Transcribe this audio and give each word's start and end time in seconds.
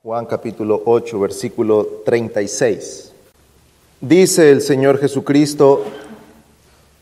Juan 0.00 0.26
capítulo 0.26 0.80
8, 0.86 1.18
versículo 1.18 2.02
36. 2.04 3.12
Dice 4.00 4.52
el 4.52 4.62
Señor 4.62 5.00
Jesucristo, 5.00 5.82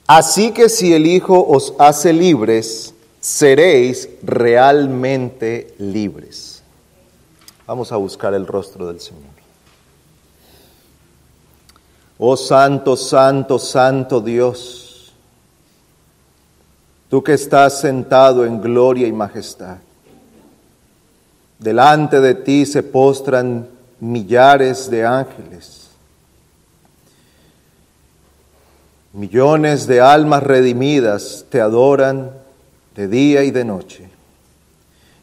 así 0.06 0.50
que 0.52 0.70
si 0.70 0.94
el 0.94 1.06
Hijo 1.06 1.46
os 1.46 1.74
hace 1.78 2.14
libres, 2.14 2.94
seréis 3.20 4.08
realmente 4.22 5.74
libres. 5.76 6.62
Vamos 7.66 7.92
a 7.92 7.96
buscar 7.96 8.32
el 8.32 8.46
rostro 8.46 8.86
del 8.86 8.98
Señor. 8.98 9.24
Oh 12.16 12.38
Santo, 12.38 12.96
Santo, 12.96 13.58
Santo 13.58 14.22
Dios, 14.22 15.12
tú 17.10 17.22
que 17.22 17.34
estás 17.34 17.78
sentado 17.78 18.46
en 18.46 18.58
gloria 18.62 19.06
y 19.06 19.12
majestad. 19.12 19.76
Delante 21.58 22.20
de 22.20 22.34
ti 22.34 22.66
se 22.66 22.82
postran 22.82 23.68
millares 24.00 24.90
de 24.90 25.04
ángeles. 25.04 25.90
Millones 29.12 29.86
de 29.86 30.00
almas 30.00 30.42
redimidas 30.42 31.46
te 31.48 31.60
adoran 31.60 32.30
de 32.94 33.08
día 33.08 33.44
y 33.44 33.50
de 33.50 33.64
noche. 33.64 34.08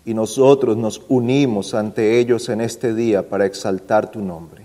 Y 0.06 0.14
nosotros 0.14 0.76
nos 0.76 1.02
unimos 1.08 1.74
ante 1.74 2.20
ellos 2.20 2.50
en 2.50 2.62
este 2.62 2.94
día 2.94 3.28
para 3.30 3.46
exaltar 3.46 4.10
tu 4.10 4.20
nombre. 4.20 4.64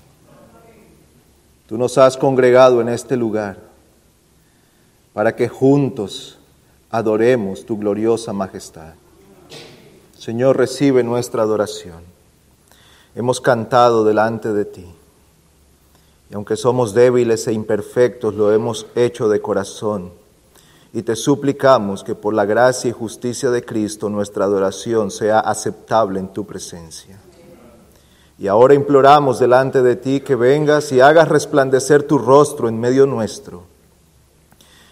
Tú 1.67 1.77
nos 1.77 1.99
has 1.99 2.17
congregado 2.17 2.81
en 2.81 2.89
este 2.89 3.17
lugar 3.17 3.59
para 5.13 5.37
que 5.37 5.49
juntos 5.49 6.39
adoremos 6.91 7.67
tu 7.67 7.77
gloriosa 7.77 8.33
majestad. 8.33 8.95
Señor, 10.19 10.57
recibe 10.57 11.05
nuestra 11.05 11.45
adoración. 11.45 12.03
Hemos 13.15 13.41
cantado 13.41 14.05
delante 14.05 14.53
de 14.53 14.65
ti. 14.65 14.87
Y 16.29 16.35
aunque 16.35 16.57
somos 16.57 16.93
débiles 16.93 17.47
e 17.47 17.53
imperfectos, 17.53 18.35
lo 18.35 18.53
hemos 18.53 18.87
hecho 18.97 19.29
de 19.29 19.41
corazón. 19.41 20.11
Y 20.93 21.03
te 21.03 21.15
suplicamos 21.15 22.03
que 22.03 22.17
por 22.17 22.35
la 22.35 22.47
gracia 22.47 22.89
y 22.89 22.93
justicia 22.93 23.51
de 23.51 23.65
Cristo 23.65 24.09
nuestra 24.09 24.45
adoración 24.45 25.13
sea 25.13 25.39
aceptable 25.39 26.19
en 26.19 26.33
tu 26.33 26.45
presencia. 26.45 27.17
Y 28.41 28.49
ahora 28.49 28.75
imploramos 28.75 29.39
delante 29.39 29.83
de 29.83 29.95
ti 29.95 30.21
que 30.21 30.35
vengas 30.35 30.91
y 30.91 31.01
hagas 31.01 31.29
resplandecer 31.29 32.03
tu 32.03 32.19
rostro 32.19 32.69
en 32.69 32.81
medio 32.81 33.07
nuestro 33.07 33.63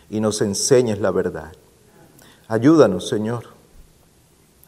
y 0.08 0.20
nos 0.20 0.40
enseñes 0.40 1.00
la 1.00 1.11
verdad. 1.11 1.52
Ayúdanos, 2.46 3.08
Señor. 3.08 3.55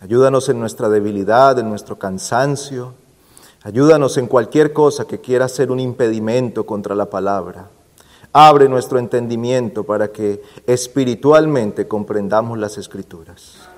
Ayúdanos 0.00 0.48
en 0.48 0.60
nuestra 0.60 0.88
debilidad, 0.88 1.58
en 1.58 1.68
nuestro 1.68 1.98
cansancio. 1.98 2.94
Ayúdanos 3.62 4.16
en 4.16 4.28
cualquier 4.28 4.72
cosa 4.72 5.06
que 5.06 5.20
quiera 5.20 5.48
ser 5.48 5.70
un 5.70 5.80
impedimento 5.80 6.64
contra 6.64 6.94
la 6.94 7.06
palabra. 7.06 7.68
Abre 8.32 8.68
nuestro 8.68 8.98
entendimiento 8.98 9.84
para 9.84 10.12
que 10.12 10.42
espiritualmente 10.66 11.88
comprendamos 11.88 12.58
las 12.58 12.78
escrituras. 12.78 13.68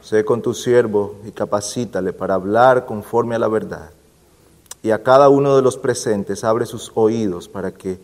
Sé 0.00 0.24
con 0.24 0.42
tu 0.42 0.54
siervo 0.54 1.16
y 1.26 1.32
capacítale 1.32 2.12
para 2.12 2.34
hablar 2.34 2.86
conforme 2.86 3.34
a 3.34 3.38
la 3.38 3.48
verdad 3.48 3.90
y 4.82 4.90
a 4.90 5.02
cada 5.02 5.28
uno 5.28 5.56
de 5.56 5.62
los 5.62 5.76
presentes 5.76 6.44
abre 6.44 6.66
sus 6.66 6.90
oídos 6.94 7.48
para 7.48 7.72
que 7.72 8.00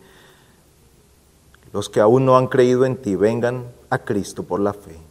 los 1.72 1.88
que 1.88 2.00
aún 2.00 2.24
no 2.24 2.36
han 2.36 2.46
creído 2.46 2.84
en 2.84 2.96
ti 2.96 3.16
vengan 3.16 3.66
a 3.90 3.98
Cristo 3.98 4.44
por 4.44 4.60
la 4.60 4.72
fe. 4.72 5.07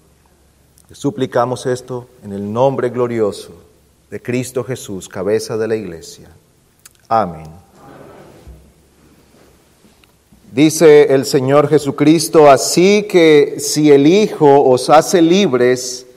Te 0.88 0.96
suplicamos 0.96 1.66
esto 1.66 2.08
en 2.24 2.32
el 2.32 2.54
nombre 2.54 2.90
glorioso 2.90 3.52
de 4.10 4.22
Cristo 4.22 4.64
Jesús, 4.64 5.10
cabeza 5.10 5.58
de 5.58 5.68
la 5.68 5.76
iglesia. 5.76 6.30
Amén. 7.10 7.48
Dice 10.50 11.14
el 11.14 11.26
Señor 11.26 11.68
Jesucristo, 11.68 12.50
así 12.50 13.04
que 13.04 13.58
si 13.60 13.92
el 13.92 14.08
Hijo 14.08 14.64
os 14.64 14.90
hace 14.90 15.22
libres, 15.22 16.08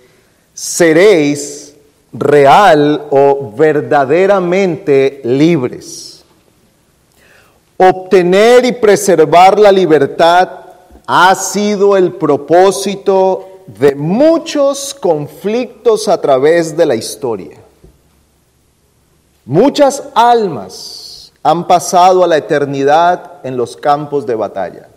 seréis 0.54 1.74
real 2.12 3.08
o 3.10 3.52
verdaderamente 3.56 5.20
libres. 5.24 6.22
Obtener 7.76 8.64
y 8.64 8.70
preservar 8.70 9.58
la 9.58 9.72
libertad 9.72 10.48
ha 11.08 11.34
sido 11.34 11.96
el 11.96 12.12
propósito 12.12 13.49
de 13.78 13.94
muchos 13.94 14.94
conflictos 14.94 16.08
a 16.08 16.20
través 16.20 16.76
de 16.76 16.86
la 16.86 16.94
historia. 16.94 17.58
Muchas 19.44 20.02
almas 20.14 21.32
han 21.42 21.66
pasado 21.66 22.24
a 22.24 22.26
la 22.26 22.36
eternidad 22.36 23.44
en 23.44 23.56
los 23.56 23.76
campos 23.76 24.26
de 24.26 24.34
batalla. 24.34 24.88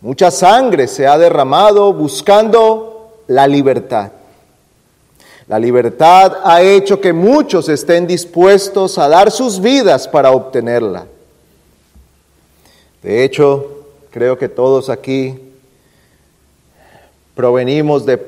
Mucha 0.00 0.30
sangre 0.30 0.88
se 0.88 1.06
ha 1.06 1.18
derramado 1.18 1.92
buscando 1.92 3.12
la 3.26 3.46
libertad. 3.46 4.12
La 5.46 5.58
libertad 5.58 6.38
ha 6.44 6.62
hecho 6.62 7.00
que 7.00 7.12
muchos 7.12 7.68
estén 7.68 8.06
dispuestos 8.06 8.98
a 8.98 9.08
dar 9.08 9.30
sus 9.30 9.60
vidas 9.60 10.08
para 10.08 10.30
obtenerla. 10.30 11.06
De 13.02 13.24
hecho, 13.24 13.84
creo 14.10 14.38
que 14.38 14.48
todos 14.48 14.88
aquí 14.88 15.49
provenimos 17.34 18.06
de 18.06 18.18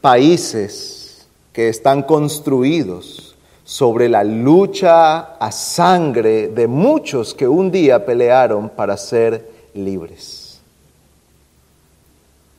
países 0.00 1.26
que 1.52 1.68
están 1.68 2.02
construidos 2.02 3.36
sobre 3.64 4.08
la 4.08 4.24
lucha 4.24 5.36
a 5.36 5.52
sangre 5.52 6.48
de 6.48 6.66
muchos 6.66 7.34
que 7.34 7.46
un 7.46 7.70
día 7.70 8.04
pelearon 8.04 8.68
para 8.70 8.96
ser 8.96 9.48
libres. 9.74 10.60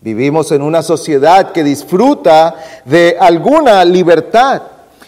Vivimos 0.01 0.51
en 0.51 0.61
una 0.61 0.81
sociedad 0.81 1.51
que 1.51 1.63
disfruta 1.63 2.55
de 2.85 3.17
alguna 3.19 3.85
libertad 3.85 4.61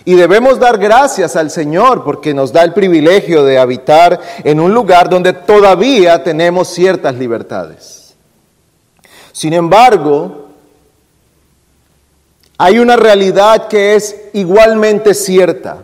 y 0.06 0.16
debemos 0.16 0.60
dar 0.60 0.78
gracias 0.78 1.36
al 1.36 1.50
Señor 1.50 2.04
porque 2.04 2.34
nos 2.34 2.52
da 2.52 2.64
el 2.64 2.74
privilegio 2.74 3.44
de 3.44 3.58
habitar 3.58 4.20
en 4.44 4.60
un 4.60 4.74
lugar 4.74 5.10
donde 5.10 5.34
todavía 5.34 6.22
tenemos 6.24 6.68
ciertas 6.68 7.16
libertades. 7.16 8.14
Sin 9.32 9.54
embargo, 9.54 10.43
hay 12.64 12.80
una 12.80 12.96
realidad 12.96 13.68
que 13.68 13.94
es 13.94 14.16
igualmente 14.32 15.14
cierta. 15.14 15.84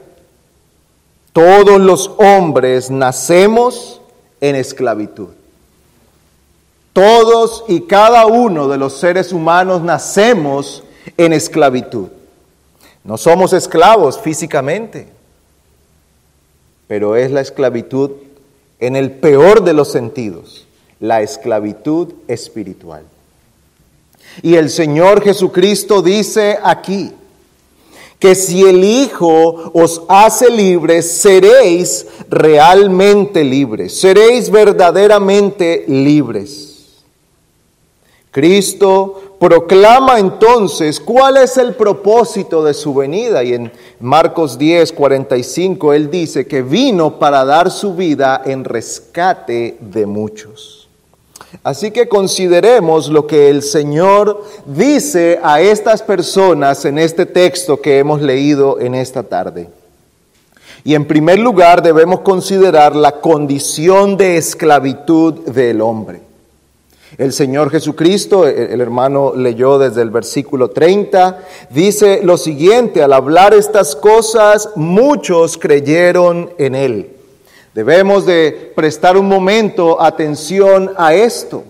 Todos 1.34 1.78
los 1.78 2.09
hombres 2.19 2.90
nacemos 2.90 4.00
en 4.40 4.56
esclavitud. 4.56 5.28
Todos 6.94 7.66
y 7.68 7.81
cada 7.81 8.28
uno 8.28 8.69
de 8.69 8.78
los 8.78 8.94
seres 8.94 9.34
humanos 9.34 9.81
nacemos 9.81 10.85
en 11.18 11.34
esclavitud. 11.34 12.07
No 13.03 13.18
somos 13.18 13.51
esclavos 13.51 14.18
físicamente, 14.18 15.09
pero 16.88 17.18
es 17.18 17.29
la 17.29 17.41
esclavitud 17.41 18.12
en 18.79 18.95
el 18.95 19.12
peor 19.12 19.66
de 19.66 19.73
los 19.73 19.91
sentidos, 19.91 20.66
la 21.01 21.23
esclavitud 21.23 22.13
espiritual. 22.29 23.03
Y 24.41 24.56
el 24.56 24.69
Señor 24.69 25.22
Jesucristo 25.22 26.01
dice 26.01 26.57
aquí 26.63 27.12
que 28.19 28.35
si 28.35 28.63
el 28.63 28.84
Hijo 28.84 29.72
os 29.73 30.01
hace 30.09 30.50
libres, 30.50 31.09
seréis 31.09 32.06
realmente 32.29 33.44
libres, 33.44 34.00
seréis 34.00 34.50
verdaderamente 34.50 35.85
libres. 35.88 36.69
Cristo 38.31 39.35
proclama 39.39 40.19
entonces 40.19 41.00
cuál 41.00 41.38
es 41.38 41.57
el 41.57 41.73
propósito 41.75 42.63
de 42.63 42.75
su 42.75 42.94
venida 42.94 43.44
y 43.44 43.53
en 43.53 43.71
Marcos 44.00 44.57
10, 44.59 44.92
45 44.94 45.94
él 45.94 46.12
dice 46.12 46.45
que 46.45 46.62
vino 46.62 47.18
para 47.18 47.44
dar 47.44 47.71
su 47.71 47.95
vida 47.95 48.44
en 48.45 48.65
rescate 48.65 49.77
de 49.80 50.06
muchos. 50.06 50.79
Así 51.63 51.91
que 51.91 52.07
consideremos 52.07 53.09
lo 53.09 53.27
que 53.27 53.50
el 53.50 53.63
Señor 53.63 54.44
dice 54.65 55.39
a 55.44 55.62
estas 55.62 56.01
personas 56.01 56.86
en 56.86 56.97
este 56.97 57.25
texto 57.25 57.81
que 57.81 58.00
hemos 58.00 58.21
leído 58.21 58.80
en 58.80 58.95
esta 58.95 59.24
tarde. 59.24 59.69
Y 60.83 60.95
en 60.95 61.06
primer 61.06 61.39
lugar 61.39 61.81
debemos 61.81 62.21
considerar 62.21 62.95
la 62.95 63.19
condición 63.19 64.15
de 64.15 64.38
esclavitud 64.38 65.45
del 65.45 65.81
hombre. 65.81 66.21
El 67.18 67.33
Señor 67.33 67.69
Jesucristo, 67.69 68.47
el 68.47 68.80
hermano 68.80 69.33
leyó 69.35 69.77
desde 69.77 70.01
el 70.01 70.09
versículo 70.09 70.69
30, 70.69 71.39
dice 71.71 72.21
lo 72.24 72.38
siguiente, 72.38 73.03
al 73.03 73.13
hablar 73.13 73.53
estas 73.53 73.95
cosas, 73.95 74.69
muchos 74.75 75.57
creyeron 75.57 76.51
en 76.57 76.75
Él. 76.75 77.19
Debemos 77.80 78.26
de 78.26 78.74
prestar 78.76 79.16
un 79.16 79.30
momento 79.30 80.02
atención 80.02 80.92
a 80.98 81.14
esto. 81.14 81.64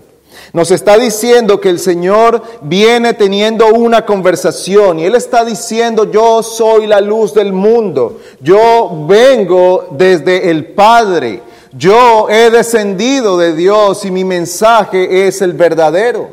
Nos 0.54 0.72
está 0.72 0.98
diciendo 0.98 1.62
que 1.62 1.70
el 1.70 1.78
Señor 1.78 2.42
viene 2.62 3.14
teniendo 3.14 3.68
una 3.68 4.08
conversación 4.08 4.98
y 4.98 5.06
Él 5.06 5.14
está 5.14 5.46
diciendo, 5.46 6.12
yo 6.12 6.42
soy 6.42 6.88
la 6.88 7.00
luz 7.00 7.36
del 7.36 7.54
mundo, 7.54 8.18
yo 8.42 9.06
vengo 9.08 9.90
desde 9.92 10.50
el 10.50 10.74
Padre, 10.74 11.44
yo 11.74 12.28
he 12.28 12.50
descendido 12.50 13.38
de 13.38 13.54
Dios 13.54 14.04
y 14.04 14.10
mi 14.10 14.24
mensaje 14.24 15.28
es 15.28 15.44
el 15.44 15.54
verdadero. 15.54 16.32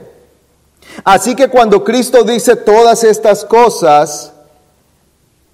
Así 1.04 1.34
que 1.34 1.48
cuando 1.48 1.84
Cristo 1.84 2.24
dice 2.24 2.56
todas 2.56 3.04
estas 3.04 3.44
cosas, 3.44 4.32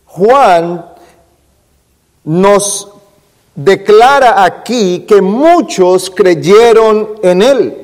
Juan 0.07 0.87
nos 2.23 2.92
declara 3.55 4.45
aquí 4.45 5.05
que 5.07 5.21
muchos 5.21 6.11
creyeron 6.11 7.11
en 7.23 7.43
Él. 7.43 7.77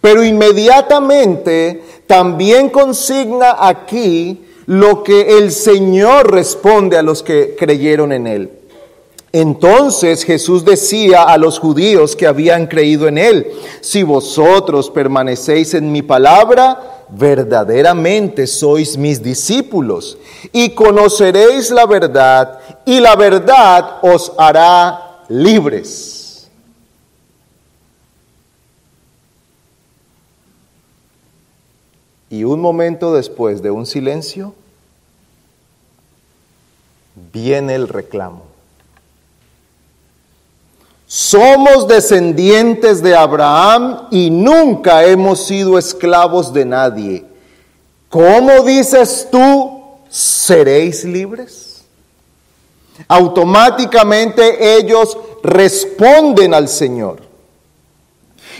Pero 0.00 0.24
inmediatamente 0.24 1.82
también 2.06 2.70
consigna 2.70 3.56
aquí 3.58 4.44
lo 4.66 5.02
que 5.02 5.38
el 5.38 5.52
Señor 5.52 6.32
responde 6.32 6.96
a 6.96 7.02
los 7.02 7.22
que 7.22 7.56
creyeron 7.58 8.12
en 8.12 8.26
Él. 8.26 8.59
Entonces 9.32 10.24
Jesús 10.24 10.64
decía 10.64 11.22
a 11.22 11.38
los 11.38 11.60
judíos 11.60 12.16
que 12.16 12.26
habían 12.26 12.66
creído 12.66 13.06
en 13.06 13.16
Él, 13.16 13.46
si 13.80 14.02
vosotros 14.02 14.90
permanecéis 14.90 15.74
en 15.74 15.92
mi 15.92 16.02
palabra, 16.02 17.06
verdaderamente 17.08 18.46
sois 18.46 18.96
mis 18.96 19.22
discípulos 19.22 20.18
y 20.52 20.70
conoceréis 20.70 21.70
la 21.70 21.86
verdad 21.86 22.60
y 22.84 22.98
la 22.98 23.14
verdad 23.14 23.98
os 24.02 24.32
hará 24.36 25.24
libres. 25.28 26.48
Y 32.30 32.44
un 32.44 32.60
momento 32.60 33.12
después 33.12 33.60
de 33.62 33.70
un 33.70 33.86
silencio, 33.86 34.54
viene 37.32 37.74
el 37.74 37.88
reclamo. 37.88 38.49
Somos 41.12 41.88
descendientes 41.88 43.02
de 43.02 43.16
Abraham 43.16 44.06
y 44.12 44.30
nunca 44.30 45.04
hemos 45.04 45.44
sido 45.44 45.76
esclavos 45.76 46.52
de 46.52 46.64
nadie. 46.64 47.24
¿Cómo 48.08 48.62
dices 48.62 49.26
tú, 49.28 49.82
seréis 50.08 51.02
libres? 51.02 51.82
Automáticamente 53.08 54.76
ellos 54.76 55.18
responden 55.42 56.54
al 56.54 56.68
Señor 56.68 57.22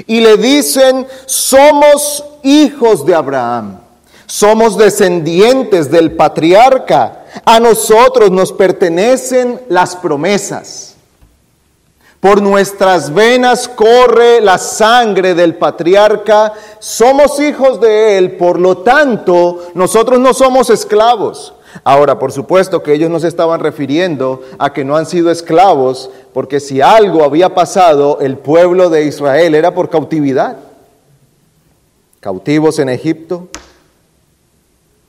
y 0.09 0.19
le 0.19 0.37
dicen, 0.37 1.07
somos 1.27 2.25
hijos 2.43 3.07
de 3.07 3.15
Abraham, 3.15 3.79
somos 4.27 4.77
descendientes 4.77 5.89
del 5.89 6.17
patriarca, 6.17 7.27
a 7.45 7.61
nosotros 7.61 8.33
nos 8.33 8.53
pertenecen 8.53 9.61
las 9.69 9.95
promesas. 9.95 10.90
Por 12.21 12.43
nuestras 12.43 13.15
venas 13.15 13.67
corre 13.67 14.43
la 14.43 14.59
sangre 14.59 15.35
del 15.35 15.55
patriarca, 15.55 16.53
somos 16.79 17.41
hijos 17.41 17.81
de 17.81 18.19
él, 18.19 18.37
por 18.37 18.61
lo 18.61 18.79
tanto, 18.79 19.69
nosotros 19.75 20.21
no 20.21 20.35
somos 20.35 20.69
esclavos. 20.69 21.55
Ahora, 21.83 22.19
por 22.19 22.31
supuesto 22.31 22.83
que 22.83 22.93
ellos 22.93 23.09
no 23.09 23.21
se 23.21 23.29
estaban 23.29 23.61
refiriendo 23.61 24.43
a 24.59 24.73
que 24.73 24.85
no 24.85 24.97
han 24.97 25.07
sido 25.07 25.31
esclavos, 25.31 26.11
porque 26.35 26.61
si 26.61 26.83
algo 26.83 27.25
había 27.25 27.55
pasado, 27.55 28.19
el 28.21 28.37
pueblo 28.37 28.91
de 28.91 29.05
Israel 29.05 29.55
era 29.55 29.73
por 29.73 29.89
cautividad. 29.89 30.59
Cautivos 32.21 32.79
en 32.81 32.91
Egipto, 32.91 33.49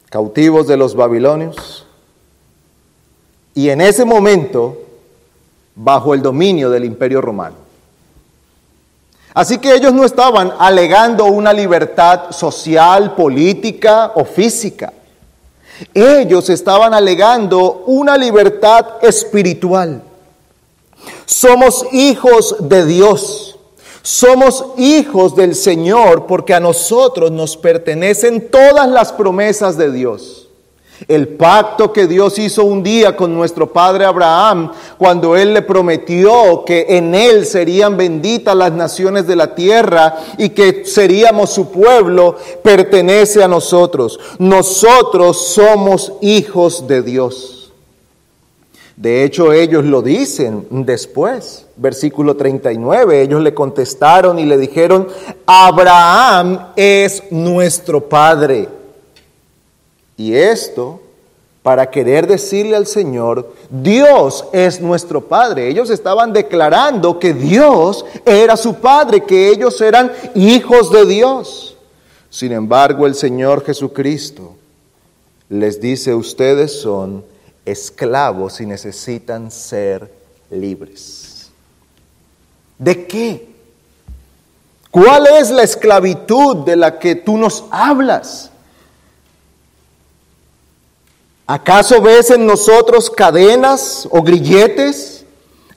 cautivos 0.10 0.66
de 0.68 0.78
los 0.78 0.96
babilonios. 0.96 1.86
Y 3.54 3.70
en 3.70 3.82
ese 3.82 4.06
momento, 4.06 4.78
bajo 5.76 6.14
el 6.14 6.22
dominio 6.22 6.70
del 6.70 6.86
imperio 6.86 7.22
romano. 7.22 7.56
Así 9.34 9.60
que 9.60 9.74
ellos 9.74 9.94
no 9.94 10.04
estaban 10.04 10.52
alegando 10.60 11.26
una 11.26 11.54
libertad 11.54 12.32
social, 12.32 13.16
política 13.16 14.12
o 14.16 14.26
física. 14.26 14.92
Ellos 15.94 16.50
estaban 16.50 16.94
alegando 16.94 17.84
una 17.88 18.18
libertad 18.18 18.86
espiritual. 19.02 20.04
Somos 21.26 21.86
hijos 21.92 22.56
de 22.60 22.86
Dios. 22.86 23.58
Somos 24.04 24.66
hijos 24.78 25.36
del 25.36 25.56
Señor 25.56 26.26
porque 26.26 26.54
a 26.54 26.60
nosotros 26.60 27.32
nos 27.32 27.56
pertenecen 27.56 28.50
todas 28.50 28.90
las 28.90 29.14
promesas 29.14 29.78
de 29.78 29.92
Dios. 29.92 30.41
El 31.08 31.30
pacto 31.30 31.92
que 31.92 32.08
Dios 32.08 32.38
hizo 32.38 32.64
un 32.64 32.84
día 32.84 33.16
con 33.16 33.34
nuestro 33.34 33.72
padre 33.74 34.06
Abraham, 34.06 34.72
cuando 34.98 35.36
Él 35.36 35.54
le 35.54 35.62
prometió 35.62 36.64
que 36.66 36.86
en 36.90 37.16
Él 37.16 37.46
serían 37.46 37.98
benditas 37.98 38.56
las 38.56 38.72
naciones 38.72 39.26
de 39.26 39.36
la 39.36 39.56
tierra 39.56 40.18
y 40.38 40.50
que 40.50 40.86
seríamos 40.86 41.50
su 41.50 41.72
pueblo, 41.72 42.36
pertenece 42.64 43.44
a 43.44 43.48
nosotros. 43.48 44.20
Nosotros 44.38 45.48
somos 45.48 46.14
hijos 46.22 46.88
de 46.88 47.02
Dios. 47.02 47.62
De 48.96 49.24
hecho, 49.24 49.52
ellos 49.52 49.84
lo 49.84 50.04
dicen 50.04 50.68
después, 50.70 51.66
versículo 51.76 52.36
39, 52.36 53.24
ellos 53.24 53.42
le 53.42 53.52
contestaron 53.52 54.38
y 54.38 54.46
le 54.46 54.60
dijeron, 54.60 55.08
Abraham 55.48 56.68
es 56.76 57.24
nuestro 57.32 58.08
padre. 58.08 58.81
Y 60.22 60.36
esto 60.36 61.02
para 61.64 61.90
querer 61.90 62.28
decirle 62.28 62.76
al 62.76 62.86
Señor, 62.86 63.56
Dios 63.72 64.46
es 64.54 64.80
nuestro 64.80 65.22
Padre. 65.28 65.68
Ellos 65.68 65.90
estaban 65.90 66.32
declarando 66.32 67.18
que 67.18 67.34
Dios 67.34 68.06
era 68.24 68.56
su 68.56 68.76
Padre, 68.76 69.24
que 69.24 69.50
ellos 69.50 69.82
eran 69.82 70.12
hijos 70.36 70.92
de 70.92 71.08
Dios. 71.08 71.76
Sin 72.30 72.52
embargo, 72.52 73.08
el 73.08 73.16
Señor 73.16 73.66
Jesucristo 73.66 74.56
les 75.50 75.82
dice, 75.82 76.14
ustedes 76.14 76.80
son 76.80 77.26
esclavos 77.66 78.62
y 78.62 78.68
necesitan 78.68 79.50
ser 79.50 80.12
libres. 80.52 81.50
¿De 82.78 83.08
qué? 83.08 83.50
¿Cuál 84.92 85.26
es 85.40 85.50
la 85.50 85.64
esclavitud 85.64 86.58
de 86.58 86.76
la 86.76 87.00
que 87.00 87.16
tú 87.16 87.38
nos 87.38 87.64
hablas? 87.72 88.51
¿Acaso 91.54 92.02
ves 92.02 92.30
en 92.32 92.46
nosotros 92.46 93.10
cadenas 93.10 94.08
o 94.10 94.22
grilletes? 94.22 95.26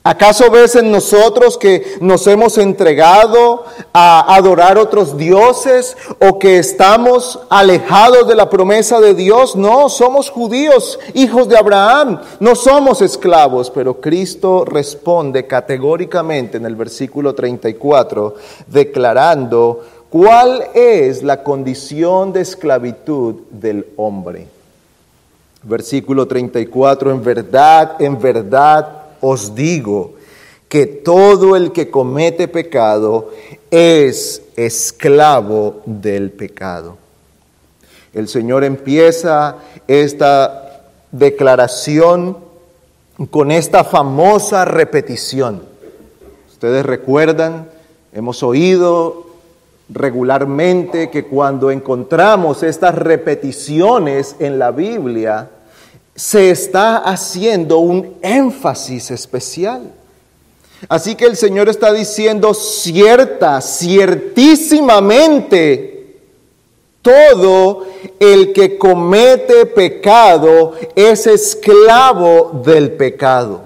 ¿Acaso 0.03 0.49
ves 0.49 0.77
en 0.77 0.89
nosotros 0.89 1.57
que 1.57 1.97
nos 1.99 2.27
hemos 2.27 2.57
entregado 2.57 3.65
a 3.91 4.35
adorar 4.35 4.77
otros 4.77 5.17
dioses 5.17 5.97
o 6.21 6.39
que 6.39 6.59
estamos 6.59 7.41
alejados 7.49 8.25
de 8.25 8.35
la 8.35 8.49
promesa 8.49 9.01
de 9.01 9.15
Dios? 9.15 9.57
No, 9.57 9.89
somos 9.89 10.29
judíos, 10.29 10.97
hijos 11.13 11.49
de 11.49 11.57
Abraham, 11.57 12.21
no 12.39 12.55
somos 12.55 13.01
esclavos, 13.01 13.69
pero 13.69 13.99
Cristo 13.99 14.63
responde 14.63 15.45
categóricamente 15.45 16.55
en 16.55 16.65
el 16.65 16.77
versículo 16.77 17.35
34, 17.35 18.35
declarando 18.67 19.81
cuál 20.09 20.69
es 20.73 21.21
la 21.21 21.43
condición 21.43 22.31
de 22.31 22.39
esclavitud 22.39 23.41
del 23.51 23.87
hombre. 23.97 24.54
Versículo 25.67 26.27
34, 26.27 27.11
en 27.11 27.23
verdad, 27.23 27.95
en 27.99 28.21
verdad 28.21 29.05
os 29.19 29.55
digo 29.55 30.13
que 30.69 30.85
todo 30.85 31.55
el 31.55 31.71
que 31.71 31.89
comete 31.89 32.47
pecado 32.47 33.31
es 33.71 34.43
esclavo 34.55 35.81
del 35.85 36.29
pecado. 36.31 36.97
El 38.13 38.27
Señor 38.27 38.63
empieza 38.63 39.57
esta 39.87 40.83
declaración 41.11 42.37
con 43.31 43.49
esta 43.49 43.83
famosa 43.83 44.65
repetición. 44.65 45.63
Ustedes 46.47 46.85
recuerdan, 46.85 47.69
hemos 48.13 48.43
oído 48.43 49.25
regularmente 49.89 51.09
que 51.09 51.25
cuando 51.25 51.71
encontramos 51.71 52.63
estas 52.63 52.95
repeticiones 52.95 54.35
en 54.39 54.59
la 54.59 54.71
Biblia, 54.71 55.49
se 56.15 56.49
está 56.49 56.97
haciendo 56.97 57.79
un 57.79 58.15
énfasis 58.21 59.11
especial. 59.11 59.91
Así 60.87 61.15
que 61.15 61.25
el 61.25 61.35
Señor 61.35 61.67
está 61.69 61.91
diciendo 61.91 62.53
cierta, 62.53 63.59
ciertísimamente, 63.61 65.93
todo 67.01 67.85
el 68.19 68.53
que 68.53 68.77
comete 68.77 69.65
pecado 69.67 70.73
es 70.95 71.27
esclavo 71.27 72.61
del 72.65 72.93
pecado. 72.93 73.65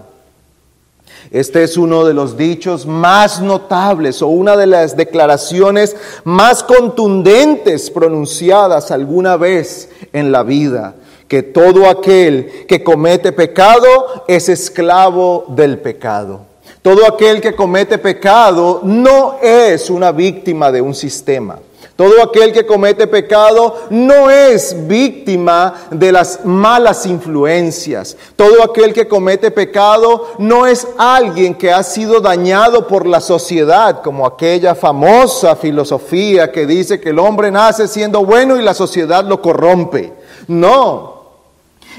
Este 1.32 1.64
es 1.64 1.78
uno 1.78 2.06
de 2.06 2.14
los 2.14 2.36
dichos 2.36 2.88
más 2.88 3.40
notables 3.40 4.22
o 4.22 4.28
una 4.28 4.58
de 4.58 4.66
las 4.66 4.98
declaraciones 4.98 5.96
más 6.24 6.64
contundentes 6.64 7.92
pronunciadas 7.92 8.90
alguna 8.90 9.38
vez 9.38 9.90
en 10.12 10.32
la 10.32 10.42
vida, 10.42 10.96
que 11.30 11.44
todo 11.44 11.88
aquel 11.88 12.66
que 12.68 12.84
comete 12.84 13.32
pecado 13.32 14.26
es 14.28 14.50
esclavo 14.50 15.46
del 15.48 15.78
pecado. 15.78 16.42
Todo 16.82 17.06
aquel 17.06 17.40
que 17.40 17.56
comete 17.56 18.00
pecado 18.00 18.82
no 18.84 19.38
es 19.42 19.90
una 19.92 20.12
víctima 20.12 20.72
de 20.72 20.82
un 20.82 20.96
sistema. 20.96 21.60
Todo 21.96 22.24
aquel 22.24 22.52
que 22.54 22.66
comete 22.66 23.06
pecado 23.08 23.76
no 23.90 24.30
es 24.32 24.88
víctima 24.88 25.74
de 25.92 26.14
las 26.14 26.46
malas 26.46 27.06
influencias. 27.06 28.16
Todo 28.38 28.64
aquel 28.64 28.94
que 28.94 29.08
comete 29.08 29.52
pecado 29.52 30.30
no 30.40 30.66
es 30.66 30.88
alguien 30.98 31.54
que 31.54 31.72
ha 31.72 31.84
sido 31.84 32.22
dañado 32.22 32.88
por 32.88 33.06
la 33.06 33.20
sociedad, 33.20 34.02
como 34.02 34.26
aquella 34.26 34.74
famosa 34.74 35.58
filosofía 35.58 36.52
que 36.52 36.66
dice 36.66 37.02
que 37.02 37.10
el 37.10 37.20
hombre 37.20 37.52
nace 37.52 37.88
siendo 37.88 38.26
bueno 38.26 38.58
y 38.58 38.64
la 38.64 38.74
sociedad 38.74 39.26
lo 39.26 39.42
corrompe. 39.42 40.14
No. 40.48 41.19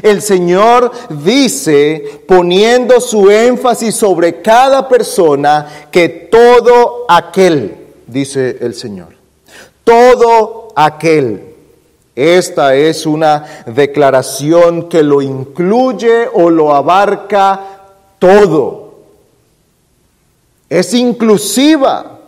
El 0.02 0.22
Señor 0.22 0.90
dice, 1.24 2.22
poniendo 2.26 3.00
su 3.00 3.30
énfasis 3.30 3.94
sobre 3.94 4.42
cada 4.42 4.88
persona, 4.88 5.88
que 5.90 6.08
todo 6.08 7.06
aquel, 7.08 7.76
dice 8.06 8.58
el 8.60 8.74
Señor 8.74 9.20
todo 9.90 10.68
aquel. 10.76 11.46
Esta 12.14 12.76
es 12.76 13.06
una 13.06 13.64
declaración 13.66 14.88
que 14.88 15.02
lo 15.02 15.20
incluye 15.20 16.28
o 16.32 16.48
lo 16.48 16.72
abarca 16.72 17.60
todo. 18.20 18.94
Es 20.68 20.94
inclusiva. 20.94 22.19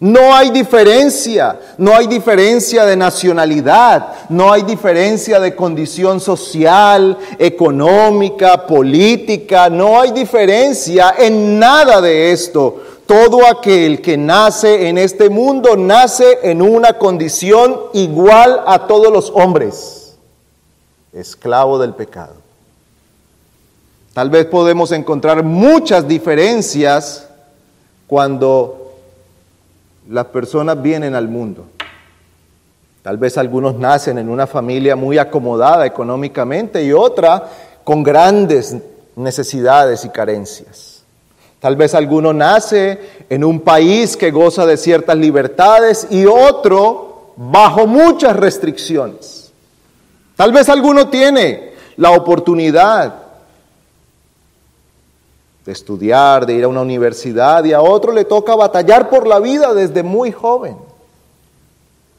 No 0.00 0.34
hay 0.34 0.50
diferencia, 0.50 1.58
no 1.78 1.94
hay 1.94 2.06
diferencia 2.06 2.84
de 2.84 2.96
nacionalidad, 2.96 4.28
no 4.28 4.52
hay 4.52 4.62
diferencia 4.62 5.38
de 5.38 5.54
condición 5.54 6.20
social, 6.20 7.16
económica, 7.38 8.66
política, 8.66 9.70
no 9.70 10.00
hay 10.00 10.10
diferencia 10.10 11.14
en 11.18 11.58
nada 11.58 12.00
de 12.00 12.32
esto. 12.32 12.82
Todo 13.06 13.46
aquel 13.46 14.00
que 14.00 14.16
nace 14.16 14.88
en 14.88 14.98
este 14.98 15.28
mundo 15.28 15.76
nace 15.76 16.38
en 16.42 16.62
una 16.62 16.94
condición 16.94 17.78
igual 17.92 18.62
a 18.66 18.86
todos 18.86 19.12
los 19.12 19.30
hombres, 19.30 20.16
esclavo 21.12 21.78
del 21.78 21.94
pecado. 21.94 22.34
Tal 24.14 24.30
vez 24.30 24.46
podemos 24.46 24.90
encontrar 24.92 25.42
muchas 25.42 26.06
diferencias 26.08 27.26
cuando 28.06 28.83
las 30.08 30.26
personas 30.26 30.80
vienen 30.80 31.14
al 31.14 31.28
mundo. 31.28 31.66
Tal 33.02 33.18
vez 33.18 33.36
algunos 33.36 33.76
nacen 33.76 34.18
en 34.18 34.28
una 34.28 34.46
familia 34.46 34.96
muy 34.96 35.18
acomodada 35.18 35.84
económicamente 35.84 36.82
y 36.82 36.92
otra 36.92 37.50
con 37.84 38.02
grandes 38.02 38.76
necesidades 39.16 40.04
y 40.04 40.08
carencias. 40.08 41.02
Tal 41.60 41.76
vez 41.76 41.94
alguno 41.94 42.32
nace 42.32 42.98
en 43.30 43.44
un 43.44 43.60
país 43.60 44.16
que 44.16 44.30
goza 44.30 44.66
de 44.66 44.76
ciertas 44.76 45.16
libertades 45.16 46.06
y 46.10 46.26
otro 46.26 47.32
bajo 47.36 47.86
muchas 47.86 48.36
restricciones. 48.36 49.52
Tal 50.36 50.52
vez 50.52 50.68
alguno 50.68 51.08
tiene 51.08 51.72
la 51.96 52.10
oportunidad 52.10 53.23
de 55.64 55.72
estudiar, 55.72 56.46
de 56.46 56.54
ir 56.54 56.64
a 56.64 56.68
una 56.68 56.82
universidad 56.82 57.64
y 57.64 57.72
a 57.72 57.80
otro 57.80 58.12
le 58.12 58.24
toca 58.24 58.54
batallar 58.54 59.08
por 59.08 59.26
la 59.26 59.40
vida 59.40 59.72
desde 59.74 60.02
muy 60.02 60.30
joven. 60.30 60.76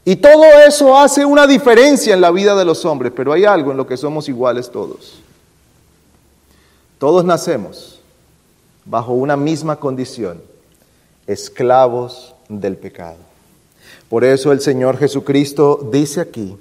Y 0.04 0.16
todo 0.16 0.44
eso 0.66 0.96
hace 0.96 1.24
una 1.24 1.46
diferencia 1.46 2.14
en 2.14 2.20
la 2.20 2.30
vida 2.30 2.54
de 2.54 2.64
los 2.64 2.84
hombres, 2.84 3.12
pero 3.14 3.32
hay 3.32 3.44
algo 3.44 3.72
en 3.72 3.76
lo 3.76 3.86
que 3.86 3.96
somos 3.96 4.28
iguales 4.28 4.70
todos. 4.70 5.20
Todos 6.98 7.24
nacemos 7.24 8.00
bajo 8.84 9.12
una 9.12 9.36
misma 9.36 9.76
condición, 9.76 10.40
esclavos 11.26 12.34
del 12.48 12.76
pecado. 12.76 13.16
Por 14.08 14.24
eso 14.24 14.52
el 14.52 14.60
Señor 14.60 14.96
Jesucristo 14.96 15.88
dice 15.90 16.20
aquí, 16.20 16.56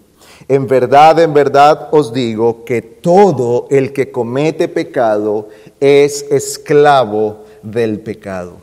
en 0.48 0.68
verdad, 0.68 1.20
en 1.20 1.34
verdad 1.34 1.90
os 1.92 2.14
digo 2.14 2.66
que 2.66 2.82
todo 2.82 3.68
el 3.70 3.94
que 3.94 4.12
comete 4.12 4.68
pecado 4.68 5.50
es 5.80 6.26
esclavo 6.32 7.46
del 7.62 8.00
pecado. 8.00 8.58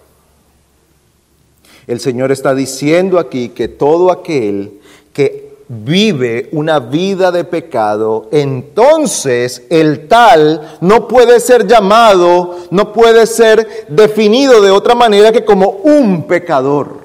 El 1.87 2.00
Señor 2.00 2.31
está 2.31 2.54
diciendo 2.54 3.19
aquí 3.19 3.49
que 3.50 3.69
todo 3.69 4.12
aquel 4.12 4.81
que 5.12 5.52
vive 5.69 6.49
una 6.52 6.78
vida 6.78 7.33
de 7.33 7.45
pecado, 7.45 8.28
entonces 8.31 9.62
el 9.71 10.07
tal 10.07 10.76
no 10.81 11.09
puede 11.09 11.40
ser 11.40 11.66
llamado, 11.66 12.59
no 12.71 12.92
puede 12.92 13.26
ser 13.26 13.87
definido 13.88 14.61
de 14.61 14.71
otra 14.71 14.95
manera 14.95 15.33
que 15.33 15.45
como 15.45 15.71
un 15.71 16.26
pecador. 16.26 17.02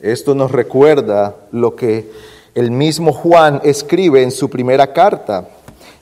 Esto 0.00 0.34
nos 0.34 0.50
recuerda 0.50 1.36
lo 1.52 1.74
que 1.74 2.10
el 2.54 2.70
mismo 2.70 3.12
Juan 3.12 3.60
escribe 3.64 4.22
en 4.22 4.30
su 4.30 4.50
primera 4.50 4.92
carta, 4.92 5.48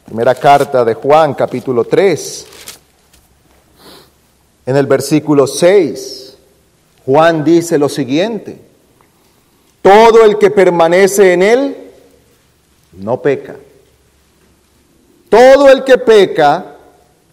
primera 0.04 0.34
carta 0.34 0.84
de 0.84 0.94
Juan 0.94 1.34
capítulo 1.34 1.84
3, 1.84 2.46
en 4.66 4.76
el 4.76 4.86
versículo 4.86 5.46
6. 5.46 6.36
Juan 7.06 7.44
dice 7.44 7.78
lo 7.78 7.88
siguiente, 7.88 8.60
todo 9.82 10.24
el 10.24 10.38
que 10.38 10.50
permanece 10.50 11.32
en 11.32 11.42
él 11.42 11.76
no 12.92 13.20
peca. 13.20 13.56
Todo 15.28 15.68
el 15.68 15.84
que 15.84 15.98
peca 15.98 16.76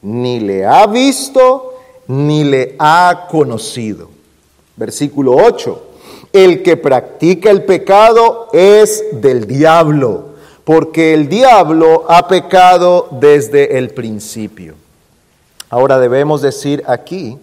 ni 0.01 0.39
le 0.39 0.65
ha 0.65 0.87
visto 0.87 1.75
ni 2.07 2.43
le 2.43 2.75
ha 2.79 3.27
conocido. 3.29 4.09
Versículo 4.75 5.35
8. 5.35 5.87
El 6.33 6.63
que 6.63 6.77
practica 6.77 7.51
el 7.51 7.63
pecado 7.63 8.49
es 8.53 9.21
del 9.21 9.45
diablo, 9.45 10.30
porque 10.71 11.13
el 11.13 11.27
diablo 11.27 12.05
ha 12.07 12.29
pecado 12.29 13.09
desde 13.11 13.77
el 13.77 13.89
principio. 13.89 14.75
Ahora 15.69 15.99
debemos 15.99 16.41
decir 16.41 16.81
aquí 16.87 17.37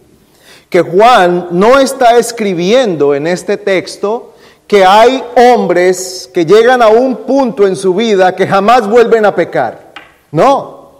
que 0.70 0.80
Juan 0.80 1.48
no 1.50 1.78
está 1.78 2.16
escribiendo 2.16 3.14
en 3.14 3.26
este 3.26 3.58
texto 3.58 4.32
que 4.66 4.82
hay 4.82 5.22
hombres 5.36 6.30
que 6.32 6.46
llegan 6.46 6.80
a 6.80 6.88
un 6.88 7.16
punto 7.26 7.66
en 7.66 7.76
su 7.76 7.94
vida 7.94 8.34
que 8.34 8.46
jamás 8.46 8.88
vuelven 8.88 9.26
a 9.26 9.34
pecar. 9.34 9.92
No, 10.32 10.92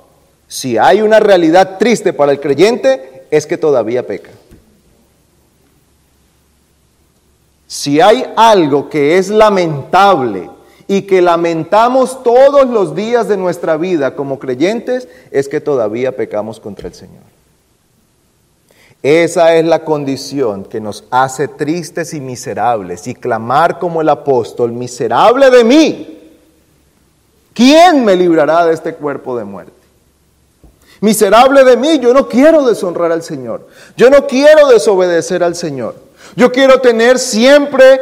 si 0.47 0.77
hay 0.77 1.01
una 1.01 1.21
realidad 1.21 1.79
triste 1.79 2.13
para 2.13 2.33
el 2.33 2.41
creyente 2.41 3.25
es 3.31 3.47
que 3.47 3.57
todavía 3.57 4.07
peca. 4.07 4.33
Si 7.67 8.03
hay 8.03 8.23
algo 8.37 8.91
que 8.91 9.17
es 9.17 9.31
lamentable 9.31 10.58
y 10.89 11.03
que 11.03 11.21
lamentamos 11.21 12.23
todos 12.23 12.67
los 12.67 12.95
días 12.95 13.29
de 13.29 13.37
nuestra 13.37 13.77
vida 13.77 14.17
como 14.17 14.39
creyentes, 14.39 15.07
es 15.31 15.49
que 15.49 15.61
todavía 15.61 16.17
pecamos 16.17 16.59
contra 16.59 16.89
el 16.89 16.95
Señor. 16.95 17.23
Esa 19.03 19.55
es 19.55 19.65
la 19.65 19.85
condición 19.85 20.65
que 20.65 20.81
nos 20.81 21.05
hace 21.11 21.47
tristes 21.47 22.15
y 22.15 22.21
miserables 22.21 23.07
y 23.07 23.15
clamar 23.15 23.79
como 23.79 24.01
el 24.01 24.09
apóstol, 24.09 24.73
miserable 24.73 25.51
de 25.51 25.63
mí, 25.63 26.33
¿quién 27.55 28.05
me 28.05 28.17
librará 28.17 28.67
de 28.67 28.75
este 28.75 28.95
cuerpo 28.95 29.37
de 29.37 29.45
muerte? 29.45 29.73
Miserable 31.01 31.63
de 31.63 31.77
mí, 31.77 32.01
yo 32.01 32.13
no 32.13 32.29
quiero 32.29 32.67
deshonrar 32.67 33.13
al 33.13 33.23
Señor, 33.23 33.69
yo 33.97 34.11
no 34.11 34.27
quiero 34.27 34.67
desobedecer 34.69 35.45
al 35.45 35.55
Señor, 35.55 35.95
yo 36.35 36.51
quiero 36.51 36.81
tener 36.81 37.21
siempre 37.21 38.01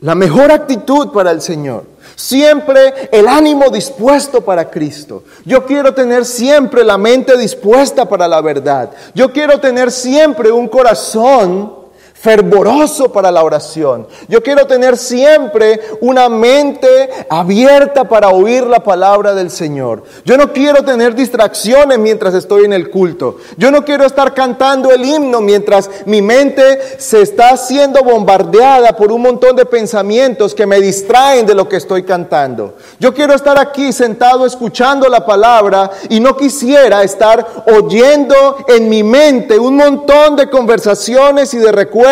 la 0.00 0.14
mejor 0.14 0.50
actitud 0.50 1.10
para 1.10 1.30
el 1.30 1.40
Señor. 1.40 1.84
Siempre 2.16 3.08
el 3.12 3.28
ánimo 3.28 3.70
dispuesto 3.70 4.40
para 4.40 4.70
Cristo. 4.70 5.24
Yo 5.44 5.64
quiero 5.64 5.94
tener 5.94 6.24
siempre 6.24 6.84
la 6.84 6.98
mente 6.98 7.36
dispuesta 7.36 8.08
para 8.08 8.28
la 8.28 8.40
verdad. 8.40 8.90
Yo 9.14 9.32
quiero 9.32 9.58
tener 9.60 9.90
siempre 9.90 10.50
un 10.50 10.68
corazón 10.68 11.79
fervoroso 12.20 13.10
para 13.10 13.30
la 13.30 13.42
oración. 13.42 14.06
Yo 14.28 14.42
quiero 14.42 14.66
tener 14.66 14.98
siempre 14.98 15.80
una 16.02 16.28
mente 16.28 17.08
abierta 17.30 18.04
para 18.04 18.28
oír 18.28 18.66
la 18.66 18.80
palabra 18.80 19.34
del 19.34 19.50
Señor. 19.50 20.02
Yo 20.26 20.36
no 20.36 20.52
quiero 20.52 20.84
tener 20.84 21.14
distracciones 21.14 21.98
mientras 21.98 22.34
estoy 22.34 22.66
en 22.66 22.74
el 22.74 22.90
culto. 22.90 23.38
Yo 23.56 23.70
no 23.70 23.86
quiero 23.86 24.04
estar 24.04 24.34
cantando 24.34 24.90
el 24.90 25.02
himno 25.02 25.40
mientras 25.40 25.88
mi 26.04 26.20
mente 26.20 26.78
se 26.98 27.22
está 27.22 27.56
siendo 27.56 28.02
bombardeada 28.02 28.94
por 28.94 29.10
un 29.12 29.22
montón 29.22 29.56
de 29.56 29.64
pensamientos 29.64 30.54
que 30.54 30.66
me 30.66 30.78
distraen 30.78 31.46
de 31.46 31.54
lo 31.54 31.70
que 31.70 31.76
estoy 31.76 32.02
cantando. 32.02 32.74
Yo 32.98 33.14
quiero 33.14 33.32
estar 33.32 33.58
aquí 33.58 33.94
sentado 33.94 34.44
escuchando 34.44 35.08
la 35.08 35.24
palabra 35.24 35.90
y 36.10 36.20
no 36.20 36.36
quisiera 36.36 37.02
estar 37.02 37.64
oyendo 37.74 38.58
en 38.68 38.90
mi 38.90 39.02
mente 39.02 39.58
un 39.58 39.76
montón 39.76 40.36
de 40.36 40.50
conversaciones 40.50 41.54
y 41.54 41.58
de 41.58 41.72
recuerdos 41.72 42.09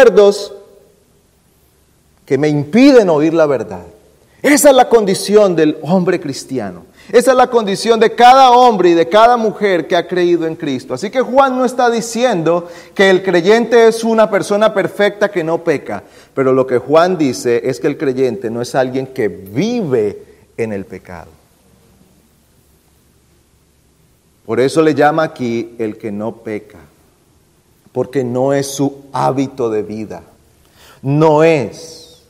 que 2.25 2.39
me 2.39 2.49
impiden 2.49 3.09
oír 3.09 3.33
la 3.33 3.47
verdad. 3.47 3.87
Esa 4.43 4.71
es 4.71 4.77
la 4.77 4.89
condición 4.89 5.57
del 5.57 5.79
hombre 5.83 6.21
cristiano. 6.21 6.85
Esa 7.11 7.31
es 7.31 7.37
la 7.37 7.49
condición 7.49 7.99
de 7.99 8.15
cada 8.15 8.51
hombre 8.51 8.91
y 8.91 8.95
de 8.95 9.09
cada 9.09 9.39
mujer 9.39 9.89
que 9.89 9.97
ha 9.97 10.07
creído 10.07 10.47
en 10.47 10.55
Cristo. 10.55 10.93
Así 10.93 11.11
que 11.11 11.23
Juan 11.23 11.57
no 11.57 11.65
está 11.65 11.91
diciendo 11.91 12.69
que 12.95 13.09
el 13.09 13.23
creyente 13.23 13.89
es 13.89 14.05
una 14.05 14.31
persona 14.31 14.75
perfecta 14.75 15.31
que 15.31 15.43
no 15.43 15.65
peca, 15.65 16.05
pero 16.35 16.53
lo 16.53 16.67
que 16.67 16.77
Juan 16.77 17.17
dice 17.17 17.63
es 17.65 17.81
que 17.81 17.87
el 17.87 17.97
creyente 17.97 18.51
no 18.51 18.61
es 18.61 18.75
alguien 18.75 19.07
que 19.07 19.29
vive 19.29 20.23
en 20.59 20.75
el 20.75 20.85
pecado. 20.85 21.31
Por 24.45 24.61
eso 24.61 24.83
le 24.83 24.95
llama 24.95 25.23
aquí 25.23 25.77
el 25.79 25.97
que 25.97 26.13
no 26.13 26.37
peca 26.37 26.79
porque 27.99 28.23
no 28.23 28.53
es 28.53 28.69
su 28.69 29.07
hábito 29.13 29.71
de 29.71 29.83
vida, 29.83 30.23
no 31.03 31.43
es 31.43 32.23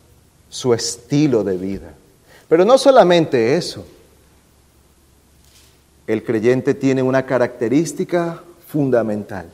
su 0.48 0.72
estilo 0.72 1.44
de 1.44 1.58
vida. 1.58 1.92
Pero 2.48 2.64
no 2.64 2.78
solamente 2.78 3.54
eso, 3.54 3.84
el 6.06 6.24
creyente 6.24 6.72
tiene 6.72 7.02
una 7.02 7.26
característica 7.26 8.42
fundamental, 8.66 9.44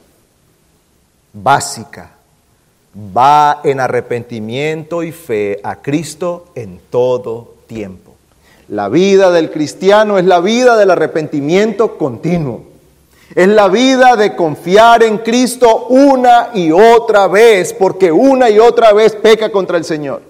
básica, 1.33 2.13
va 2.95 3.61
en 3.65 3.81
arrepentimiento 3.81 5.03
y 5.03 5.11
fe 5.11 5.59
a 5.65 5.83
Cristo 5.83 6.47
en 6.55 6.79
todo 6.91 7.57
tiempo. 7.67 8.15
La 8.69 8.89
vida 8.89 9.33
del 9.33 9.51
cristiano 9.51 10.17
es 10.17 10.27
la 10.27 10.39
vida 10.39 10.77
del 10.77 10.93
arrepentimiento 10.93 11.99
continuo. 11.99 12.74
Es 13.35 13.49
la 13.49 13.69
vida 13.69 14.15
de 14.15 14.37
confiar 14.37 15.03
en 15.03 15.19
Cristo 15.19 15.87
una 15.89 16.51
y 16.55 16.71
otra 16.71 17.27
vez, 17.27 17.73
porque 17.73 18.13
una 18.13 18.49
y 18.49 18.61
otra 18.61 18.93
vez 18.93 19.17
peca 19.17 19.51
contra 19.51 19.77
el 19.77 19.85
Señor. 19.85 20.23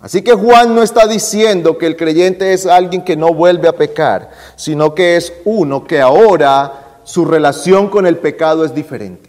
Así 0.00 0.22
que 0.22 0.32
Juan 0.32 0.74
no 0.74 0.82
está 0.82 1.06
diciendo 1.06 1.76
que 1.76 1.86
el 1.86 1.96
creyente 1.96 2.52
es 2.52 2.66
alguien 2.66 3.02
que 3.02 3.16
no 3.16 3.34
vuelve 3.34 3.68
a 3.68 3.76
pecar, 3.76 4.30
sino 4.56 4.94
que 4.94 5.16
es 5.16 5.32
uno 5.44 5.84
que 5.84 6.00
ahora 6.00 7.00
su 7.04 7.24
relación 7.24 7.88
con 7.88 8.06
el 8.06 8.16
pecado 8.16 8.64
es 8.64 8.74
diferente. 8.74 9.28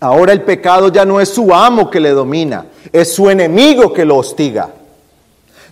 Ahora 0.00 0.32
el 0.32 0.42
pecado 0.42 0.92
ya 0.92 1.04
no 1.04 1.20
es 1.20 1.30
su 1.30 1.52
amo 1.52 1.90
que 1.90 1.98
le 1.98 2.10
domina, 2.10 2.66
es 2.92 3.12
su 3.12 3.30
enemigo 3.30 3.92
que 3.92 4.04
lo 4.04 4.18
hostiga. 4.18 4.68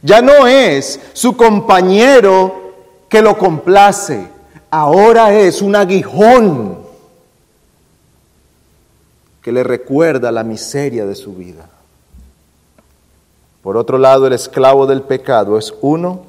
Ya 0.02 0.21
no 0.21 0.47
es 0.47 0.99
su 1.12 1.37
compañero 1.37 2.73
que 3.09 3.23
lo 3.23 3.38
complace, 3.38 4.26
ahora 4.80 5.33
es 5.33 5.62
un 5.62 5.75
aguijón 5.75 6.78
que 9.40 9.52
le 9.52 9.62
recuerda 9.62 10.30
la 10.30 10.45
miseria 10.45 11.06
de 11.06 11.14
su 11.14 11.35
vida. 11.35 11.68
Por 13.62 13.76
otro 13.76 13.97
lado, 13.97 14.26
el 14.26 14.33
esclavo 14.33 14.87
del 14.87 15.02
pecado 15.02 15.56
es 15.59 15.73
uno 15.80 16.26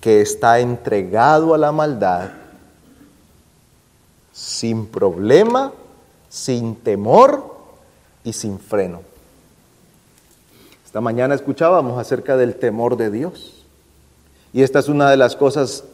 que 0.00 0.20
está 0.20 0.60
entregado 0.60 1.54
a 1.54 1.58
la 1.58 1.72
maldad 1.72 2.30
sin 4.32 4.86
problema, 4.86 5.72
sin 6.28 6.76
temor 6.76 7.56
y 8.22 8.32
sin 8.32 8.58
freno. 8.58 9.02
Esta 10.84 11.00
mañana 11.00 11.34
escuchábamos 11.34 11.98
acerca 11.98 12.36
del 12.36 12.54
temor 12.54 12.96
de 12.96 13.10
Dios. 13.10 13.64
Y 14.52 14.62
esta 14.62 14.78
es 14.78 14.88
una 14.88 15.10
de 15.10 15.16
las 15.16 15.34
cosas 15.34 15.84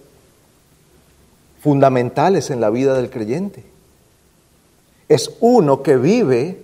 fundamentales 1.60 2.50
en 2.50 2.60
la 2.60 2.70
vida 2.70 2.94
del 2.94 3.10
creyente. 3.10 3.64
Es 5.08 5.36
uno 5.40 5.82
que 5.82 5.96
vive 5.96 6.62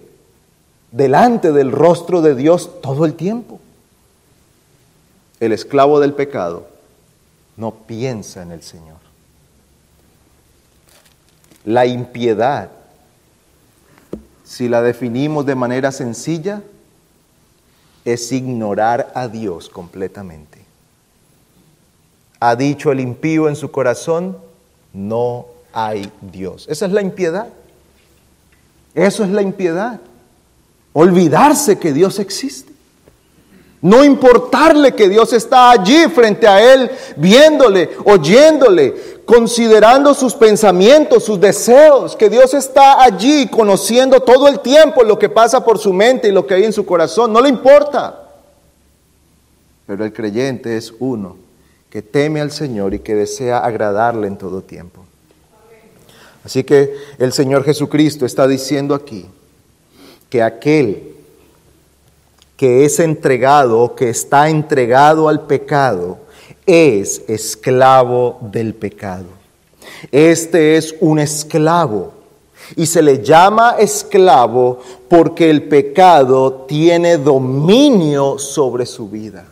delante 0.90 1.52
del 1.52 1.72
rostro 1.72 2.22
de 2.22 2.34
Dios 2.34 2.80
todo 2.80 3.04
el 3.04 3.14
tiempo. 3.14 3.60
El 5.40 5.52
esclavo 5.52 6.00
del 6.00 6.14
pecado 6.14 6.66
no 7.56 7.72
piensa 7.72 8.42
en 8.42 8.52
el 8.52 8.62
Señor. 8.62 8.96
La 11.64 11.84
impiedad, 11.84 12.70
si 14.44 14.68
la 14.68 14.80
definimos 14.80 15.44
de 15.44 15.54
manera 15.54 15.92
sencilla, 15.92 16.62
es 18.04 18.30
ignorar 18.30 19.10
a 19.14 19.26
Dios 19.28 19.68
completamente. 19.68 20.64
Ha 22.38 22.54
dicho 22.54 22.92
el 22.92 23.00
impío 23.00 23.48
en 23.48 23.56
su 23.56 23.72
corazón, 23.72 24.38
no 24.96 25.46
hay 25.72 26.10
Dios. 26.22 26.66
Esa 26.70 26.86
es 26.86 26.92
la 26.92 27.02
impiedad. 27.02 27.48
Eso 28.94 29.22
es 29.24 29.30
la 29.30 29.42
impiedad. 29.42 30.00
Olvidarse 30.94 31.78
que 31.78 31.92
Dios 31.92 32.18
existe. 32.18 32.72
No 33.82 34.02
importarle 34.02 34.94
que 34.94 35.08
Dios 35.08 35.34
está 35.34 35.70
allí 35.70 36.08
frente 36.08 36.48
a 36.48 36.72
él, 36.72 36.90
viéndole, 37.18 37.90
oyéndole, 38.06 39.20
considerando 39.26 40.14
sus 40.14 40.34
pensamientos, 40.34 41.24
sus 41.24 41.38
deseos, 41.38 42.16
que 42.16 42.30
Dios 42.30 42.54
está 42.54 43.02
allí 43.02 43.48
conociendo 43.48 44.20
todo 44.20 44.48
el 44.48 44.60
tiempo 44.60 45.04
lo 45.04 45.18
que 45.18 45.28
pasa 45.28 45.62
por 45.62 45.78
su 45.78 45.92
mente 45.92 46.28
y 46.28 46.32
lo 46.32 46.46
que 46.46 46.54
hay 46.54 46.64
en 46.64 46.72
su 46.72 46.86
corazón. 46.86 47.34
No 47.34 47.42
le 47.42 47.50
importa. 47.50 48.22
Pero 49.86 50.06
el 50.06 50.12
creyente 50.12 50.78
es 50.78 50.92
uno 50.98 51.45
que 51.90 52.02
teme 52.02 52.40
al 52.40 52.50
Señor 52.50 52.94
y 52.94 52.98
que 52.98 53.14
desea 53.14 53.58
agradarle 53.58 54.26
en 54.26 54.36
todo 54.36 54.62
tiempo. 54.62 55.04
Así 56.44 56.62
que 56.64 56.94
el 57.18 57.32
Señor 57.32 57.64
Jesucristo 57.64 58.24
está 58.24 58.46
diciendo 58.46 58.94
aquí 58.94 59.26
que 60.30 60.42
aquel 60.42 61.14
que 62.56 62.84
es 62.84 63.00
entregado 63.00 63.94
que 63.94 64.08
está 64.08 64.48
entregado 64.48 65.28
al 65.28 65.46
pecado 65.46 66.18
es 66.64 67.22
esclavo 67.28 68.38
del 68.40 68.74
pecado. 68.74 69.26
Este 70.10 70.76
es 70.76 70.94
un 71.00 71.18
esclavo 71.18 72.12
y 72.76 72.86
se 72.86 73.02
le 73.02 73.22
llama 73.22 73.76
esclavo 73.78 74.80
porque 75.08 75.50
el 75.50 75.64
pecado 75.64 76.64
tiene 76.68 77.18
dominio 77.18 78.38
sobre 78.38 78.86
su 78.86 79.08
vida 79.08 79.46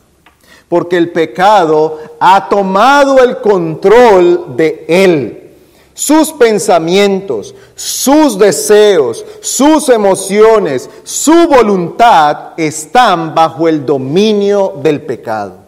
porque 0.75 0.97
el 0.97 1.11
pecado 1.11 2.01
ha 2.19 2.49
tomado 2.49 3.23
el 3.23 3.37
control 3.37 4.57
de 4.57 4.85
él. 4.89 5.53
Sus 5.95 6.33
pensamientos, 6.33 7.55
sus 7.77 8.37
deseos, 8.37 9.25
sus 9.41 9.89
emociones, 9.89 10.91
su 11.05 11.47
voluntad 11.47 12.55
están 12.57 13.37
bajo 13.37 13.69
el 13.69 13.87
dominio 13.87 14.81
del 14.83 15.01
pecado. 15.03 15.59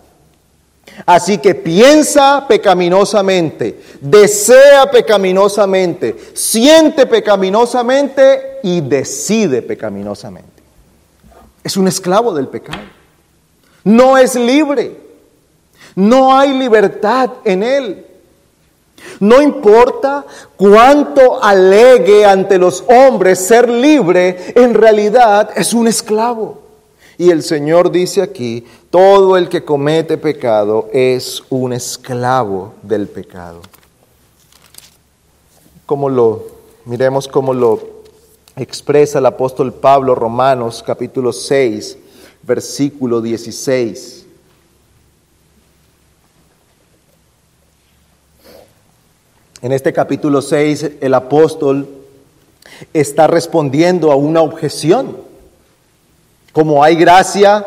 Así 1.06 1.38
que 1.38 1.54
piensa 1.54 2.44
pecaminosamente, 2.48 3.80
desea 4.00 4.90
pecaminosamente, 4.90 6.16
siente 6.34 7.06
pecaminosamente 7.06 8.58
y 8.64 8.80
decide 8.80 9.62
pecaminosamente. 9.62 10.64
Es 11.62 11.76
un 11.76 11.86
esclavo 11.86 12.34
del 12.34 12.48
pecado 12.48 12.95
no 13.86 14.18
es 14.18 14.34
libre. 14.34 14.96
No 15.94 16.36
hay 16.36 16.52
libertad 16.58 17.30
en 17.44 17.62
él. 17.62 18.04
No 19.20 19.40
importa 19.40 20.26
cuánto 20.56 21.42
alegue 21.42 22.24
ante 22.24 22.58
los 22.58 22.82
hombres 22.88 23.38
ser 23.38 23.68
libre, 23.70 24.52
en 24.56 24.74
realidad 24.74 25.50
es 25.54 25.72
un 25.72 25.86
esclavo. 25.86 26.58
Y 27.16 27.30
el 27.30 27.44
Señor 27.44 27.92
dice 27.92 28.22
aquí, 28.22 28.66
todo 28.90 29.36
el 29.36 29.48
que 29.48 29.64
comete 29.64 30.18
pecado 30.18 30.88
es 30.92 31.44
un 31.48 31.72
esclavo 31.72 32.74
del 32.82 33.06
pecado. 33.06 33.60
Como 35.86 36.08
lo 36.08 36.44
miremos 36.86 37.28
cómo 37.28 37.54
lo 37.54 37.80
expresa 38.56 39.20
el 39.20 39.26
apóstol 39.26 39.72
Pablo 39.72 40.16
Romanos 40.16 40.82
capítulo 40.84 41.32
6 41.32 41.98
versículo 42.46 43.20
16. 43.20 44.24
En 49.62 49.72
este 49.72 49.92
capítulo 49.92 50.40
6 50.40 50.92
el 51.00 51.14
apóstol 51.14 51.88
está 52.92 53.26
respondiendo 53.26 54.12
a 54.12 54.16
una 54.16 54.42
objeción. 54.42 55.16
Como 56.52 56.84
hay 56.84 56.94
gracia, 56.94 57.66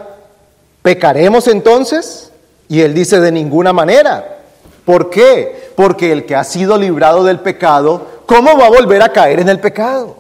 ¿pecaremos 0.82 1.48
entonces? 1.48 2.32
Y 2.70 2.82
él 2.82 2.94
dice 2.94 3.20
de 3.20 3.32
ninguna 3.32 3.74
manera. 3.74 4.40
¿Por 4.86 5.10
qué? 5.10 5.72
Porque 5.76 6.12
el 6.12 6.26
que 6.26 6.36
ha 6.36 6.44
sido 6.44 6.78
librado 6.78 7.24
del 7.24 7.40
pecado, 7.40 8.08
¿cómo 8.26 8.58
va 8.58 8.68
a 8.68 8.72
volver 8.72 9.02
a 9.02 9.12
caer 9.12 9.42
en 9.42 9.50
el 9.50 9.60
pecado? 9.60 10.18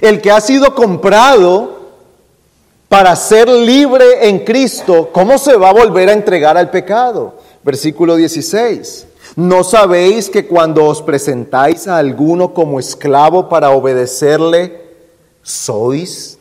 El 0.00 0.20
que 0.20 0.32
ha 0.32 0.40
sido 0.40 0.74
comprado 0.74 1.75
para 2.88 3.16
ser 3.16 3.48
libre 3.48 4.28
en 4.28 4.40
Cristo, 4.40 5.10
¿cómo 5.12 5.38
se 5.38 5.56
va 5.56 5.70
a 5.70 5.74
volver 5.74 6.08
a 6.08 6.12
entregar 6.12 6.56
al 6.56 6.70
pecado? 6.70 7.34
Versículo 7.64 8.16
16. 8.16 9.06
¿No 9.34 9.64
sabéis 9.64 10.30
que 10.30 10.46
cuando 10.46 10.84
os 10.84 11.02
presentáis 11.02 11.88
a 11.88 11.98
alguno 11.98 12.54
como 12.54 12.78
esclavo 12.78 13.48
para 13.48 13.70
obedecerle, 13.70 14.80
sois 15.42 16.38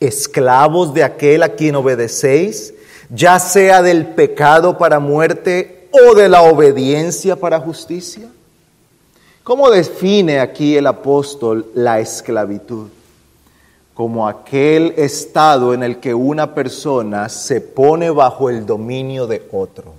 esclavos 0.00 0.94
de 0.94 1.04
aquel 1.04 1.42
a 1.42 1.50
quien 1.50 1.76
obedecéis, 1.76 2.74
ya 3.10 3.38
sea 3.38 3.82
del 3.82 4.06
pecado 4.06 4.78
para 4.78 4.98
muerte 4.98 5.88
o 5.92 6.14
de 6.14 6.28
la 6.28 6.42
obediencia 6.42 7.36
para 7.36 7.60
justicia? 7.60 8.28
¿Cómo 9.44 9.70
define 9.70 10.40
aquí 10.40 10.76
el 10.76 10.86
apóstol 10.86 11.66
la 11.74 12.00
esclavitud? 12.00 12.88
Como 14.00 14.26
aquel 14.26 14.94
estado 14.96 15.74
en 15.74 15.82
el 15.82 16.00
que 16.00 16.14
una 16.14 16.54
persona 16.54 17.28
se 17.28 17.60
pone 17.60 18.08
bajo 18.08 18.48
el 18.48 18.64
dominio 18.64 19.26
de 19.26 19.46
otro, 19.52 19.92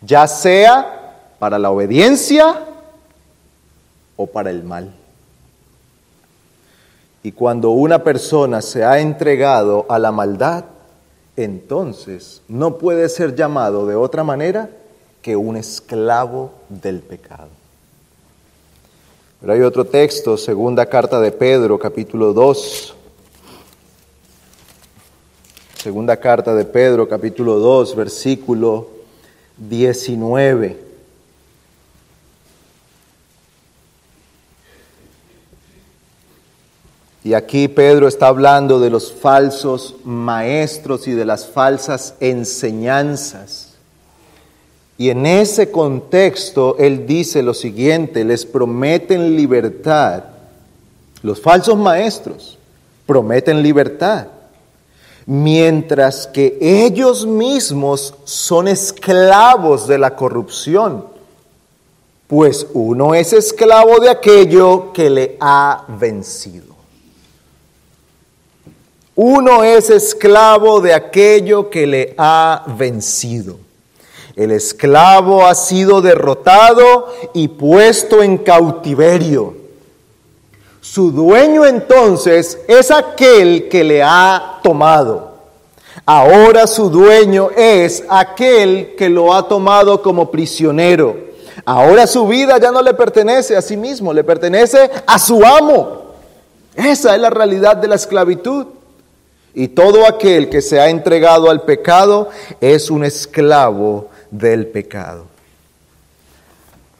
ya 0.00 0.28
sea 0.28 1.34
para 1.40 1.58
la 1.58 1.72
obediencia 1.72 2.54
o 4.14 4.28
para 4.28 4.50
el 4.50 4.62
mal. 4.62 4.94
Y 7.24 7.32
cuando 7.32 7.70
una 7.70 8.04
persona 8.04 8.62
se 8.62 8.84
ha 8.84 9.00
entregado 9.00 9.86
a 9.88 9.98
la 9.98 10.12
maldad, 10.12 10.66
entonces 11.36 12.42
no 12.46 12.78
puede 12.78 13.08
ser 13.08 13.34
llamado 13.34 13.88
de 13.88 13.96
otra 13.96 14.22
manera 14.22 14.70
que 15.20 15.34
un 15.34 15.56
esclavo 15.56 16.52
del 16.68 17.00
pecado. 17.00 17.48
Pero 19.40 19.52
hay 19.52 19.62
otro 19.62 19.84
texto, 19.84 20.36
segunda 20.36 20.86
carta 20.86 21.20
de 21.20 21.32
Pedro, 21.32 21.76
capítulo 21.76 22.32
2. 22.32 22.92
Segunda 25.86 26.16
carta 26.16 26.52
de 26.52 26.64
Pedro, 26.64 27.08
capítulo 27.08 27.60
2, 27.60 27.94
versículo 27.94 28.88
19. 29.56 30.76
Y 37.22 37.34
aquí 37.34 37.68
Pedro 37.68 38.08
está 38.08 38.26
hablando 38.26 38.80
de 38.80 38.90
los 38.90 39.12
falsos 39.12 39.94
maestros 40.02 41.06
y 41.06 41.12
de 41.12 41.24
las 41.24 41.46
falsas 41.46 42.16
enseñanzas. 42.18 43.74
Y 44.98 45.10
en 45.10 45.24
ese 45.24 45.70
contexto 45.70 46.74
él 46.80 47.06
dice 47.06 47.44
lo 47.44 47.54
siguiente, 47.54 48.24
les 48.24 48.44
prometen 48.44 49.36
libertad. 49.36 50.24
Los 51.22 51.40
falsos 51.40 51.76
maestros 51.76 52.58
prometen 53.06 53.62
libertad, 53.62 54.26
mientras 55.26 56.28
que 56.28 56.56
ellos 56.60 57.26
mismos 57.26 58.14
son 58.24 58.68
esclavos 58.68 59.88
de 59.88 59.98
la 59.98 60.14
corrupción, 60.14 61.04
pues 62.28 62.66
uno 62.72 63.14
es 63.14 63.32
esclavo 63.32 63.98
de 63.98 64.08
aquello 64.08 64.92
que 64.92 65.10
le 65.10 65.36
ha 65.40 65.84
vencido. 65.88 66.74
Uno 69.16 69.64
es 69.64 69.90
esclavo 69.90 70.80
de 70.80 70.92
aquello 70.94 71.70
que 71.70 71.86
le 71.86 72.14
ha 72.18 72.64
vencido. 72.78 73.56
El 74.36 74.50
esclavo 74.50 75.46
ha 75.46 75.54
sido 75.54 76.02
derrotado 76.02 77.08
y 77.32 77.48
puesto 77.48 78.22
en 78.22 78.36
cautiverio. 78.36 79.65
Su 80.92 81.10
dueño 81.10 81.66
entonces 81.66 82.60
es 82.68 82.92
aquel 82.92 83.68
que 83.68 83.82
le 83.82 84.04
ha 84.04 84.60
tomado. 84.62 85.32
Ahora 86.06 86.68
su 86.68 86.88
dueño 86.88 87.50
es 87.56 88.04
aquel 88.08 88.94
que 88.96 89.08
lo 89.08 89.34
ha 89.34 89.48
tomado 89.48 90.00
como 90.00 90.30
prisionero. 90.30 91.16
Ahora 91.64 92.06
su 92.06 92.26
vida 92.28 92.58
ya 92.58 92.70
no 92.70 92.80
le 92.80 92.94
pertenece 92.94 93.56
a 93.56 93.62
sí 93.62 93.76
mismo, 93.76 94.12
le 94.12 94.22
pertenece 94.22 94.88
a 95.06 95.18
su 95.18 95.44
amo. 95.44 96.02
Esa 96.76 97.16
es 97.16 97.20
la 97.20 97.30
realidad 97.30 97.76
de 97.76 97.88
la 97.88 97.96
esclavitud. 97.96 98.66
Y 99.54 99.68
todo 99.68 100.06
aquel 100.06 100.48
que 100.48 100.62
se 100.62 100.80
ha 100.80 100.88
entregado 100.88 101.50
al 101.50 101.62
pecado 101.62 102.30
es 102.60 102.90
un 102.90 103.04
esclavo 103.04 104.08
del 104.30 104.68
pecado. 104.68 105.24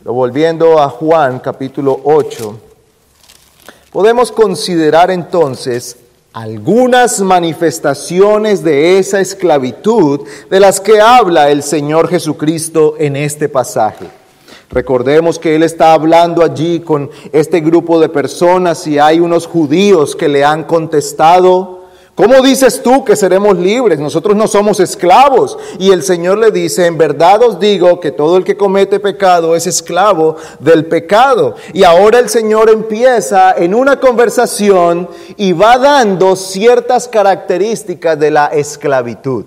Pero 0.00 0.12
volviendo 0.12 0.80
a 0.80 0.90
Juan 0.90 1.38
capítulo 1.38 2.00
8, 2.02 2.60
podemos 3.96 4.30
considerar 4.30 5.10
entonces 5.10 5.96
algunas 6.34 7.18
manifestaciones 7.22 8.62
de 8.62 8.98
esa 8.98 9.20
esclavitud 9.20 10.20
de 10.50 10.60
las 10.60 10.80
que 10.82 11.00
habla 11.00 11.48
el 11.48 11.62
Señor 11.62 12.08
Jesucristo 12.08 12.96
en 12.98 13.16
este 13.16 13.48
pasaje. 13.48 14.04
Recordemos 14.68 15.38
que 15.38 15.56
Él 15.56 15.62
está 15.62 15.94
hablando 15.94 16.44
allí 16.44 16.80
con 16.80 17.10
este 17.32 17.60
grupo 17.60 17.98
de 17.98 18.10
personas 18.10 18.86
y 18.86 18.98
hay 18.98 19.18
unos 19.18 19.46
judíos 19.46 20.14
que 20.14 20.28
le 20.28 20.44
han 20.44 20.64
contestado, 20.64 21.75
¿Cómo 22.16 22.40
dices 22.40 22.82
tú 22.82 23.04
que 23.04 23.14
seremos 23.14 23.58
libres? 23.58 24.00
Nosotros 24.00 24.34
no 24.34 24.48
somos 24.48 24.80
esclavos. 24.80 25.58
Y 25.78 25.90
el 25.90 26.02
Señor 26.02 26.38
le 26.38 26.50
dice, 26.50 26.86
en 26.86 26.96
verdad 26.96 27.42
os 27.42 27.60
digo 27.60 28.00
que 28.00 28.10
todo 28.10 28.38
el 28.38 28.44
que 28.44 28.56
comete 28.56 28.98
pecado 28.98 29.54
es 29.54 29.66
esclavo 29.66 30.36
del 30.58 30.86
pecado. 30.86 31.56
Y 31.74 31.84
ahora 31.84 32.18
el 32.18 32.30
Señor 32.30 32.70
empieza 32.70 33.52
en 33.52 33.74
una 33.74 34.00
conversación 34.00 35.10
y 35.36 35.52
va 35.52 35.76
dando 35.76 36.36
ciertas 36.36 37.06
características 37.06 38.18
de 38.18 38.30
la 38.30 38.46
esclavitud. 38.46 39.44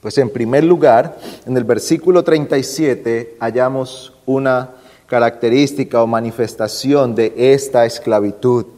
Pues 0.00 0.16
en 0.16 0.30
primer 0.30 0.64
lugar, 0.64 1.18
en 1.44 1.54
el 1.54 1.64
versículo 1.64 2.24
37 2.24 3.36
hallamos 3.40 4.14
una 4.24 4.70
característica 5.06 6.02
o 6.02 6.06
manifestación 6.06 7.14
de 7.14 7.34
esta 7.36 7.84
esclavitud. 7.84 8.77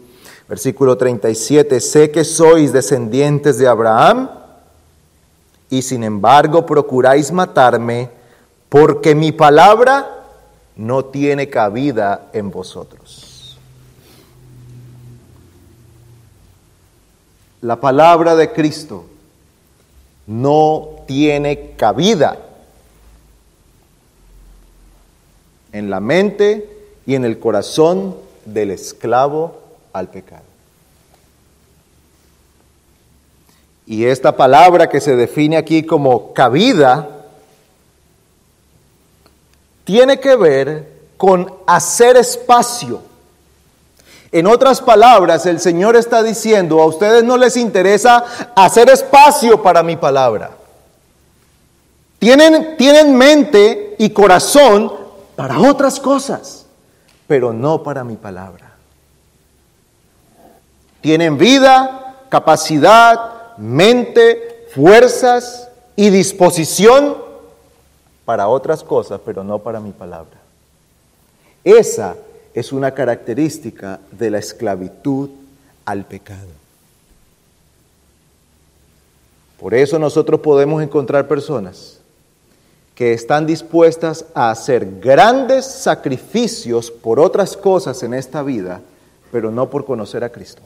Versículo 0.50 0.98
37, 0.98 1.78
sé 1.78 2.10
que 2.10 2.24
sois 2.24 2.72
descendientes 2.72 3.56
de 3.56 3.68
Abraham 3.68 4.28
y 5.70 5.82
sin 5.82 6.02
embargo 6.02 6.66
procuráis 6.66 7.30
matarme 7.30 8.10
porque 8.68 9.14
mi 9.14 9.30
palabra 9.30 10.24
no 10.74 11.04
tiene 11.04 11.48
cabida 11.48 12.30
en 12.32 12.50
vosotros. 12.50 13.60
La 17.60 17.76
palabra 17.76 18.34
de 18.34 18.50
Cristo 18.50 19.04
no 20.26 21.04
tiene 21.06 21.74
cabida 21.76 22.36
en 25.70 25.90
la 25.90 26.00
mente 26.00 26.68
y 27.06 27.14
en 27.14 27.24
el 27.24 27.38
corazón 27.38 28.16
del 28.46 28.72
esclavo 28.72 29.59
al 29.92 30.08
pecado. 30.08 30.44
Y 33.86 34.04
esta 34.04 34.36
palabra 34.36 34.88
que 34.88 35.00
se 35.00 35.16
define 35.16 35.56
aquí 35.56 35.82
como 35.82 36.32
cabida 36.32 37.08
tiene 39.84 40.20
que 40.20 40.36
ver 40.36 41.00
con 41.16 41.52
hacer 41.66 42.16
espacio. 42.16 43.02
En 44.32 44.46
otras 44.46 44.80
palabras, 44.80 45.44
el 45.46 45.58
Señor 45.58 45.96
está 45.96 46.22
diciendo, 46.22 46.80
a 46.80 46.86
ustedes 46.86 47.24
no 47.24 47.36
les 47.36 47.56
interesa 47.56 48.24
hacer 48.54 48.88
espacio 48.88 49.60
para 49.60 49.82
mi 49.82 49.96
palabra. 49.96 50.52
Tienen, 52.20 52.76
tienen 52.76 53.16
mente 53.16 53.96
y 53.98 54.10
corazón 54.10 54.92
para 55.34 55.58
otras 55.58 55.98
cosas, 55.98 56.66
pero 57.26 57.52
no 57.52 57.82
para 57.82 58.04
mi 58.04 58.14
palabra. 58.14 58.69
Tienen 61.00 61.38
vida, 61.38 62.24
capacidad, 62.28 63.56
mente, 63.56 64.66
fuerzas 64.74 65.68
y 65.96 66.10
disposición 66.10 67.16
para 68.24 68.48
otras 68.48 68.84
cosas, 68.84 69.20
pero 69.24 69.42
no 69.42 69.58
para 69.58 69.80
mi 69.80 69.92
palabra. 69.92 70.38
Esa 71.64 72.16
es 72.54 72.72
una 72.72 72.92
característica 72.92 74.00
de 74.10 74.30
la 74.30 74.38
esclavitud 74.38 75.30
al 75.84 76.04
pecado. 76.04 76.48
Por 79.58 79.74
eso 79.74 79.98
nosotros 79.98 80.40
podemos 80.40 80.82
encontrar 80.82 81.28
personas 81.28 81.98
que 82.94 83.12
están 83.12 83.46
dispuestas 83.46 84.24
a 84.34 84.50
hacer 84.50 85.00
grandes 85.00 85.64
sacrificios 85.66 86.90
por 86.90 87.20
otras 87.20 87.56
cosas 87.56 88.02
en 88.02 88.14
esta 88.14 88.42
vida, 88.42 88.80
pero 89.30 89.50
no 89.50 89.68
por 89.68 89.84
conocer 89.84 90.24
a 90.24 90.30
Cristo. 90.30 90.62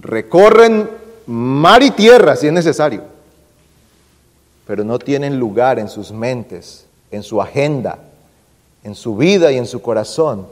Recorren 0.00 0.88
mar 1.26 1.82
y 1.82 1.90
tierra 1.90 2.36
si 2.36 2.46
es 2.46 2.52
necesario, 2.52 3.02
pero 4.66 4.84
no 4.84 4.98
tienen 4.98 5.38
lugar 5.38 5.78
en 5.78 5.88
sus 5.88 6.12
mentes, 6.12 6.86
en 7.10 7.22
su 7.22 7.40
agenda, 7.40 7.98
en 8.84 8.94
su 8.94 9.16
vida 9.16 9.52
y 9.52 9.58
en 9.58 9.66
su 9.66 9.82
corazón 9.82 10.46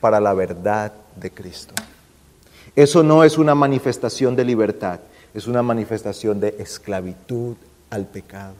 para 0.00 0.20
la 0.20 0.34
verdad 0.34 0.92
de 1.16 1.30
Cristo. 1.30 1.74
Eso 2.74 3.02
no 3.02 3.24
es 3.24 3.38
una 3.38 3.54
manifestación 3.54 4.34
de 4.34 4.44
libertad, 4.44 5.00
es 5.34 5.46
una 5.46 5.62
manifestación 5.62 6.40
de 6.40 6.56
esclavitud 6.58 7.56
al 7.90 8.06
pecado. 8.06 8.54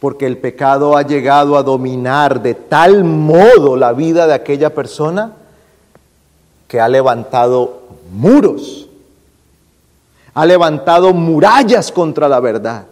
Porque 0.00 0.26
el 0.26 0.36
pecado 0.36 0.96
ha 0.96 1.02
llegado 1.02 1.56
a 1.56 1.62
dominar 1.62 2.42
de 2.42 2.54
tal 2.54 3.02
modo 3.04 3.76
la 3.76 3.92
vida 3.92 4.26
de 4.26 4.34
aquella 4.34 4.74
persona 4.74 5.32
que 6.68 6.80
ha 6.80 6.88
levantado 6.88 7.82
muros, 8.12 8.85
ha 10.36 10.44
levantado 10.44 11.14
murallas 11.14 11.90
contra 11.90 12.28
la 12.28 12.40
verdad. 12.40 12.84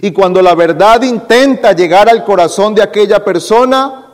Y 0.00 0.10
cuando 0.10 0.40
la 0.40 0.54
verdad 0.54 1.02
intenta 1.02 1.72
llegar 1.72 2.08
al 2.08 2.24
corazón 2.24 2.74
de 2.74 2.82
aquella 2.82 3.22
persona, 3.22 4.06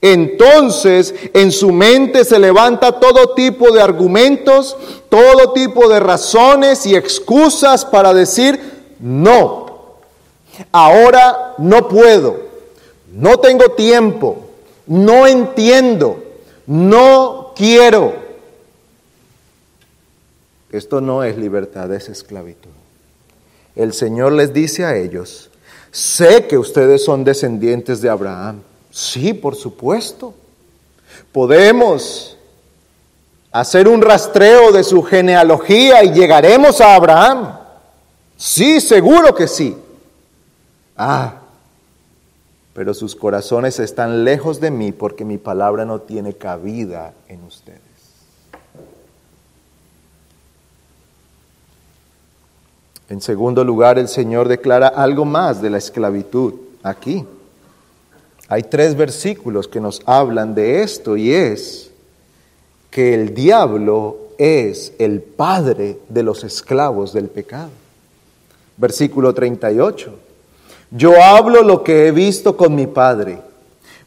entonces 0.00 1.14
en 1.34 1.52
su 1.52 1.70
mente 1.70 2.24
se 2.24 2.38
levanta 2.38 2.98
todo 2.98 3.34
tipo 3.34 3.70
de 3.70 3.82
argumentos, 3.82 4.78
todo 5.10 5.52
tipo 5.52 5.90
de 5.90 6.00
razones 6.00 6.86
y 6.86 6.96
excusas 6.96 7.84
para 7.84 8.14
decir, 8.14 8.94
no, 8.98 9.66
ahora 10.72 11.52
no 11.58 11.86
puedo, 11.86 12.40
no 13.12 13.36
tengo 13.40 13.72
tiempo, 13.72 14.38
no 14.86 15.26
entiendo, 15.26 16.24
no 16.66 17.52
quiero. 17.54 18.27
Esto 20.70 21.00
no 21.00 21.22
es 21.24 21.36
libertad, 21.38 21.92
es 21.92 22.08
esclavitud. 22.08 22.70
El 23.74 23.92
Señor 23.92 24.32
les 24.32 24.52
dice 24.52 24.84
a 24.84 24.96
ellos, 24.96 25.50
sé 25.90 26.46
que 26.46 26.58
ustedes 26.58 27.04
son 27.04 27.24
descendientes 27.24 28.00
de 28.00 28.10
Abraham 28.10 28.62
Sí, 28.90 29.34
por 29.34 29.54
supuesto. 29.54 30.34
Podemos 31.32 32.36
hacer 33.52 33.88
un 33.88 34.02
rastreo 34.02 34.72
de 34.72 34.84
su 34.84 35.02
genealogía 35.02 36.04
y 36.04 36.12
llegaremos 36.12 36.80
a 36.80 36.94
Abraham. 36.94 37.58
Sí, 38.36 38.80
seguro 38.80 39.34
que 39.34 39.46
sí. 39.46 39.76
Ah, 40.96 41.34
pero 42.74 42.94
sus 42.94 43.14
corazones 43.14 43.78
están 43.78 44.24
lejos 44.24 44.60
de 44.60 44.70
mí 44.70 44.92
porque 44.92 45.24
mi 45.24 45.38
palabra 45.38 45.84
no 45.84 46.00
tiene 46.00 46.34
cabida 46.34 47.12
en 47.28 47.44
ustedes. 47.44 47.87
En 53.08 53.20
segundo 53.22 53.64
lugar, 53.64 53.98
el 53.98 54.08
Señor 54.08 54.48
declara 54.48 54.88
algo 54.88 55.24
más 55.24 55.62
de 55.62 55.70
la 55.70 55.78
esclavitud 55.78 56.54
aquí. 56.82 57.24
Hay 58.48 58.64
tres 58.64 58.96
versículos 58.96 59.66
que 59.66 59.80
nos 59.80 60.02
hablan 60.04 60.54
de 60.54 60.82
esto 60.82 61.16
y 61.16 61.32
es 61.32 61.90
que 62.90 63.14
el 63.14 63.34
diablo 63.34 64.16
es 64.38 64.92
el 64.98 65.20
padre 65.20 65.98
de 66.08 66.22
los 66.22 66.44
esclavos 66.44 67.12
del 67.12 67.28
pecado. 67.28 67.70
Versículo 68.76 69.34
38. 69.34 70.14
Yo 70.90 71.22
hablo 71.22 71.62
lo 71.62 71.82
que 71.82 72.06
he 72.06 72.12
visto 72.12 72.56
con 72.56 72.74
mi 72.74 72.86
padre. 72.86 73.40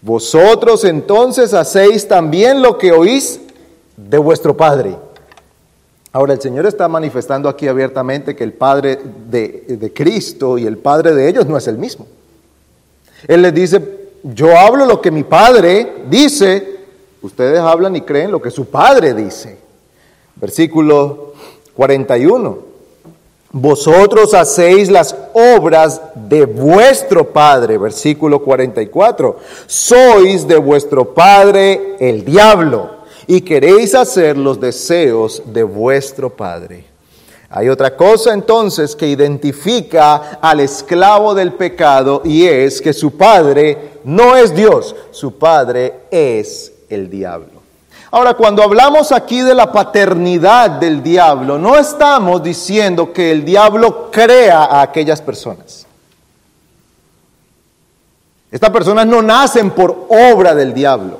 Vosotros 0.02 0.84
entonces 0.84 1.54
hacéis 1.54 2.08
también 2.08 2.62
lo 2.62 2.78
que 2.78 2.92
oís 2.92 3.40
de 3.96 4.18
vuestro 4.18 4.58
padre. 4.58 4.96
Ahora 6.14 6.34
el 6.34 6.42
Señor 6.42 6.66
está 6.66 6.90
manifestando 6.90 7.48
aquí 7.48 7.68
abiertamente 7.68 8.36
que 8.36 8.44
el 8.44 8.52
Padre 8.52 9.00
de, 9.30 9.92
Cristo 9.96 10.58
y 10.58 10.66
el 10.66 10.78
Padre 10.78 11.16
de 11.16 11.30
ellos 11.30 11.46
no 11.46 11.58
es 11.58 11.68
el 11.68 11.78
mismo. 11.78 12.06
Él 13.28 13.42
les 13.42 13.54
dice, 13.54 14.10
yo 14.24 14.58
hablo 14.58 14.86
lo 14.86 15.00
que 15.00 15.10
mi 15.10 15.24
padre 15.24 16.04
dice, 16.10 16.80
ustedes 17.22 17.60
hablan 17.60 17.96
y 17.96 18.02
creen 18.02 18.32
lo 18.32 18.42
que 18.42 18.52
su 18.52 18.66
padre 18.66 19.14
dice. 19.14 19.58
Versículo 20.36 21.34
41. 21.76 22.72
Vosotros 23.54 24.34
hacéis 24.34 24.90
las 24.90 25.16
obras 25.34 26.02
de 26.16 26.46
vuestro 26.46 27.32
Padre, 27.34 27.78
versículo 27.78 28.42
44. 28.42 29.38
Sois 29.68 30.48
de 30.48 30.56
vuestro 30.56 31.14
Padre 31.14 31.98
el 32.00 32.24
diablo 32.24 33.01
y 33.28 33.42
queréis 33.42 33.96
hacer 33.96 34.38
los 34.38 34.60
deseos 34.60 35.42
de 35.46 35.64
vuestro 35.64 36.30
Padre. 36.30 36.92
Hay 37.54 37.68
otra 37.68 37.98
cosa 37.98 38.34
entonces 38.34 38.96
que 38.96 39.08
identifica 39.08 40.40
al 40.42 40.62
esclavo 40.62 41.34
del 41.34 41.52
pecado 41.52 42.22
y 42.24 42.46
es 42.46 42.82
que 42.82 42.94
su 42.94 43.18
padre 43.18 44.00
no 44.06 44.38
es 44.38 44.56
Dios, 44.56 44.96
su 45.12 45.38
padre 45.38 46.04
es 46.10 46.72
el 46.90 47.10
diablo. 47.10 47.62
Ahora, 48.10 48.36
cuando 48.36 48.64
hablamos 48.64 49.12
aquí 49.12 49.42
de 49.42 49.54
la 49.54 49.72
paternidad 49.72 50.70
del 50.70 51.04
diablo, 51.04 51.58
no 51.58 51.78
estamos 51.78 52.42
diciendo 52.42 53.12
que 53.12 53.32
el 53.32 53.44
diablo 53.44 54.10
crea 54.12 54.64
a 54.64 54.82
aquellas 54.82 55.22
personas. 55.22 55.86
Estas 58.52 58.70
personas 58.70 59.08
no 59.08 59.22
nacen 59.22 59.72
por 59.72 60.08
obra 60.10 60.54
del 60.54 60.74
diablo. 60.74 61.20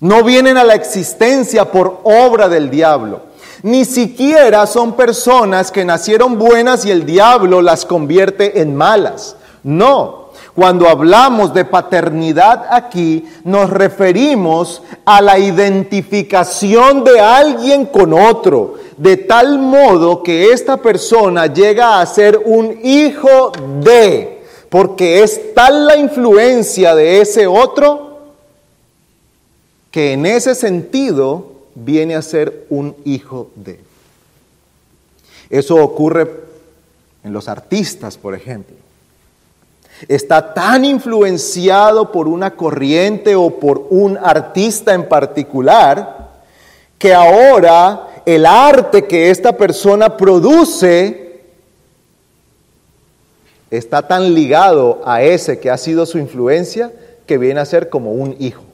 No 0.00 0.22
vienen 0.22 0.58
a 0.58 0.64
la 0.64 0.74
existencia 0.74 1.70
por 1.72 2.00
obra 2.04 2.48
del 2.48 2.68
diablo. 2.68 3.20
Ni 3.62 3.84
siquiera 3.84 4.66
son 4.66 4.92
personas 4.92 5.72
que 5.72 5.84
nacieron 5.84 6.38
buenas 6.38 6.84
y 6.84 6.90
el 6.90 7.06
diablo 7.06 7.62
las 7.62 7.86
convierte 7.86 8.60
en 8.60 8.76
malas. 8.76 9.36
No, 9.62 10.26
cuando 10.54 10.88
hablamos 10.88 11.52
de 11.52 11.64
paternidad 11.64 12.66
aquí, 12.70 13.26
nos 13.44 13.70
referimos 13.70 14.82
a 15.04 15.20
la 15.20 15.38
identificación 15.38 17.04
de 17.04 17.20
alguien 17.20 17.86
con 17.86 18.12
otro, 18.12 18.74
de 18.96 19.16
tal 19.16 19.58
modo 19.58 20.22
que 20.22 20.52
esta 20.52 20.76
persona 20.76 21.46
llega 21.46 22.00
a 22.00 22.06
ser 22.06 22.40
un 22.44 22.78
hijo 22.84 23.52
de, 23.82 24.42
porque 24.68 25.22
es 25.22 25.54
tal 25.54 25.86
la 25.86 25.96
influencia 25.96 26.94
de 26.94 27.20
ese 27.20 27.46
otro, 27.46 28.05
que 29.96 30.12
en 30.12 30.26
ese 30.26 30.54
sentido 30.54 31.52
viene 31.74 32.16
a 32.16 32.20
ser 32.20 32.66
un 32.68 32.94
hijo 33.06 33.50
de. 33.54 33.80
Eso 35.48 35.76
ocurre 35.76 36.30
en 37.24 37.32
los 37.32 37.48
artistas, 37.48 38.18
por 38.18 38.34
ejemplo. 38.34 38.76
Está 40.06 40.52
tan 40.52 40.84
influenciado 40.84 42.12
por 42.12 42.28
una 42.28 42.56
corriente 42.56 43.36
o 43.36 43.58
por 43.58 43.86
un 43.88 44.18
artista 44.18 44.92
en 44.92 45.08
particular 45.08 46.42
que 46.98 47.14
ahora 47.14 48.22
el 48.26 48.44
arte 48.44 49.06
que 49.06 49.30
esta 49.30 49.56
persona 49.56 50.14
produce 50.14 51.40
está 53.70 54.06
tan 54.06 54.34
ligado 54.34 55.00
a 55.06 55.22
ese 55.22 55.58
que 55.58 55.70
ha 55.70 55.78
sido 55.78 56.04
su 56.04 56.18
influencia 56.18 56.92
que 57.26 57.38
viene 57.38 57.60
a 57.60 57.64
ser 57.64 57.88
como 57.88 58.12
un 58.12 58.36
hijo. 58.38 58.65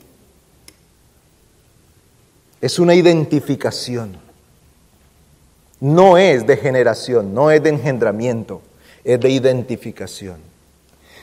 Es 2.62 2.78
una 2.78 2.94
identificación. 2.94 4.16
No 5.80 6.16
es 6.16 6.46
de 6.46 6.56
generación, 6.56 7.34
no 7.34 7.50
es 7.50 7.60
de 7.60 7.70
engendramiento, 7.70 8.62
es 9.02 9.18
de 9.20 9.30
identificación. 9.30 10.36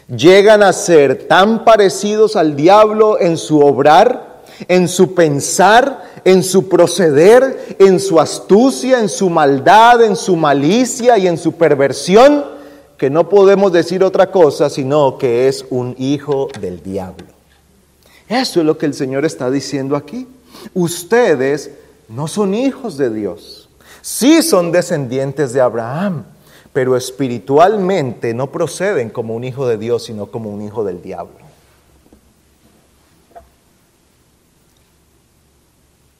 Llegan 0.10 0.63
a 0.63 0.73
ser 0.73 1.28
tan 1.30 1.63
parecidos 1.63 2.36
al 2.36 2.58
diablo 2.58 3.17
en 3.21 3.38
su 3.38 3.62
obrar, 3.62 4.41
en 4.67 4.89
su 4.89 5.13
pensar, 5.15 6.04
en 6.25 6.43
su 6.43 6.67
proceder, 6.67 7.78
en 7.80 8.02
su 8.02 8.19
astucia, 8.19 8.99
en 8.99 9.08
su 9.08 9.30
maldad, 9.30 10.04
en 10.04 10.17
su 10.17 10.36
malicia 10.36 11.17
y 11.17 11.28
en 11.28 11.38
su 11.38 11.54
perversión, 11.54 12.43
que 12.97 13.10
no 13.10 13.30
podemos 13.30 13.71
decir 13.71 14.04
otra 14.04 14.30
cosa 14.30 14.69
sino 14.69 15.17
que 15.17 15.47
es 15.47 15.65
un 15.69 15.95
hijo 15.97 16.49
del 16.60 16.84
diablo. 16.84 17.28
Eso 18.28 18.60
es 18.60 18.65
lo 18.65 18.78
que 18.78 18.88
el 18.88 18.93
Señor 18.93 19.23
está 19.23 19.49
diciendo 19.49 19.95
aquí. 19.95 20.28
Ustedes 20.74 21.72
no 22.08 22.28
son 22.28 22.54
hijos 22.54 22.98
de 22.98 23.10
Dios. 23.10 23.69
Sí 24.02 24.41
son 24.41 24.72
descendientes 24.72 25.54
de 25.54 25.62
Abraham, 25.62 26.26
pero 26.74 26.95
espiritualmente 26.95 28.34
no 28.34 28.52
proceden 28.52 29.10
como 29.10 29.36
un 29.36 29.43
hijo 29.43 29.67
de 29.67 29.78
Dios, 29.78 30.04
sino 30.04 30.28
como 30.28 30.50
un 30.50 30.62
hijo 30.62 30.84
del 30.84 31.02
diablo. 31.02 31.50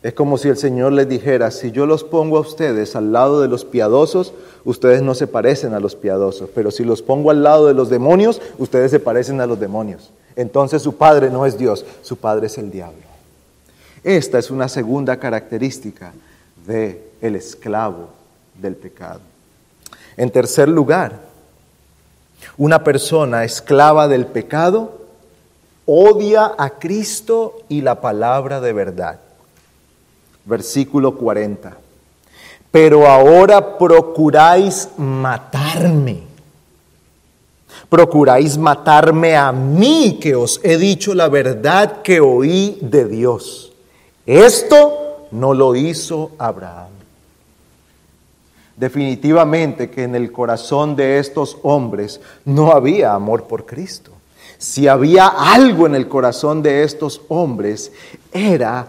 Es 0.02 0.14
como 0.14 0.38
si 0.38 0.48
el 0.48 0.56
Señor 0.56 0.94
les 0.94 1.10
dijera, 1.10 1.52
si 1.52 1.72
yo 1.72 1.86
los 1.86 2.06
pongo 2.06 2.38
a 2.38 2.42
ustedes 2.42 2.96
al 2.96 3.12
lado 3.12 3.42
de 3.42 3.50
los 3.50 3.66
piadosos, 3.66 4.34
ustedes 4.64 5.02
no 5.02 5.14
se 5.14 5.28
parecen 5.28 5.74
a 5.74 5.82
los 5.82 5.96
piadosos, 5.96 6.50
pero 6.56 6.72
si 6.72 6.86
los 6.86 7.02
pongo 7.02 7.32
al 7.32 7.44
lado 7.44 7.68
de 7.68 7.74
los 7.74 7.90
demonios, 7.90 8.42
ustedes 8.58 8.92
se 8.92 9.02
parecen 9.02 9.42
a 9.42 9.46
los 9.46 9.60
demonios. 9.60 10.12
Entonces 10.38 10.82
su 10.82 10.96
Padre 10.96 11.30
no 11.30 11.46
es 11.46 11.58
Dios, 11.58 11.86
su 12.02 12.16
Padre 12.16 12.48
es 12.48 12.58
el 12.58 12.72
diablo. 12.72 13.09
Esta 14.10 14.40
es 14.40 14.50
una 14.50 14.68
segunda 14.68 15.18
característica 15.18 16.14
de 16.66 17.12
el 17.22 17.36
esclavo 17.36 18.10
del 18.60 18.76
pecado. 18.76 19.20
En 20.18 20.32
tercer 20.32 20.68
lugar, 20.68 21.20
una 22.58 22.84
persona 22.84 23.44
esclava 23.44 24.08
del 24.08 24.26
pecado 24.26 25.06
odia 25.86 26.54
a 26.58 26.72
Cristo 26.80 27.60
y 27.70 27.82
la 27.82 28.02
palabra 28.02 28.60
de 28.60 28.74
verdad. 28.74 29.20
Versículo 30.44 31.16
40. 31.16 31.78
Pero 32.72 33.06
ahora 33.06 33.78
procuráis 33.78 34.90
matarme. 34.98 36.24
Procuráis 37.88 38.58
matarme 38.58 39.38
a 39.38 39.52
mí 39.52 40.18
que 40.20 40.34
os 40.34 40.60
he 40.64 40.78
dicho 40.78 41.14
la 41.14 41.30
verdad 41.30 42.02
que 42.02 42.20
oí 42.20 42.80
de 42.82 43.06
Dios. 43.06 43.69
Esto 44.30 45.26
no 45.32 45.56
lo 45.56 45.76
hizo 45.76 46.34
Abraham. 46.38 46.90
Definitivamente 48.78 49.90
que 49.90 50.04
en 50.04 50.14
el 50.14 50.32
corazón 50.32 50.96
de 50.96 51.18
estos 51.18 51.58
hombres 51.64 52.22
no 52.46 52.72
había 52.72 53.16
amor 53.16 53.46
por 53.46 53.66
Cristo. 53.66 54.12
Si 54.60 54.88
había 54.88 55.30
algo 55.30 55.88
en 55.88 55.96
el 55.96 56.08
corazón 56.08 56.62
de 56.62 56.84
estos 56.84 57.22
hombres, 57.30 57.92
era 58.32 58.86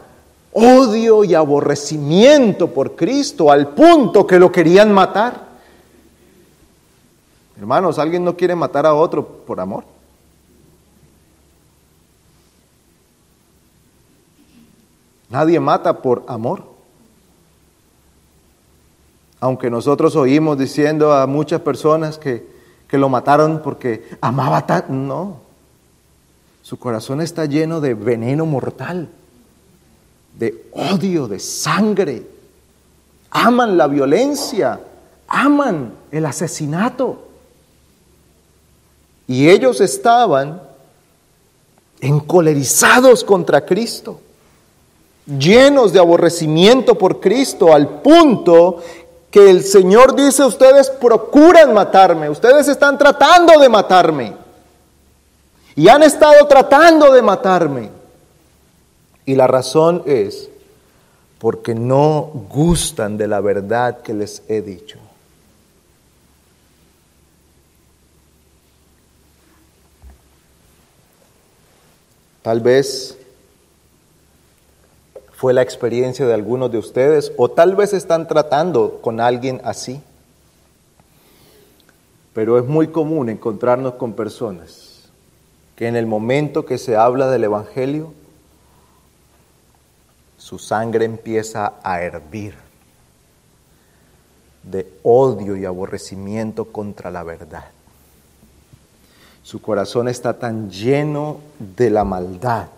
odio 0.53 1.25
y 1.25 1.35
aborrecimiento 1.35 2.67
por 2.67 2.95
Cristo 2.95 3.51
al 3.51 3.69
punto 3.69 4.27
que 4.27 4.39
lo 4.39 4.53
querían 4.53 4.93
matar. 4.93 5.49
Hermanos, 7.57 7.99
¿alguien 7.99 8.25
no 8.25 8.37
quiere 8.37 8.55
matar 8.55 8.85
a 8.85 8.93
otro 8.93 9.27
por 9.27 9.59
amor? 9.59 9.85
Nadie 15.31 15.61
mata 15.61 16.03
por 16.03 16.25
amor. 16.27 16.65
Aunque 19.39 19.71
nosotros 19.71 20.17
oímos 20.17 20.59
diciendo 20.59 21.15
a 21.15 21.27
muchas 21.27 21.61
personas 21.61 22.19
que, 22.19 22.47
que 22.89 22.99
lo 22.99 23.09
mataron 23.09 23.63
porque 23.63 24.09
amaba 24.21 24.67
tanto, 24.67 24.93
no. 24.93 25.37
Su 26.63 26.79
corazón 26.79 27.21
está 27.21 27.47
lleno 27.47 27.81
de 27.81 27.95
veneno 27.95 28.45
mortal, 28.45 29.09
de 30.37 30.67
odio, 30.73 31.27
de 31.27 31.39
sangre. 31.39 32.27
Aman 33.31 33.79
la 33.79 33.87
violencia, 33.87 34.81
aman 35.29 35.95
el 36.11 36.27
asesinato. 36.27 37.29
Y 39.29 39.49
ellos 39.49 39.81
estaban 39.81 40.61
encolerizados 42.01 43.23
contra 43.23 43.65
Cristo 43.65 44.21
llenos 45.39 45.93
de 45.93 45.99
aborrecimiento 45.99 46.97
por 46.97 47.21
Cristo, 47.21 47.73
al 47.73 48.01
punto 48.01 48.83
que 49.31 49.49
el 49.49 49.63
Señor 49.63 50.17
dice, 50.17 50.45
ustedes 50.45 50.91
procuran 50.91 51.73
matarme, 51.73 52.29
ustedes 52.29 52.69
están 52.69 52.99
tratando 52.99 53.59
de 53.59 53.69
matarme. 53.69 54.35
Y 55.77 55.89
han 55.89 56.03
estado 56.03 56.47
tratando 56.47 57.13
de 57.13 57.23
matarme. 57.23 57.91
Y 59.25 59.37
la 59.37 59.47
razón 59.47 60.03
es 60.05 60.49
porque 61.39 61.75
no 61.75 62.31
gustan 62.51 63.17
de 63.17 63.29
la 63.29 63.41
verdad 63.41 64.01
que 64.03 64.13
les 64.13 64.43
he 64.49 64.61
dicho. 64.61 64.99
Tal 72.43 72.61
vez 72.61 73.17
fue 75.41 75.55
la 75.55 75.63
experiencia 75.63 76.27
de 76.27 76.35
algunos 76.35 76.71
de 76.71 76.77
ustedes 76.77 77.33
o 77.39 77.51
tal 77.51 77.75
vez 77.75 77.95
están 77.95 78.29
tratando 78.29 79.01
con 79.01 79.21
alguien 79.21 79.59
así. 79.65 80.03
Pero 82.35 82.59
es 82.59 82.67
muy 82.67 82.89
común 82.89 83.31
encontrarnos 83.31 83.95
con 83.95 84.13
personas 84.13 85.09
que 85.77 85.89
en 85.89 85.97
el 85.97 86.07
momento 86.07 86.67
que 86.67 86.77
se 86.77 86.95
habla 86.95 87.31
del 87.31 87.45
Evangelio, 87.45 88.13
su 90.37 90.59
sangre 90.59 91.07
empieza 91.07 91.73
a 91.83 92.03
hervir 92.03 92.55
de 94.63 94.93
odio 95.03 95.57
y 95.57 95.65
aborrecimiento 95.65 96.67
contra 96.67 97.11
la 97.11 97.23
verdad. 97.23 97.65
Su 99.43 99.63
corazón 99.63 100.07
está 100.07 100.39
tan 100.39 100.71
lleno 100.71 101.39
de 101.59 101.89
la 101.89 102.05
maldad 102.05 102.69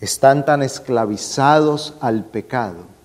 están 0.00 0.44
tan 0.44 0.62
esclavizados 0.62 1.94
al 2.00 2.24
pecado 2.24 2.96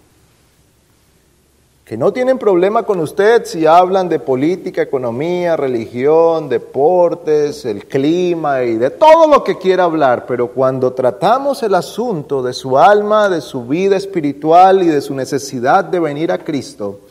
que 1.91 1.97
no 1.97 2.13
tienen 2.13 2.37
problema 2.37 2.83
con 2.83 3.01
usted 3.01 3.43
si 3.43 3.65
hablan 3.65 4.07
de 4.07 4.17
política, 4.17 4.81
economía, 4.81 5.57
religión, 5.57 6.47
deportes, 6.47 7.65
el 7.65 7.85
clima 7.85 8.63
y 8.63 8.75
de 8.75 8.91
todo 8.91 9.27
lo 9.27 9.43
que 9.43 9.57
quiera 9.57 9.83
hablar, 9.83 10.25
pero 10.25 10.53
cuando 10.53 10.93
tratamos 10.93 11.63
el 11.63 11.75
asunto 11.75 12.41
de 12.41 12.53
su 12.53 12.77
alma, 12.77 13.27
de 13.27 13.41
su 13.41 13.65
vida 13.65 13.97
espiritual 13.97 14.83
y 14.83 14.85
de 14.85 15.01
su 15.01 15.13
necesidad 15.13 15.83
de 15.83 15.99
venir 15.99 16.31
a 16.31 16.37
Cristo, 16.37 17.01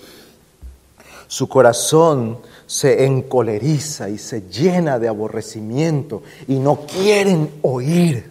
su 1.26 1.46
corazón 1.46 2.38
se 2.66 3.04
encoleriza 3.04 4.08
y 4.08 4.16
se 4.16 4.48
llena 4.48 4.98
de 4.98 5.08
aborrecimiento 5.08 6.22
y 6.48 6.54
no 6.54 6.86
quieren 6.86 7.50
oír 7.60 8.29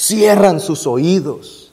cierran 0.00 0.60
sus 0.60 0.86
oídos. 0.86 1.70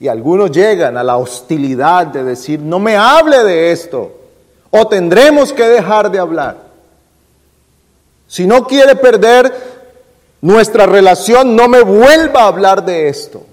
Y 0.00 0.08
algunos 0.08 0.50
llegan 0.50 0.96
a 0.96 1.04
la 1.04 1.16
hostilidad 1.16 2.08
de 2.08 2.24
decir, 2.24 2.60
no 2.60 2.78
me 2.78 2.96
hable 2.96 3.44
de 3.44 3.70
esto, 3.70 4.12
o 4.70 4.86
tendremos 4.88 5.52
que 5.52 5.62
dejar 5.62 6.10
de 6.10 6.18
hablar. 6.18 6.58
Si 8.26 8.44
no 8.46 8.66
quiere 8.66 8.96
perder 8.96 9.54
nuestra 10.40 10.86
relación, 10.86 11.54
no 11.54 11.68
me 11.68 11.82
vuelva 11.82 12.42
a 12.42 12.48
hablar 12.48 12.84
de 12.84 13.08
esto. 13.08 13.46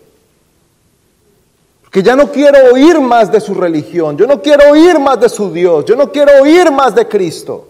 Porque 1.84 2.02
ya 2.02 2.16
no 2.16 2.32
quiero 2.32 2.74
oír 2.74 3.00
más 3.00 3.32
de 3.32 3.40
su 3.40 3.54
religión, 3.54 4.18
yo 4.18 4.26
no 4.26 4.42
quiero 4.42 4.72
oír 4.72 4.98
más 4.98 5.20
de 5.20 5.30
su 5.30 5.54
Dios, 5.54 5.86
yo 5.86 5.96
no 5.96 6.12
quiero 6.12 6.42
oír 6.42 6.72
más 6.72 6.96
de 6.96 7.08
Cristo. 7.08 7.68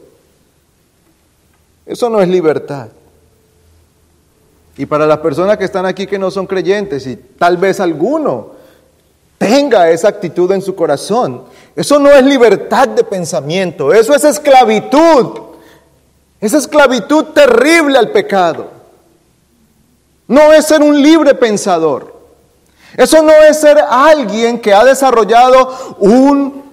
Eso 1.86 2.10
no 2.10 2.22
es 2.22 2.30
libertad. 2.30 2.88
Y 4.82 4.88
para 4.88 5.06
las 5.06 5.20
personas 5.20 5.58
que 5.58 5.66
están 5.66 5.86
aquí 5.86 6.08
que 6.08 6.18
no 6.18 6.32
son 6.32 6.48
creyentes 6.48 7.06
y 7.06 7.16
tal 7.16 7.56
vez 7.56 7.80
alguno 7.80 8.54
tenga 9.38 9.92
esa 9.92 10.08
actitud 10.08 10.52
en 10.52 10.60
su 10.64 10.74
corazón, 10.74 11.44
eso 11.76 12.00
no 12.00 12.10
es 12.10 12.26
libertad 12.26 12.88
de 12.88 13.04
pensamiento, 13.04 13.94
eso 13.94 14.16
es 14.16 14.24
esclavitud. 14.24 15.40
Es 16.40 16.56
esclavitud 16.56 17.26
terrible 17.26 18.00
al 18.00 18.10
pecado. 18.10 18.72
No 20.28 20.52
es 20.52 20.66
ser 20.66 20.82
un 20.82 21.00
libre 21.00 21.36
pensador. 21.36 22.16
Eso 22.98 23.22
no 23.22 23.34
es 23.34 23.60
ser 23.60 23.78
alguien 23.88 24.60
que 24.60 24.74
ha 24.74 24.84
desarrollado 24.84 25.96
un 26.00 26.64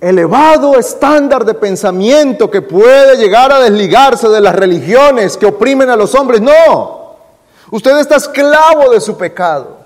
elevado 0.00 0.76
estándar 0.76 1.44
de 1.44 1.54
pensamiento 1.54 2.50
que 2.50 2.60
puede 2.60 3.16
llegar 3.18 3.52
a 3.52 3.60
desligarse 3.60 4.28
de 4.28 4.40
las 4.40 4.56
religiones 4.56 5.36
que 5.36 5.46
oprimen 5.46 5.90
a 5.90 5.94
los 5.94 6.12
hombres. 6.16 6.40
No. 6.40 6.99
Usted 7.70 7.98
está 7.98 8.16
esclavo 8.16 8.90
de 8.90 9.00
su 9.00 9.16
pecado. 9.16 9.78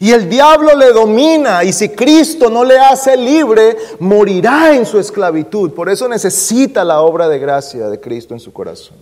Y 0.00 0.12
el 0.12 0.28
diablo 0.28 0.76
le 0.76 0.92
domina 0.92 1.64
y 1.64 1.72
si 1.72 1.88
Cristo 1.88 2.48
no 2.48 2.64
le 2.64 2.78
hace 2.78 3.16
libre, 3.16 3.76
morirá 3.98 4.74
en 4.74 4.86
su 4.86 4.98
esclavitud. 4.98 5.72
Por 5.72 5.88
eso 5.88 6.08
necesita 6.08 6.84
la 6.84 7.00
obra 7.00 7.28
de 7.28 7.38
gracia 7.40 7.88
de 7.88 7.98
Cristo 7.98 8.32
en 8.32 8.40
su 8.40 8.52
corazón. 8.52 8.96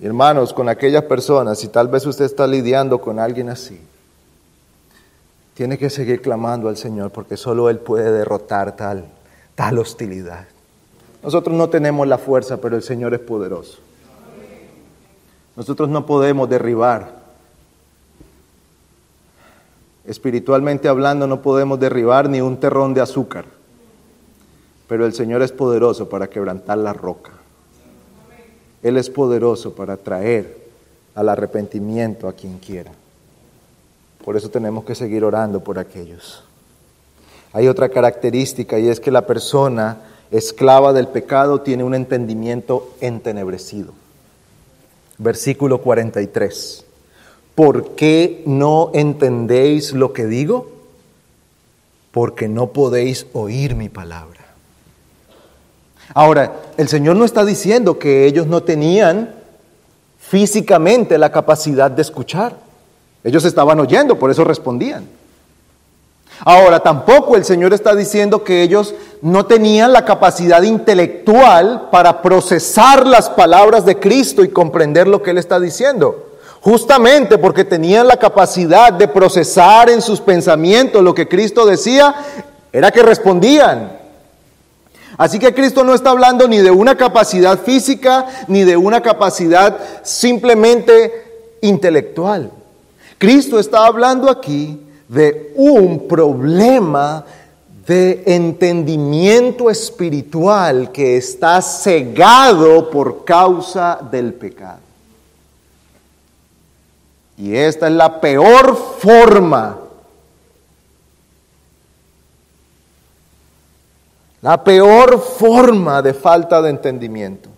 Hermanos, 0.00 0.54
con 0.54 0.68
aquellas 0.68 1.04
personas, 1.04 1.58
si 1.58 1.68
tal 1.68 1.88
vez 1.88 2.06
usted 2.06 2.24
está 2.24 2.46
lidiando 2.46 3.00
con 3.00 3.18
alguien 3.18 3.50
así, 3.50 3.78
tiene 5.52 5.78
que 5.78 5.90
seguir 5.90 6.20
clamando 6.20 6.68
al 6.68 6.76
Señor 6.76 7.10
porque 7.10 7.36
solo 7.36 7.68
Él 7.68 7.78
puede 7.78 8.10
derrotar 8.10 8.74
tal, 8.74 9.04
tal 9.54 9.78
hostilidad. 9.78 10.46
Nosotros 11.24 11.56
no 11.56 11.70
tenemos 11.70 12.06
la 12.06 12.18
fuerza, 12.18 12.58
pero 12.60 12.76
el 12.76 12.82
Señor 12.82 13.14
es 13.14 13.20
poderoso. 13.20 13.78
Nosotros 15.56 15.88
no 15.88 16.04
podemos 16.04 16.50
derribar. 16.50 17.24
Espiritualmente 20.04 20.86
hablando, 20.86 21.26
no 21.26 21.40
podemos 21.40 21.80
derribar 21.80 22.28
ni 22.28 22.42
un 22.42 22.58
terrón 22.58 22.92
de 22.92 23.00
azúcar. 23.00 23.46
Pero 24.86 25.06
el 25.06 25.14
Señor 25.14 25.40
es 25.40 25.50
poderoso 25.50 26.10
para 26.10 26.28
quebrantar 26.28 26.76
la 26.76 26.92
roca. 26.92 27.30
Él 28.82 28.98
es 28.98 29.08
poderoso 29.08 29.74
para 29.74 29.96
traer 29.96 30.58
al 31.14 31.30
arrepentimiento 31.30 32.28
a 32.28 32.34
quien 32.34 32.58
quiera. 32.58 32.92
Por 34.22 34.36
eso 34.36 34.50
tenemos 34.50 34.84
que 34.84 34.94
seguir 34.94 35.24
orando 35.24 35.60
por 35.60 35.78
aquellos. 35.78 36.44
Hay 37.54 37.66
otra 37.66 37.88
característica 37.88 38.78
y 38.78 38.88
es 38.88 39.00
que 39.00 39.10
la 39.10 39.26
persona 39.26 39.96
esclava 40.30 40.92
del 40.92 41.08
pecado, 41.08 41.60
tiene 41.60 41.84
un 41.84 41.94
entendimiento 41.94 42.94
entenebrecido. 43.00 43.92
Versículo 45.18 45.80
43. 45.80 46.84
¿por 47.54 47.94
qué 47.94 48.42
no 48.46 48.90
entendéis 48.94 49.92
lo 49.92 50.12
que 50.12 50.26
digo? 50.26 50.70
Porque 52.10 52.48
no 52.48 52.68
podéis 52.68 53.26
oír 53.32 53.74
mi 53.74 53.88
palabra. 53.88 54.40
Ahora, 56.12 56.60
el 56.76 56.88
Señor 56.88 57.16
no 57.16 57.24
está 57.24 57.44
diciendo 57.44 57.98
que 57.98 58.26
ellos 58.26 58.46
no 58.46 58.62
tenían 58.62 59.34
físicamente 60.18 61.18
la 61.18 61.32
capacidad 61.32 61.90
de 61.90 62.02
escuchar. 62.02 62.56
Ellos 63.24 63.44
estaban 63.44 63.80
oyendo, 63.80 64.18
por 64.18 64.30
eso 64.30 64.44
respondían. 64.44 65.06
Ahora, 66.40 66.80
tampoco 66.80 67.36
el 67.36 67.44
Señor 67.44 67.72
está 67.72 67.94
diciendo 67.94 68.44
que 68.44 68.62
ellos 68.62 68.94
no 69.22 69.46
tenían 69.46 69.92
la 69.92 70.04
capacidad 70.04 70.62
intelectual 70.62 71.88
para 71.90 72.20
procesar 72.22 73.06
las 73.06 73.30
palabras 73.30 73.84
de 73.86 73.98
Cristo 73.98 74.44
y 74.44 74.48
comprender 74.48 75.06
lo 75.06 75.22
que 75.22 75.30
Él 75.30 75.38
está 75.38 75.60
diciendo. 75.60 76.30
Justamente 76.60 77.38
porque 77.38 77.64
tenían 77.64 78.08
la 78.08 78.16
capacidad 78.16 78.92
de 78.92 79.06
procesar 79.06 79.90
en 79.90 80.02
sus 80.02 80.20
pensamientos 80.20 81.02
lo 81.02 81.14
que 81.14 81.28
Cristo 81.28 81.66
decía, 81.66 82.14
era 82.72 82.90
que 82.90 83.02
respondían. 83.02 83.98
Así 85.16 85.38
que 85.38 85.54
Cristo 85.54 85.84
no 85.84 85.94
está 85.94 86.10
hablando 86.10 86.48
ni 86.48 86.58
de 86.58 86.70
una 86.70 86.96
capacidad 86.96 87.58
física 87.60 88.26
ni 88.48 88.64
de 88.64 88.76
una 88.76 89.00
capacidad 89.00 89.78
simplemente 90.02 91.56
intelectual. 91.60 92.50
Cristo 93.18 93.58
está 93.58 93.86
hablando 93.86 94.28
aquí 94.28 94.80
de 95.14 95.52
un 95.56 96.08
problema 96.08 97.24
de 97.86 98.22
entendimiento 98.26 99.70
espiritual 99.70 100.90
que 100.90 101.16
está 101.16 101.60
cegado 101.60 102.90
por 102.90 103.24
causa 103.24 103.98
del 104.10 104.32
pecado. 104.34 104.80
Y 107.36 107.54
esta 107.54 107.88
es 107.88 107.92
la 107.92 108.20
peor 108.20 108.76
forma, 108.76 109.78
la 114.40 114.62
peor 114.62 115.20
forma 115.20 116.00
de 116.00 116.14
falta 116.14 116.62
de 116.62 116.70
entendimiento. 116.70 117.48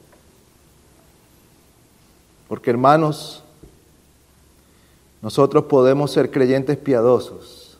Porque 2.48 2.70
hermanos, 2.70 3.42
nosotros 5.27 5.64
podemos 5.64 6.12
ser 6.12 6.31
creyentes 6.31 6.77
piadosos 6.77 7.77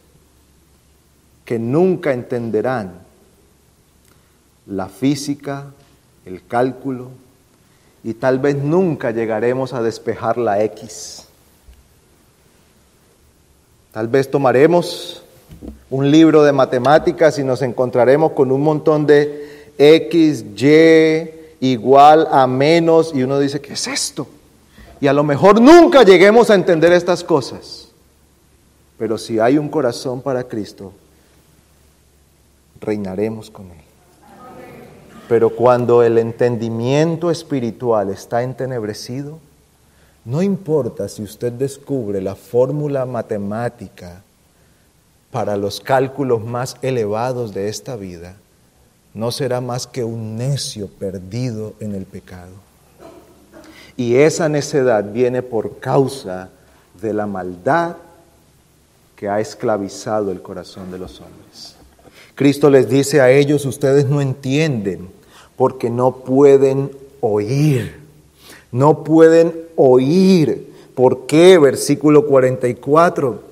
que 1.45 1.61
nunca 1.61 2.13
entenderán 2.13 2.95
la 4.67 4.89
física, 4.89 5.67
el 6.25 6.45
cálculo, 6.45 7.11
y 8.03 8.15
tal 8.15 8.41
vez 8.41 8.57
nunca 8.57 9.13
llegaremos 9.13 9.75
a 9.75 9.81
despejar 9.81 10.39
la 10.39 10.61
X. 10.65 11.29
Tal 13.93 14.09
vez 14.09 14.29
tomaremos 14.29 15.23
un 15.89 16.11
libro 16.11 16.43
de 16.43 16.51
matemáticas 16.51 17.39
y 17.39 17.45
nos 17.45 17.63
encontraremos 17.63 18.33
con 18.33 18.51
un 18.51 18.61
montón 18.61 19.07
de 19.07 19.71
X, 19.79 20.45
Y, 20.57 21.31
igual 21.61 22.27
a 22.29 22.49
menos, 22.49 23.15
y 23.15 23.23
uno 23.23 23.39
dice, 23.39 23.61
¿qué 23.61 23.75
es 23.75 23.87
esto? 23.87 24.27
Y 25.01 25.07
a 25.07 25.13
lo 25.13 25.25
mejor 25.25 25.61
nunca 25.61 26.03
lleguemos 26.03 26.51
a 26.51 26.55
entender 26.55 26.93
estas 26.93 27.23
cosas. 27.23 27.89
Pero 28.99 29.19
si 29.19 29.39
hay 29.39 29.59
un 29.59 29.69
corazón 29.69 30.23
para 30.23 30.45
Cristo, 30.45 30.93
reinaremos 32.81 33.51
con 33.51 33.67
Él. 33.71 33.87
Pero 35.29 35.51
cuando 35.51 36.03
el 36.03 36.19
entendimiento 36.19 37.31
espiritual 37.31 38.11
está 38.11 38.43
entenebrecido, 38.43 39.39
no 40.25 40.43
importa 40.43 41.09
si 41.09 41.23
usted 41.23 41.53
descubre 41.53 42.21
la 42.21 42.35
fórmula 42.35 43.07
matemática 43.07 44.23
para 45.31 45.57
los 45.57 45.81
cálculos 45.81 46.45
más 46.45 46.77
elevados 46.81 47.53
de 47.53 47.69
esta 47.69 47.97
vida, 47.97 48.37
no 49.15 49.31
será 49.31 49.61
más 49.61 49.87
que 49.87 50.05
un 50.05 50.37
necio 50.37 50.89
perdido 50.89 51.75
en 51.81 51.95
el 51.95 52.07
pecado. 52.07 52.53
Y 53.97 54.17
esa 54.17 54.49
necedad 54.49 55.05
viene 55.13 55.43
por 55.43 55.79
causa 55.79 56.51
de 57.01 57.13
la 57.13 57.27
maldad 57.27 57.97
que 59.15 59.29
ha 59.29 59.41
esclavizado 59.41 60.31
el 60.31 60.43
corazón 60.43 60.91
de 60.91 60.99
los 60.99 61.21
hombres. 61.21 61.77
Cristo 62.35 62.69
les 62.69 62.89
dice 62.89 63.21
a 63.21 63.31
ellos, 63.31 63.65
ustedes 63.65 64.07
no 64.07 64.21
entienden 64.21 65.09
porque 65.57 65.89
no 65.89 66.17
pueden 66.17 66.91
oír. 67.21 67.99
No 68.71 69.03
pueden 69.03 69.55
oír. 69.75 70.71
¿Por 70.95 71.27
qué? 71.27 71.59
Versículo 71.59 72.27
44. 72.27 73.47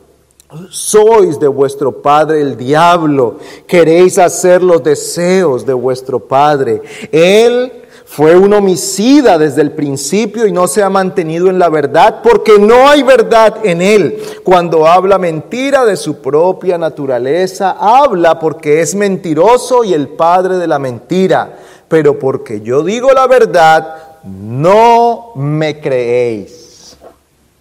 Sois 0.71 1.41
de 1.41 1.49
vuestro 1.49 2.01
padre 2.01 2.41
el 2.41 2.57
diablo, 2.57 3.39
queréis 3.67 4.19
hacer 4.19 4.63
los 4.63 4.85
deseos 4.85 5.67
de 5.67 5.73
vuestro 5.73 6.21
padre. 6.21 6.81
Él 7.11 7.73
fue 8.15 8.37
un 8.37 8.53
homicida 8.53 9.39
desde 9.39 9.61
el 9.61 9.73
principio 9.73 10.47
y 10.47 10.53
no 10.53 10.69
se 10.69 10.85
ha 10.85 10.89
mantenido 10.89 11.51
en 11.51 11.59
la 11.59 11.69
verdad 11.69 12.21
porque 12.23 12.61
no 12.61 12.89
hay 12.89 13.03
verdad 13.03 13.67
en 13.67 13.83
él. 13.83 14.23
Cuando 14.45 14.87
habla 14.87 15.19
mentira 15.19 15.85
de 15.85 15.97
su 15.97 16.19
propia 16.19 16.79
naturaleza, 16.79 17.73
habla 17.77 18.39
porque 18.39 18.81
es 18.81 18.95
mentiroso 18.95 19.83
y 19.83 19.95
el 19.95 20.07
padre 20.07 20.59
de 20.59 20.69
la 20.69 20.79
mentira. 20.79 21.59
Pero 21.89 22.17
porque 22.17 22.61
yo 22.61 22.85
digo 22.85 23.11
la 23.11 23.27
verdad, 23.27 23.97
no 24.23 25.33
me 25.35 25.81
creéis. 25.81 26.97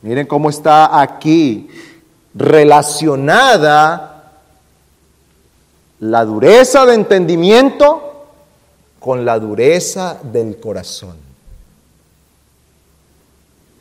Miren 0.04 0.28
cómo 0.28 0.52
está 0.52 1.02
aquí 1.02 1.68
relacionada 2.36 4.30
la 6.00 6.24
dureza 6.24 6.86
de 6.86 6.94
entendimiento 6.94 8.13
con 9.04 9.26
la 9.26 9.38
dureza 9.38 10.18
del 10.32 10.62
corazón. 10.62 11.18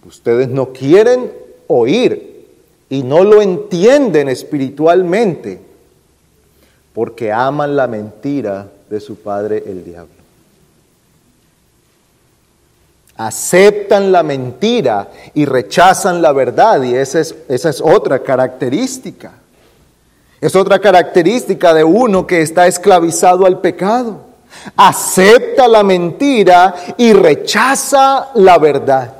Ustedes 0.05 0.49
no 0.49 0.73
quieren 0.73 1.33
oír 1.69 2.49
y 2.89 3.05
no 3.05 3.23
lo 3.23 3.41
entienden 3.41 4.29
espiritualmente 4.29 5.61
porque 6.93 7.31
aman 7.31 7.77
la 7.77 7.87
mentira 7.87 8.67
de 8.91 8.99
su 8.99 9.15
padre 9.15 9.63
el 9.65 9.85
diablo. 9.85 10.13
Aceptan 13.17 14.11
la 14.11 14.25
mentira 14.25 15.09
y 15.35 15.45
rechazan 15.45 16.21
la 16.21 16.33
verdad 16.33 16.83
y 16.83 16.97
esa 16.97 17.21
es, 17.21 17.33
esa 17.49 17.71
es 17.71 17.81
otra 17.81 18.25
característica. 18.25 19.35
Es 20.41 20.57
otra 20.57 20.81
característica 20.81 21.73
de 21.73 21.85
uno 21.85 22.27
que 22.27 22.43
está 22.43 22.67
esclavizado 22.67 23.47
al 23.47 23.61
pecado 23.61 24.32
acepta 24.77 25.69
la 25.69 25.83
mentira 25.83 26.75
y 26.97 27.13
rechaza 27.13 28.31
la 28.35 28.59
verdad. 28.59 29.13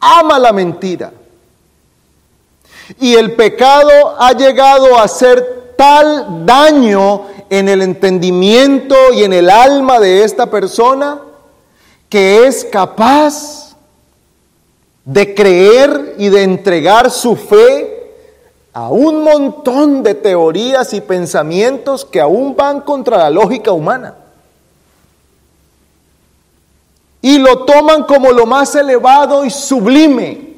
Ama 0.00 0.38
la 0.38 0.52
mentira. 0.52 1.12
Y 2.98 3.14
el 3.14 3.34
pecado 3.34 4.16
ha 4.18 4.32
llegado 4.32 4.96
a 4.96 5.02
hacer 5.02 5.74
tal 5.76 6.46
daño 6.46 7.26
en 7.50 7.68
el 7.68 7.82
entendimiento 7.82 8.94
y 9.12 9.24
en 9.24 9.32
el 9.32 9.50
alma 9.50 9.98
de 9.98 10.24
esta 10.24 10.50
persona 10.50 11.20
que 12.08 12.46
es 12.46 12.64
capaz 12.64 13.76
de 15.04 15.34
creer 15.34 16.16
y 16.18 16.28
de 16.28 16.42
entregar 16.42 17.10
su 17.10 17.36
fe 17.36 17.97
a 18.78 18.90
un 18.90 19.24
montón 19.24 20.04
de 20.04 20.14
teorías 20.14 20.92
y 20.92 21.00
pensamientos 21.00 22.04
que 22.04 22.20
aún 22.20 22.54
van 22.54 22.82
contra 22.82 23.18
la 23.18 23.28
lógica 23.28 23.72
humana. 23.72 24.14
Y 27.20 27.38
lo 27.38 27.64
toman 27.64 28.04
como 28.04 28.30
lo 28.30 28.46
más 28.46 28.76
elevado 28.76 29.44
y 29.44 29.50
sublime. 29.50 30.54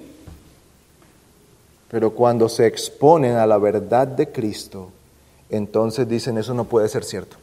Pero 1.91 2.11
cuando 2.11 2.51
se 2.51 2.67
exponen 2.67 3.37
a 3.37 3.47
la 3.47 3.57
verdad 3.57 4.07
de 4.07 4.31
Cristo, 4.31 4.91
entonces 5.49 6.07
dicen, 6.07 6.37
eso 6.37 6.53
no 6.53 6.65
puede 6.65 6.91
ser 6.91 7.05
cierto. 7.05 7.39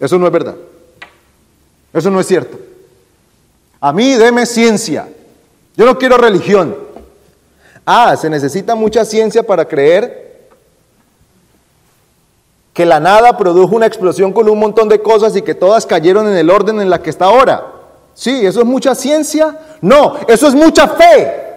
Eso 0.00 0.18
no 0.18 0.26
es 0.26 0.32
verdad. 0.32 0.56
Eso 1.92 2.10
no 2.10 2.18
es 2.18 2.26
cierto. 2.26 2.58
A 3.78 3.92
mí 3.92 4.14
deme 4.14 4.44
ciencia. 4.44 5.08
Yo 5.76 5.86
no 5.86 5.96
quiero 5.98 6.16
religión. 6.16 6.89
Ah, 7.84 8.16
se 8.16 8.30
necesita 8.30 8.74
mucha 8.74 9.04
ciencia 9.04 9.42
para 9.42 9.66
creer 9.66 10.48
que 12.72 12.86
la 12.86 13.00
nada 13.00 13.36
produjo 13.36 13.74
una 13.74 13.86
explosión 13.86 14.32
con 14.32 14.48
un 14.48 14.58
montón 14.58 14.88
de 14.88 15.02
cosas 15.02 15.34
y 15.36 15.42
que 15.42 15.54
todas 15.54 15.86
cayeron 15.86 16.28
en 16.28 16.36
el 16.36 16.50
orden 16.50 16.80
en 16.80 16.90
la 16.90 17.02
que 17.02 17.10
está 17.10 17.26
ahora. 17.26 17.66
Sí, 18.14 18.44
¿eso 18.44 18.60
es 18.60 18.66
mucha 18.66 18.94
ciencia? 18.94 19.58
No, 19.80 20.16
eso 20.28 20.46
es 20.46 20.54
mucha 20.54 20.88
fe. 20.88 21.50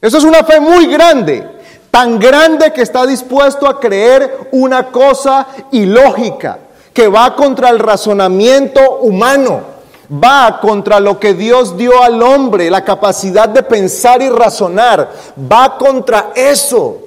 Eso 0.00 0.18
es 0.18 0.24
una 0.24 0.42
fe 0.42 0.58
muy 0.58 0.86
grande, 0.86 1.48
tan 1.90 2.18
grande 2.18 2.72
que 2.72 2.82
está 2.82 3.06
dispuesto 3.06 3.68
a 3.68 3.78
creer 3.78 4.48
una 4.50 4.88
cosa 4.88 5.46
ilógica, 5.70 6.58
que 6.92 7.06
va 7.06 7.36
contra 7.36 7.70
el 7.70 7.78
razonamiento 7.78 8.98
humano 8.98 9.72
va 10.10 10.58
contra 10.60 11.00
lo 11.00 11.18
que 11.18 11.34
Dios 11.34 11.76
dio 11.76 12.02
al 12.02 12.22
hombre, 12.22 12.70
la 12.70 12.84
capacidad 12.84 13.48
de 13.48 13.62
pensar 13.62 14.22
y 14.22 14.28
razonar, 14.28 15.10
va 15.50 15.76
contra 15.78 16.32
eso. 16.34 16.98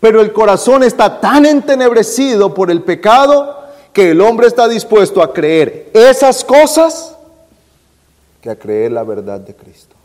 Pero 0.00 0.20
el 0.20 0.32
corazón 0.32 0.82
está 0.82 1.20
tan 1.20 1.46
entenebrecido 1.46 2.52
por 2.52 2.70
el 2.70 2.82
pecado 2.82 3.66
que 3.92 4.10
el 4.10 4.20
hombre 4.20 4.46
está 4.46 4.68
dispuesto 4.68 5.22
a 5.22 5.32
creer 5.32 5.90
esas 5.94 6.44
cosas 6.44 7.16
que 8.42 8.50
a 8.50 8.56
creer 8.56 8.92
la 8.92 9.02
verdad 9.02 9.40
de 9.40 9.54
Cristo. 9.54 9.96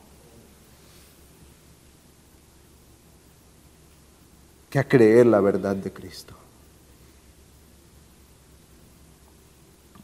Que 4.70 4.80
a 4.80 4.88
creer 4.88 5.26
la 5.26 5.42
verdad 5.42 5.76
de 5.76 5.92
Cristo. 5.92 6.34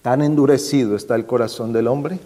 Tan 0.08 0.22
endurecido 0.22 0.95
está 0.95 1.16
el 1.16 1.26
corazón 1.26 1.74
del 1.74 1.86
hombre, 1.86 2.18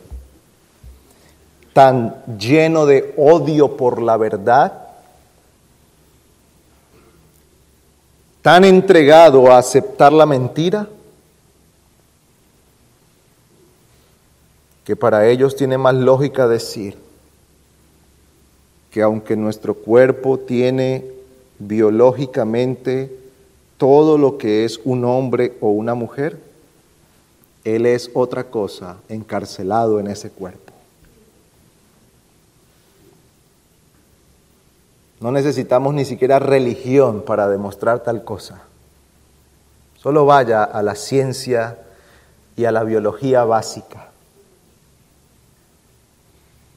tan 1.73 2.23
lleno 2.37 2.85
de 2.85 3.11
odio 3.17 3.75
por 3.75 4.03
la 4.03 4.17
verdad, 4.17 4.89
tan 8.43 8.65
entregado 8.65 9.51
a 9.51 9.57
aceptar 9.57 10.13
la 10.13 10.27
mentira, 10.27 10.87
que 14.85 14.95
para 14.95 15.25
ellos 15.25 15.55
tiene 15.55 15.79
más 15.79 15.95
lógica 15.95 16.47
decir 16.47 16.95
que 18.91 19.01
aunque 19.01 19.35
nuestro 19.35 19.73
cuerpo 19.73 20.37
tiene 20.37 21.03
biológicamente 21.57 23.11
todo 23.77 24.19
lo 24.19 24.37
que 24.37 24.65
es 24.65 24.79
un 24.83 25.03
hombre 25.03 25.57
o 25.61 25.71
una 25.71 25.95
mujer, 25.95 26.50
él 27.63 27.85
es 27.85 28.09
otra 28.13 28.45
cosa 28.45 28.97
encarcelado 29.09 29.99
en 29.99 30.07
ese 30.07 30.31
cuerpo. 30.31 30.73
No 35.19 35.31
necesitamos 35.31 35.93
ni 35.93 36.03
siquiera 36.03 36.39
religión 36.39 37.23
para 37.23 37.47
demostrar 37.47 38.01
tal 38.01 38.23
cosa. 38.23 38.63
Solo 39.97 40.25
vaya 40.25 40.63
a 40.63 40.81
la 40.81 40.95
ciencia 40.95 41.77
y 42.55 42.65
a 42.65 42.71
la 42.71 42.83
biología 42.83 43.43
básica. 43.43 44.09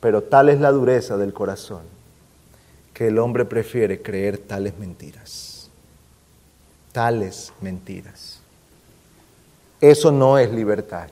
Pero 0.01 0.23
tal 0.23 0.51
es 0.51 0.61
la 0.61 0.73
dureza 0.73 1.17
del 1.17 1.33
corazón 1.33 1.95
que 2.93 3.09
el 3.09 3.19
hombre 3.19 3.47
prefiere 3.47 4.03
creer 4.03 4.39
tales 4.39 4.79
mentiras. 4.79 5.71
Tales 6.93 7.53
mentiras. 7.61 8.34
Eso 9.91 10.11
no 10.11 10.39
es 10.39 10.51
libertad. 10.51 11.09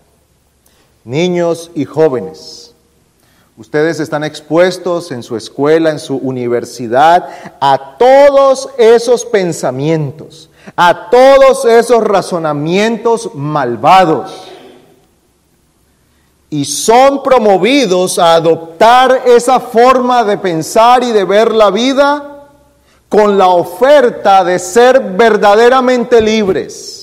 Niños 1.05 1.71
y 1.75 1.85
jóvenes, 1.85 2.73
ustedes 3.59 4.01
están 4.01 4.25
expuestos 4.25 5.13
en 5.13 5.23
su 5.23 5.37
escuela, 5.37 5.91
en 5.91 5.99
su 5.99 6.17
universidad, 6.17 7.29
a 7.61 7.99
todos 7.99 8.71
esos 8.79 9.27
pensamientos, 9.27 10.49
a 10.75 11.11
todos 11.11 11.67
esos 11.67 12.03
razonamientos 12.03 13.35
malvados. 13.35 14.33
Y 16.49 16.65
son 16.65 17.23
promovidos 17.23 18.19
a 18.19 18.37
adoptar 18.37 19.25
esa 19.27 19.61
forma 19.61 20.25
de 20.25 20.39
pensar 20.39 21.05
y 21.05 21.13
de 21.13 21.25
ver 21.25 21.53
la 21.53 21.71
vida 21.71 22.47
con 23.11 23.37
la 23.37 23.49
oferta 23.49 24.43
de 24.45 24.59
ser 24.59 24.99
verdaderamente 24.99 26.23
libres 26.23 27.02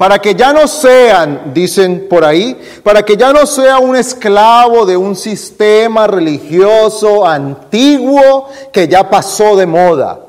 para 0.00 0.18
que 0.18 0.34
ya 0.34 0.54
no 0.54 0.66
sean, 0.66 1.52
dicen 1.52 2.06
por 2.08 2.24
ahí, 2.24 2.58
para 2.82 3.04
que 3.04 3.18
ya 3.18 3.34
no 3.34 3.44
sea 3.44 3.80
un 3.80 3.94
esclavo 3.94 4.86
de 4.86 4.96
un 4.96 5.14
sistema 5.14 6.06
religioso 6.06 7.26
antiguo 7.26 8.48
que 8.72 8.88
ya 8.88 9.10
pasó 9.10 9.56
de 9.56 9.66
moda. 9.66 10.20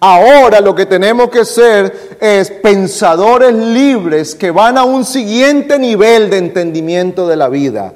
Ahora 0.00 0.60
lo 0.60 0.74
que 0.74 0.84
tenemos 0.84 1.30
que 1.30 1.46
ser 1.46 2.18
es 2.20 2.50
pensadores 2.50 3.54
libres 3.54 4.34
que 4.34 4.50
van 4.50 4.76
a 4.76 4.84
un 4.84 5.02
siguiente 5.06 5.78
nivel 5.78 6.28
de 6.28 6.36
entendimiento 6.36 7.26
de 7.26 7.36
la 7.36 7.48
vida 7.48 7.94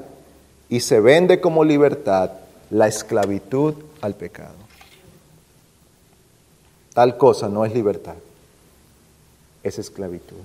y 0.71 0.81
se 0.81 1.01
vende 1.01 1.39
como 1.39 1.65
libertad 1.65 2.31
la 2.71 2.89
esclavitud 2.89 3.75
al 4.01 4.15
pecado. 4.15 4.55
Tal 6.95 7.19
cosa 7.19 7.51
no 7.51 7.67
es 7.67 7.75
libertad, 7.75 8.15
es 9.63 9.79
esclavitud. 9.79 10.39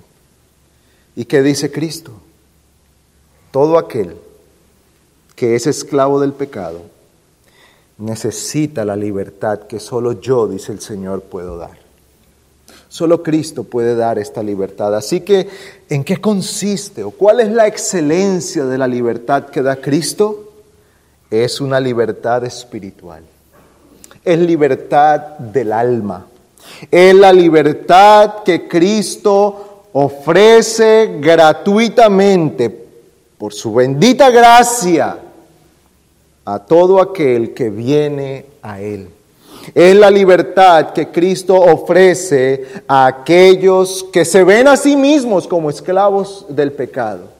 ¿Y 1.16 1.24
qué 1.24 1.42
dice 1.42 1.72
Cristo? 1.72 2.12
Todo 3.50 3.78
aquel 3.78 4.16
que 5.34 5.56
es 5.56 5.66
esclavo 5.66 6.20
del 6.20 6.34
pecado 6.34 6.82
necesita 7.98 8.84
la 8.84 8.96
libertad 8.96 9.60
que 9.60 9.80
solo 9.80 10.20
yo, 10.20 10.46
dice 10.46 10.72
el 10.72 10.80
Señor, 10.80 11.22
puedo 11.22 11.56
dar. 11.56 11.78
Solo 12.88 13.22
Cristo 13.22 13.64
puede 13.64 13.96
dar 13.96 14.18
esta 14.18 14.42
libertad. 14.42 14.94
Así 14.94 15.20
que, 15.20 15.48
¿en 15.88 16.04
qué 16.04 16.18
consiste 16.18 17.02
o 17.02 17.10
cuál 17.10 17.40
es 17.40 17.50
la 17.50 17.66
excelencia 17.66 18.64
de 18.64 18.78
la 18.78 18.86
libertad 18.86 19.46
que 19.46 19.62
da 19.62 19.76
Cristo? 19.76 20.52
Es 21.30 21.60
una 21.60 21.80
libertad 21.80 22.44
espiritual. 22.44 23.22
Es 24.24 24.38
libertad 24.38 25.20
del 25.38 25.72
alma. 25.72 26.26
Es 26.90 27.14
la 27.14 27.32
libertad 27.32 28.42
que 28.44 28.68
Cristo 28.68 29.75
ofrece 29.98 31.16
gratuitamente 31.20 32.68
por 33.38 33.54
su 33.54 33.72
bendita 33.72 34.28
gracia 34.28 35.18
a 36.44 36.58
todo 36.58 37.00
aquel 37.00 37.54
que 37.54 37.70
viene 37.70 38.44
a 38.60 38.78
Él. 38.78 39.08
Es 39.74 39.96
la 39.96 40.10
libertad 40.10 40.90
que 40.90 41.08
Cristo 41.08 41.54
ofrece 41.54 42.82
a 42.86 43.06
aquellos 43.06 44.04
que 44.12 44.26
se 44.26 44.44
ven 44.44 44.68
a 44.68 44.76
sí 44.76 44.96
mismos 44.96 45.48
como 45.48 45.70
esclavos 45.70 46.44
del 46.50 46.72
pecado, 46.72 47.30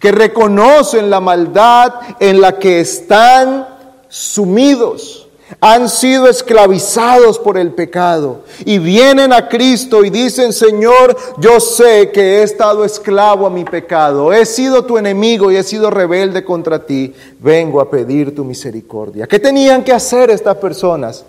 que 0.00 0.10
reconocen 0.10 1.10
la 1.10 1.20
maldad 1.20 1.92
en 2.18 2.40
la 2.40 2.58
que 2.58 2.80
están 2.80 3.68
sumidos 4.08 5.25
han 5.60 5.88
sido 5.88 6.28
esclavizados 6.28 7.38
por 7.38 7.56
el 7.56 7.72
pecado 7.72 8.42
y 8.64 8.78
vienen 8.78 9.32
a 9.32 9.48
Cristo 9.48 10.04
y 10.04 10.10
dicen, 10.10 10.52
Señor, 10.52 11.16
yo 11.38 11.60
sé 11.60 12.10
que 12.10 12.20
he 12.20 12.42
estado 12.42 12.84
esclavo 12.84 13.46
a 13.46 13.50
mi 13.50 13.64
pecado, 13.64 14.32
he 14.32 14.44
sido 14.44 14.84
tu 14.84 14.98
enemigo 14.98 15.50
y 15.50 15.56
he 15.56 15.62
sido 15.62 15.90
rebelde 15.90 16.44
contra 16.44 16.84
ti, 16.84 17.14
vengo 17.38 17.80
a 17.80 17.90
pedir 17.90 18.34
tu 18.34 18.44
misericordia. 18.44 19.26
¿Qué 19.26 19.38
tenían 19.38 19.84
que 19.84 19.92
hacer 19.92 20.30
estas 20.30 20.56
personas? 20.56 21.24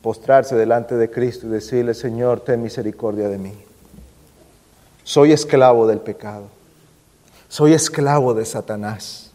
Postrarse 0.00 0.56
delante 0.56 0.96
de 0.96 1.10
Cristo 1.10 1.46
y 1.46 1.50
decirle, 1.50 1.94
Señor, 1.94 2.40
ten 2.40 2.62
misericordia 2.62 3.28
de 3.28 3.38
mí. 3.38 3.52
Soy 5.04 5.32
esclavo 5.32 5.86
del 5.86 5.98
pecado, 5.98 6.44
soy 7.48 7.74
esclavo 7.74 8.34
de 8.34 8.44
Satanás. 8.44 9.31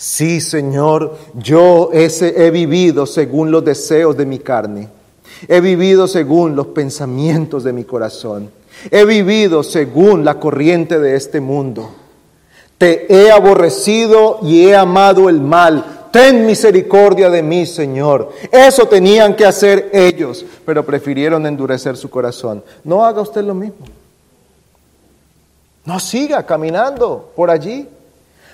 Sí, 0.00 0.40
Señor, 0.40 1.14
yo 1.34 1.90
ese 1.92 2.46
he 2.46 2.50
vivido 2.50 3.04
según 3.04 3.50
los 3.50 3.62
deseos 3.62 4.16
de 4.16 4.24
mi 4.24 4.38
carne. 4.38 4.88
He 5.46 5.60
vivido 5.60 6.08
según 6.08 6.56
los 6.56 6.68
pensamientos 6.68 7.64
de 7.64 7.74
mi 7.74 7.84
corazón. 7.84 8.50
He 8.90 9.04
vivido 9.04 9.62
según 9.62 10.24
la 10.24 10.40
corriente 10.40 10.98
de 10.98 11.16
este 11.16 11.42
mundo. 11.42 11.90
Te 12.78 13.14
he 13.14 13.30
aborrecido 13.30 14.38
y 14.40 14.68
he 14.68 14.74
amado 14.74 15.28
el 15.28 15.38
mal. 15.38 16.08
Ten 16.10 16.46
misericordia 16.46 17.28
de 17.28 17.42
mí, 17.42 17.66
Señor. 17.66 18.32
Eso 18.50 18.86
tenían 18.86 19.36
que 19.36 19.44
hacer 19.44 19.90
ellos, 19.92 20.46
pero 20.64 20.82
prefirieron 20.82 21.44
endurecer 21.44 21.98
su 21.98 22.08
corazón. 22.08 22.64
No 22.84 23.04
haga 23.04 23.20
usted 23.20 23.44
lo 23.44 23.54
mismo. 23.54 23.84
No 25.84 26.00
siga 26.00 26.46
caminando 26.46 27.32
por 27.36 27.50
allí. 27.50 27.86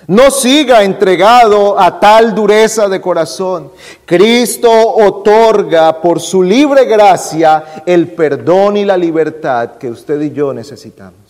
No 0.05 0.29
siga 0.29 0.83
entregado 0.83 1.77
a 1.79 1.99
tal 1.99 2.35
dureza 2.35 2.87
de 2.87 3.01
corazón. 3.01 3.71
Cristo 4.05 4.69
otorga 4.71 5.99
por 6.01 6.21
su 6.21 6.43
libre 6.43 6.85
gracia 6.85 7.83
el 7.85 8.11
perdón 8.11 8.77
y 8.77 8.85
la 8.85 8.95
libertad 8.95 9.77
que 9.77 9.89
usted 9.89 10.21
y 10.21 10.31
yo 10.31 10.53
necesitamos. 10.53 11.27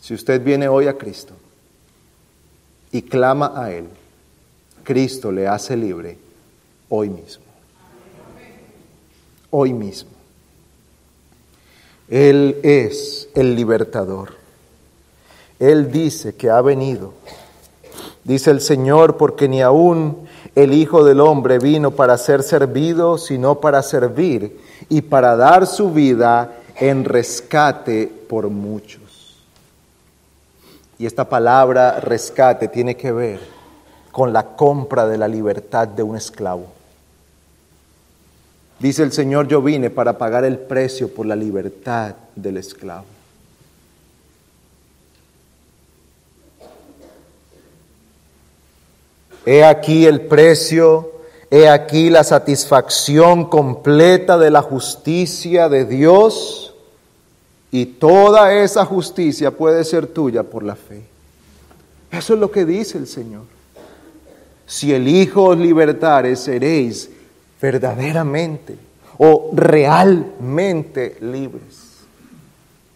Si 0.00 0.14
usted 0.14 0.42
viene 0.42 0.68
hoy 0.68 0.86
a 0.86 0.96
Cristo 0.96 1.34
y 2.90 3.02
clama 3.02 3.52
a 3.54 3.70
Él, 3.72 3.88
Cristo 4.82 5.30
le 5.30 5.46
hace 5.46 5.76
libre 5.76 6.18
hoy 6.88 7.08
mismo. 7.08 7.44
Hoy 9.50 9.72
mismo. 9.72 10.11
Él 12.12 12.60
es 12.62 13.30
el 13.34 13.56
libertador. 13.56 14.34
Él 15.58 15.90
dice 15.90 16.34
que 16.34 16.50
ha 16.50 16.60
venido. 16.60 17.14
Dice 18.22 18.50
el 18.50 18.60
Señor, 18.60 19.16
porque 19.16 19.48
ni 19.48 19.62
aún 19.62 20.28
el 20.54 20.74
Hijo 20.74 21.04
del 21.04 21.20
Hombre 21.20 21.58
vino 21.58 21.92
para 21.92 22.18
ser 22.18 22.42
servido, 22.42 23.16
sino 23.16 23.60
para 23.60 23.82
servir 23.82 24.60
y 24.90 25.00
para 25.00 25.36
dar 25.36 25.66
su 25.66 25.90
vida 25.90 26.58
en 26.76 27.06
rescate 27.06 28.12
por 28.28 28.50
muchos. 28.50 29.40
Y 30.98 31.06
esta 31.06 31.26
palabra 31.26 31.98
rescate 31.98 32.68
tiene 32.68 32.94
que 32.94 33.10
ver 33.10 33.40
con 34.10 34.34
la 34.34 34.54
compra 34.54 35.06
de 35.06 35.16
la 35.16 35.28
libertad 35.28 35.88
de 35.88 36.02
un 36.02 36.16
esclavo. 36.16 36.81
Dice 38.82 39.04
el 39.04 39.12
Señor, 39.12 39.46
yo 39.46 39.62
vine 39.62 39.90
para 39.90 40.18
pagar 40.18 40.44
el 40.44 40.58
precio 40.58 41.06
por 41.06 41.24
la 41.24 41.36
libertad 41.36 42.16
del 42.34 42.56
esclavo. 42.56 43.04
He 49.46 49.62
aquí 49.62 50.04
el 50.04 50.22
precio, 50.22 51.12
he 51.48 51.68
aquí 51.68 52.10
la 52.10 52.24
satisfacción 52.24 53.48
completa 53.48 54.36
de 54.36 54.50
la 54.50 54.62
justicia 54.62 55.68
de 55.68 55.84
Dios 55.84 56.74
y 57.70 57.86
toda 57.86 58.52
esa 58.52 58.84
justicia 58.84 59.52
puede 59.52 59.84
ser 59.84 60.08
tuya 60.08 60.42
por 60.42 60.64
la 60.64 60.74
fe. 60.74 61.04
Eso 62.10 62.34
es 62.34 62.40
lo 62.40 62.50
que 62.50 62.64
dice 62.64 62.98
el 62.98 63.06
Señor. 63.06 63.44
Si 64.66 64.92
el 64.92 65.06
Hijo 65.06 65.44
os 65.44 65.56
libertare, 65.56 66.34
seréis 66.34 67.10
verdaderamente 67.62 68.76
o 69.18 69.50
realmente 69.54 71.16
libres. 71.20 71.92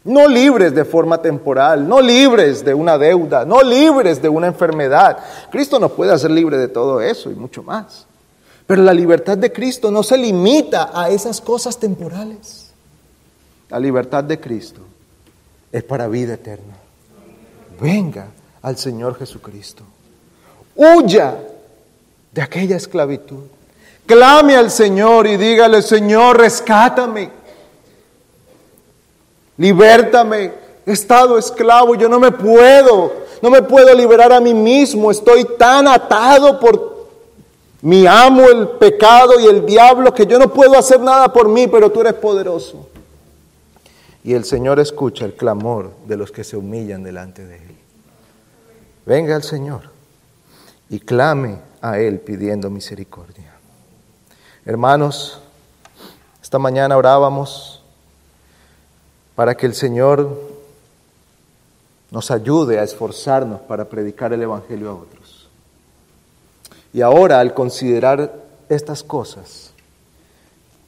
No 0.03 0.27
libres 0.27 0.75
de 0.75 0.85
forma 0.85 1.23
temporal, 1.23 1.89
no 1.89 2.01
libres 2.01 2.65
de 2.65 2.75
una 2.75 2.99
deuda, 2.99 3.45
no 3.45 3.63
libres 3.63 4.21
de 4.21 4.29
una 4.29 4.49
enfermedad. 4.49 5.19
Cristo 5.51 5.79
nos 5.79 5.93
puede 5.93 6.13
hacer 6.13 6.31
libre 6.33 6.59
de 6.59 6.69
todo 6.69 7.01
eso 7.01 7.31
y 7.31 7.35
mucho 7.35 7.63
más. 7.63 8.07
Pero 8.67 8.83
la 8.83 8.93
libertad 8.93 9.39
de 9.39 9.53
Cristo 9.53 9.91
no 9.91 10.03
se 10.03 10.19
limita 10.19 10.91
a 10.93 11.11
esas 11.11 11.41
cosas 11.41 11.79
temporales. 11.79 12.73
La 13.69 13.79
libertad 13.79 14.25
de 14.25 14.41
Cristo 14.41 14.81
es 15.71 15.85
para 15.85 16.09
vida 16.09 16.35
eterna. 16.35 16.75
Venga 17.81 18.27
al 18.63 18.77
Señor 18.77 19.17
Jesucristo. 19.17 19.85
Huya 20.75 21.37
de 22.33 22.43
aquella 22.43 22.77
esclavitud. 22.77 23.56
Clame 24.07 24.57
al 24.57 24.71
Señor 24.71 25.27
y 25.27 25.37
dígale, 25.37 25.83
Señor, 25.83 26.39
rescátame. 26.39 27.31
Libértame, 29.59 30.53
he 30.87 30.93
estado 30.93 31.37
esclavo, 31.39 31.95
yo 31.97 32.09
no 32.09 32.21
me 32.21 32.31
puedo, 32.31 33.13
no 33.43 33.51
me 33.51 33.63
puedo 33.63 33.93
liberar 33.95 34.33
a 34.33 34.41
mí 34.41 34.55
mismo, 34.55 35.11
estoy 35.11 35.45
tan 35.59 35.89
atado 35.89 36.61
por 36.61 36.97
mi 37.83 38.07
amo, 38.07 38.49
el 38.49 38.69
pecado 38.69 39.41
y 39.41 39.47
el 39.47 39.67
diablo, 39.67 40.13
que 40.15 40.27
yo 40.27 40.39
no 40.39 40.53
puedo 40.53 40.79
hacer 40.79 41.01
nada 41.01 41.33
por 41.33 41.49
mí, 41.49 41.67
pero 41.67 41.91
tú 41.91 42.01
eres 42.03 42.15
poderoso. 42.15 42.89
Y 44.23 44.35
el 44.35 44.45
Señor 44.45 44.79
escucha 44.79 45.25
el 45.25 45.35
clamor 45.35 45.93
de 46.07 46.17
los 46.17 46.31
que 46.33 46.45
se 46.45 46.57
humillan 46.57 47.03
delante 47.03 47.47
de 47.47 47.57
Él. 47.57 47.77
Venga 49.05 49.37
al 49.37 49.45
Señor 49.45 49.83
y 50.91 51.01
clame 51.01 51.59
a 51.81 51.99
Él 51.99 52.19
pidiendo 52.19 52.69
misericordia. 52.69 53.56
Hermanos, 54.69 55.39
esta 56.43 56.59
mañana 56.59 56.97
orábamos 56.97 57.85
para 59.37 59.57
que 59.57 59.65
el 59.65 59.75
Señor 59.75 60.29
nos 62.11 62.33
ayude 62.33 62.81
a 62.81 62.83
esforzarnos 62.83 63.61
para 63.61 63.85
predicar 63.85 64.33
el 64.33 64.43
Evangelio 64.43 64.91
a 64.91 64.95
otros. 64.95 65.49
Y 66.93 67.01
ahora, 67.01 67.39
al 67.39 67.55
considerar 67.55 68.43
estas 68.69 69.05
cosas, 69.05 69.71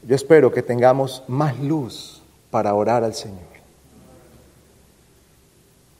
yo 0.02 0.16
espero 0.16 0.50
que 0.50 0.62
tengamos 0.64 1.22
más 1.28 1.56
luz 1.60 2.20
para 2.50 2.74
orar 2.74 3.04
al 3.04 3.14
Señor. 3.14 3.46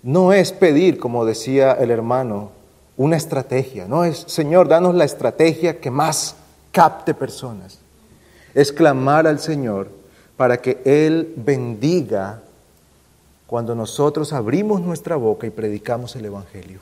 No 0.03 0.33
es 0.33 0.51
pedir, 0.51 0.99
como 0.99 1.25
decía 1.25 1.75
el 1.75 1.93
hermano, 1.93 2.51
una 2.97 3.17
estrategia. 3.17 3.87
No 3.87 4.03
es, 4.03 4.25
Señor, 4.27 4.67
danos 4.67 4.97
la 4.97 5.05
estrategia 5.05 5.79
que 5.79 5.93
más 5.93 6.35
capte 6.73 7.15
personas. 7.15 7.79
Es 8.55 8.73
clamar 8.73 9.27
al 9.27 9.39
Señor 9.41 9.89
para 10.37 10.61
que 10.61 10.81
Él 10.85 11.35
bendiga 11.37 12.41
cuando 13.47 13.75
nosotros 13.75 14.33
abrimos 14.33 14.81
nuestra 14.81 15.17
boca 15.17 15.47
y 15.47 15.51
predicamos 15.51 16.15
el 16.17 16.27
Evangelio. 16.27 16.81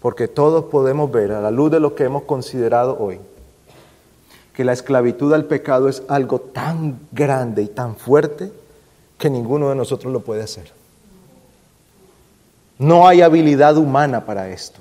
Porque 0.00 0.28
todos 0.28 0.66
podemos 0.66 1.10
ver 1.10 1.32
a 1.32 1.40
la 1.40 1.50
luz 1.50 1.70
de 1.70 1.80
lo 1.80 1.94
que 1.94 2.04
hemos 2.04 2.22
considerado 2.22 2.96
hoy, 2.98 3.20
que 4.54 4.64
la 4.64 4.72
esclavitud 4.72 5.32
al 5.34 5.44
pecado 5.44 5.88
es 5.88 6.02
algo 6.08 6.40
tan 6.40 7.00
grande 7.12 7.62
y 7.62 7.68
tan 7.68 7.96
fuerte 7.96 8.52
que 9.18 9.28
ninguno 9.28 9.68
de 9.68 9.74
nosotros 9.74 10.12
lo 10.12 10.20
puede 10.20 10.42
hacer. 10.42 10.72
No 12.78 13.06
hay 13.06 13.20
habilidad 13.20 13.76
humana 13.76 14.24
para 14.24 14.48
esto. 14.48 14.80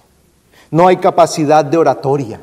No 0.71 0.87
hay 0.87 0.97
capacidad 0.97 1.65
de 1.65 1.77
oratoria. 1.77 2.39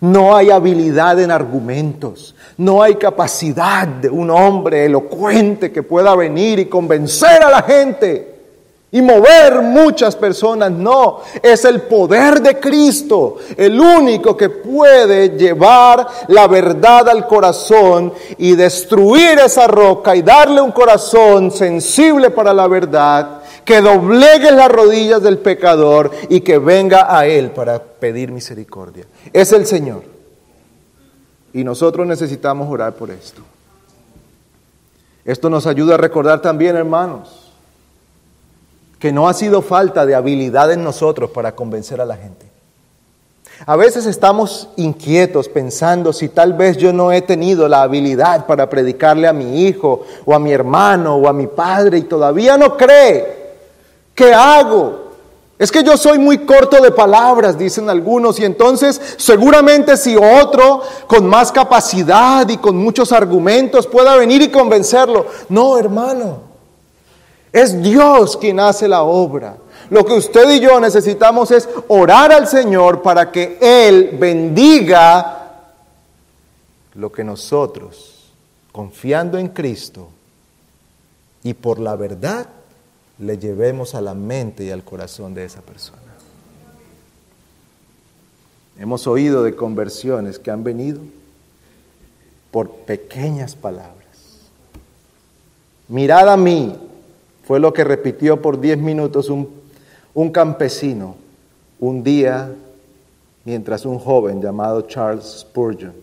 No 0.00 0.36
hay 0.36 0.50
habilidad 0.50 1.18
en 1.20 1.30
argumentos, 1.30 2.34
no 2.56 2.82
hay 2.82 2.94
capacidad 2.96 3.86
de 3.86 4.08
un 4.08 4.30
hombre 4.30 4.84
elocuente 4.86 5.72
que 5.72 5.82
pueda 5.82 6.14
venir 6.14 6.58
y 6.58 6.66
convencer 6.66 7.42
a 7.42 7.50
la 7.50 7.62
gente 7.62 8.38
y 8.90 9.02
mover 9.02 9.60
muchas 9.60 10.16
personas. 10.16 10.70
No, 10.70 11.20
es 11.42 11.64
el 11.64 11.82
poder 11.82 12.40
de 12.40 12.58
Cristo, 12.58 13.36
el 13.56 13.78
único 13.78 14.36
que 14.36 14.48
puede 14.48 15.30
llevar 15.30 16.06
la 16.28 16.46
verdad 16.46 17.08
al 17.08 17.26
corazón 17.26 18.12
y 18.38 18.54
destruir 18.54 19.38
esa 19.38 19.66
roca 19.66 20.16
y 20.16 20.22
darle 20.22 20.60
un 20.60 20.72
corazón 20.72 21.50
sensible 21.50 22.30
para 22.30 22.52
la 22.54 22.66
verdad, 22.66 23.37
que 23.68 23.82
doblegue 23.82 24.50
las 24.50 24.72
rodillas 24.72 25.22
del 25.22 25.36
pecador 25.36 26.10
y 26.30 26.40
que 26.40 26.56
venga 26.56 27.14
a 27.14 27.26
Él 27.26 27.50
para 27.50 27.78
pedir 27.78 28.32
misericordia. 28.32 29.04
Es 29.30 29.52
el 29.52 29.66
Señor. 29.66 30.04
Y 31.52 31.64
nosotros 31.64 32.06
necesitamos 32.06 32.66
orar 32.72 32.94
por 32.94 33.10
esto. 33.10 33.42
Esto 35.22 35.50
nos 35.50 35.66
ayuda 35.66 35.96
a 35.96 35.98
recordar 35.98 36.40
también, 36.40 36.76
hermanos, 36.76 37.52
que 38.98 39.12
no 39.12 39.28
ha 39.28 39.34
sido 39.34 39.60
falta 39.60 40.06
de 40.06 40.14
habilidad 40.14 40.72
en 40.72 40.82
nosotros 40.82 41.30
para 41.30 41.54
convencer 41.54 42.00
a 42.00 42.06
la 42.06 42.16
gente. 42.16 42.46
A 43.66 43.76
veces 43.76 44.06
estamos 44.06 44.70
inquietos 44.76 45.46
pensando 45.46 46.14
si 46.14 46.30
tal 46.30 46.54
vez 46.54 46.78
yo 46.78 46.94
no 46.94 47.12
he 47.12 47.20
tenido 47.20 47.68
la 47.68 47.82
habilidad 47.82 48.46
para 48.46 48.70
predicarle 48.70 49.28
a 49.28 49.34
mi 49.34 49.66
hijo 49.66 50.06
o 50.24 50.34
a 50.34 50.38
mi 50.38 50.52
hermano 50.52 51.16
o 51.16 51.28
a 51.28 51.34
mi 51.34 51.48
padre 51.48 51.98
y 51.98 52.02
todavía 52.04 52.56
no 52.56 52.74
cree. 52.74 53.37
¿Qué 54.18 54.34
hago? 54.34 55.12
Es 55.60 55.70
que 55.70 55.84
yo 55.84 55.96
soy 55.96 56.18
muy 56.18 56.38
corto 56.38 56.82
de 56.82 56.90
palabras, 56.90 57.56
dicen 57.56 57.88
algunos, 57.88 58.40
y 58.40 58.44
entonces 58.44 59.00
seguramente 59.16 59.96
si 59.96 60.16
otro 60.16 60.82
con 61.06 61.24
más 61.24 61.52
capacidad 61.52 62.48
y 62.48 62.56
con 62.56 62.76
muchos 62.76 63.12
argumentos 63.12 63.86
pueda 63.86 64.16
venir 64.16 64.42
y 64.42 64.50
convencerlo. 64.50 65.26
No, 65.48 65.78
hermano, 65.78 66.40
es 67.52 67.80
Dios 67.80 68.36
quien 68.36 68.58
hace 68.58 68.88
la 68.88 69.02
obra. 69.02 69.56
Lo 69.88 70.04
que 70.04 70.14
usted 70.14 70.50
y 70.50 70.58
yo 70.58 70.80
necesitamos 70.80 71.52
es 71.52 71.68
orar 71.86 72.32
al 72.32 72.48
Señor 72.48 73.02
para 73.02 73.30
que 73.30 73.56
Él 73.60 74.16
bendiga 74.18 75.62
lo 76.94 77.12
que 77.12 77.22
nosotros, 77.22 78.32
confiando 78.72 79.38
en 79.38 79.46
Cristo 79.46 80.08
y 81.44 81.54
por 81.54 81.78
la 81.78 81.94
verdad, 81.94 82.48
le 83.18 83.38
llevemos 83.38 83.94
a 83.94 84.00
la 84.00 84.14
mente 84.14 84.64
y 84.64 84.70
al 84.70 84.84
corazón 84.84 85.34
de 85.34 85.44
esa 85.44 85.60
persona. 85.60 85.98
Hemos 88.78 89.06
oído 89.06 89.42
de 89.42 89.56
conversiones 89.56 90.38
que 90.38 90.50
han 90.50 90.62
venido 90.62 91.00
por 92.50 92.70
pequeñas 92.70 93.56
palabras. 93.56 93.96
Mirad 95.88 96.28
a 96.28 96.36
mí, 96.36 96.76
fue 97.44 97.58
lo 97.58 97.72
que 97.72 97.82
repitió 97.82 98.40
por 98.40 98.60
diez 98.60 98.78
minutos 98.78 99.30
un, 99.30 99.48
un 100.14 100.30
campesino 100.30 101.16
un 101.80 102.04
día 102.04 102.54
mientras 103.44 103.84
un 103.86 103.98
joven 103.98 104.40
llamado 104.42 104.82
Charles 104.82 105.40
Spurgeon 105.40 105.94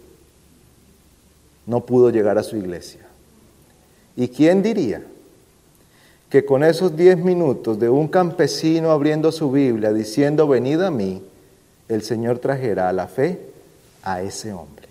no 1.66 1.86
pudo 1.86 2.10
llegar 2.10 2.38
a 2.38 2.44
su 2.44 2.58
iglesia. 2.58 3.02
¿Y 4.16 4.28
quién 4.28 4.62
diría? 4.62 5.04
Que 6.36 6.44
con 6.44 6.66
esos 6.66 6.98
diez 6.98 7.18
minutos 7.18 7.80
de 7.80 7.88
un 7.88 8.10
campesino 8.10 8.92
abriendo 8.92 9.32
su 9.32 9.50
Biblia 9.50 9.94
diciendo, 9.94 10.50
venid 10.50 10.82
a 10.82 10.92
mí, 10.92 11.24
el 11.88 12.02
Señor 12.02 12.40
trajera 12.40 12.92
la 12.92 13.08
fe 13.08 13.40
a 14.04 14.22
ese 14.22 14.52
hombre. 14.52 14.90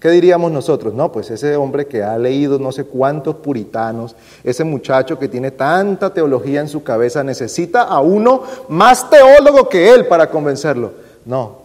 ¿Qué 0.00 0.08
diríamos 0.08 0.50
nosotros? 0.50 0.94
No, 0.94 1.12
pues 1.12 1.30
ese 1.30 1.54
hombre 1.56 1.86
que 1.86 2.02
ha 2.02 2.16
leído 2.16 2.58
no 2.58 2.72
sé 2.72 2.84
cuántos 2.84 3.36
puritanos, 3.36 4.16
ese 4.42 4.64
muchacho 4.64 5.18
que 5.18 5.28
tiene 5.28 5.50
tanta 5.50 6.14
teología 6.14 6.62
en 6.62 6.68
su 6.68 6.82
cabeza, 6.82 7.22
necesita 7.22 7.82
a 7.82 8.00
uno 8.00 8.42
más 8.70 9.10
teólogo 9.10 9.68
que 9.68 9.90
él 9.90 10.06
para 10.06 10.30
convencerlo. 10.30 10.94
No, 11.26 11.58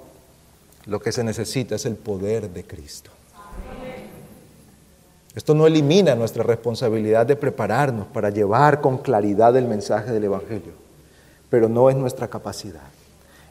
lo 0.88 1.00
que 1.00 1.14
se 1.14 1.24
necesita 1.24 1.76
es 1.76 1.86
el 1.86 1.96
poder 1.96 2.50
de 2.50 2.66
Cristo. 2.66 3.12
Esto 5.36 5.54
no 5.54 5.66
elimina 5.66 6.14
nuestra 6.16 6.44
responsabilidad 6.44 7.26
de 7.26 7.38
prepararnos 7.38 8.08
para 8.08 8.30
llevar 8.30 8.82
con 8.82 8.98
claridad 8.98 9.56
el 9.56 9.66
mensaje 9.66 10.12
del 10.12 10.26
Evangelio, 10.26 10.74
pero 11.50 11.70
no 11.70 11.90
es 11.90 11.96
nuestra 11.96 12.28
capacidad, 12.28 12.90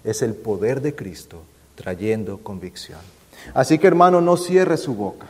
es 0.04 0.20
el 0.20 0.34
poder 0.34 0.82
de 0.82 0.94
Cristo 0.94 1.42
trayendo 1.74 2.38
convicción. 2.38 3.00
Así 3.54 3.78
que 3.78 3.86
hermano, 3.86 4.20
no 4.20 4.36
cierre 4.36 4.76
su 4.76 4.94
boca, 4.94 5.26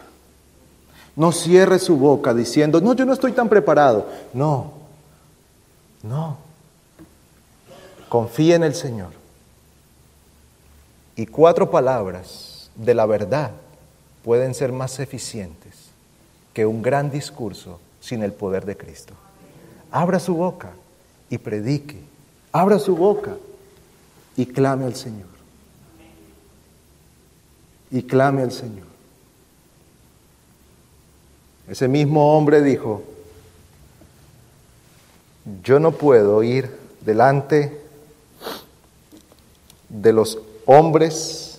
no 1.15 1.31
cierre 1.31 1.79
su 1.79 1.97
boca 1.97 2.35
diciendo, 2.35 2.81
no, 2.81 2.95
yo 2.95 3.05
no 3.05 3.13
estoy 3.13 3.33
tan 3.33 3.49
preparado. 3.49 4.09
No, 4.33 4.73
no, 6.03 6.37
confíe 8.09 8.57
en 8.57 8.65
el 8.65 8.75
Señor. 8.75 9.13
Y 11.15 11.27
cuatro 11.27 11.71
palabras 11.71 12.71
de 12.75 12.95
la 12.95 13.07
verdad 13.07 13.53
pueden 14.25 14.55
ser 14.55 14.73
más 14.73 14.99
eficientes 14.99 15.70
que 16.61 16.67
un 16.67 16.83
gran 16.83 17.11
discurso 17.11 17.81
sin 18.03 18.23
el 18.23 18.35
poder 18.35 18.67
de 18.67 18.77
Cristo. 18.77 19.15
Abra 19.91 20.21
su 20.21 20.35
boca 20.35 20.73
y 21.31 21.39
predique. 21.39 21.99
Abra 22.53 22.79
su 22.79 22.95
boca 22.95 23.35
y 24.37 24.45
clame 24.45 24.85
al 24.85 24.95
Señor. 24.95 25.31
Y 27.91 28.03
clame 28.03 28.43
al 28.43 28.53
Señor. 28.53 28.85
Ese 31.67 31.89
mismo 31.89 32.37
hombre 32.37 32.61
dijo, 32.61 33.05
yo 35.63 35.81
no 35.81 35.93
puedo 35.93 36.43
ir 36.43 36.79
delante 37.01 37.81
de 39.89 40.13
los 40.13 40.39
hombres 40.67 41.50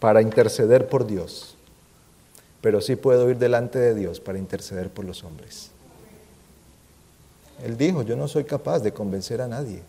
para 0.00 0.22
interceder 0.22 0.88
por 0.88 1.06
Dios, 1.06 1.54
pero 2.60 2.80
sí 2.80 2.96
puedo 2.96 3.30
ir 3.30 3.38
delante 3.38 3.78
de 3.78 3.94
Dios 3.94 4.18
para 4.18 4.38
interceder 4.38 4.88
por 4.88 5.04
los 5.04 5.22
hombres. 5.22 5.70
Él 7.64 7.76
dijo, 7.76 8.02
yo 8.02 8.16
no 8.16 8.26
soy 8.26 8.44
capaz 8.44 8.80
de 8.80 8.92
convencer 8.92 9.40
a 9.42 9.46
nadie, 9.46 9.82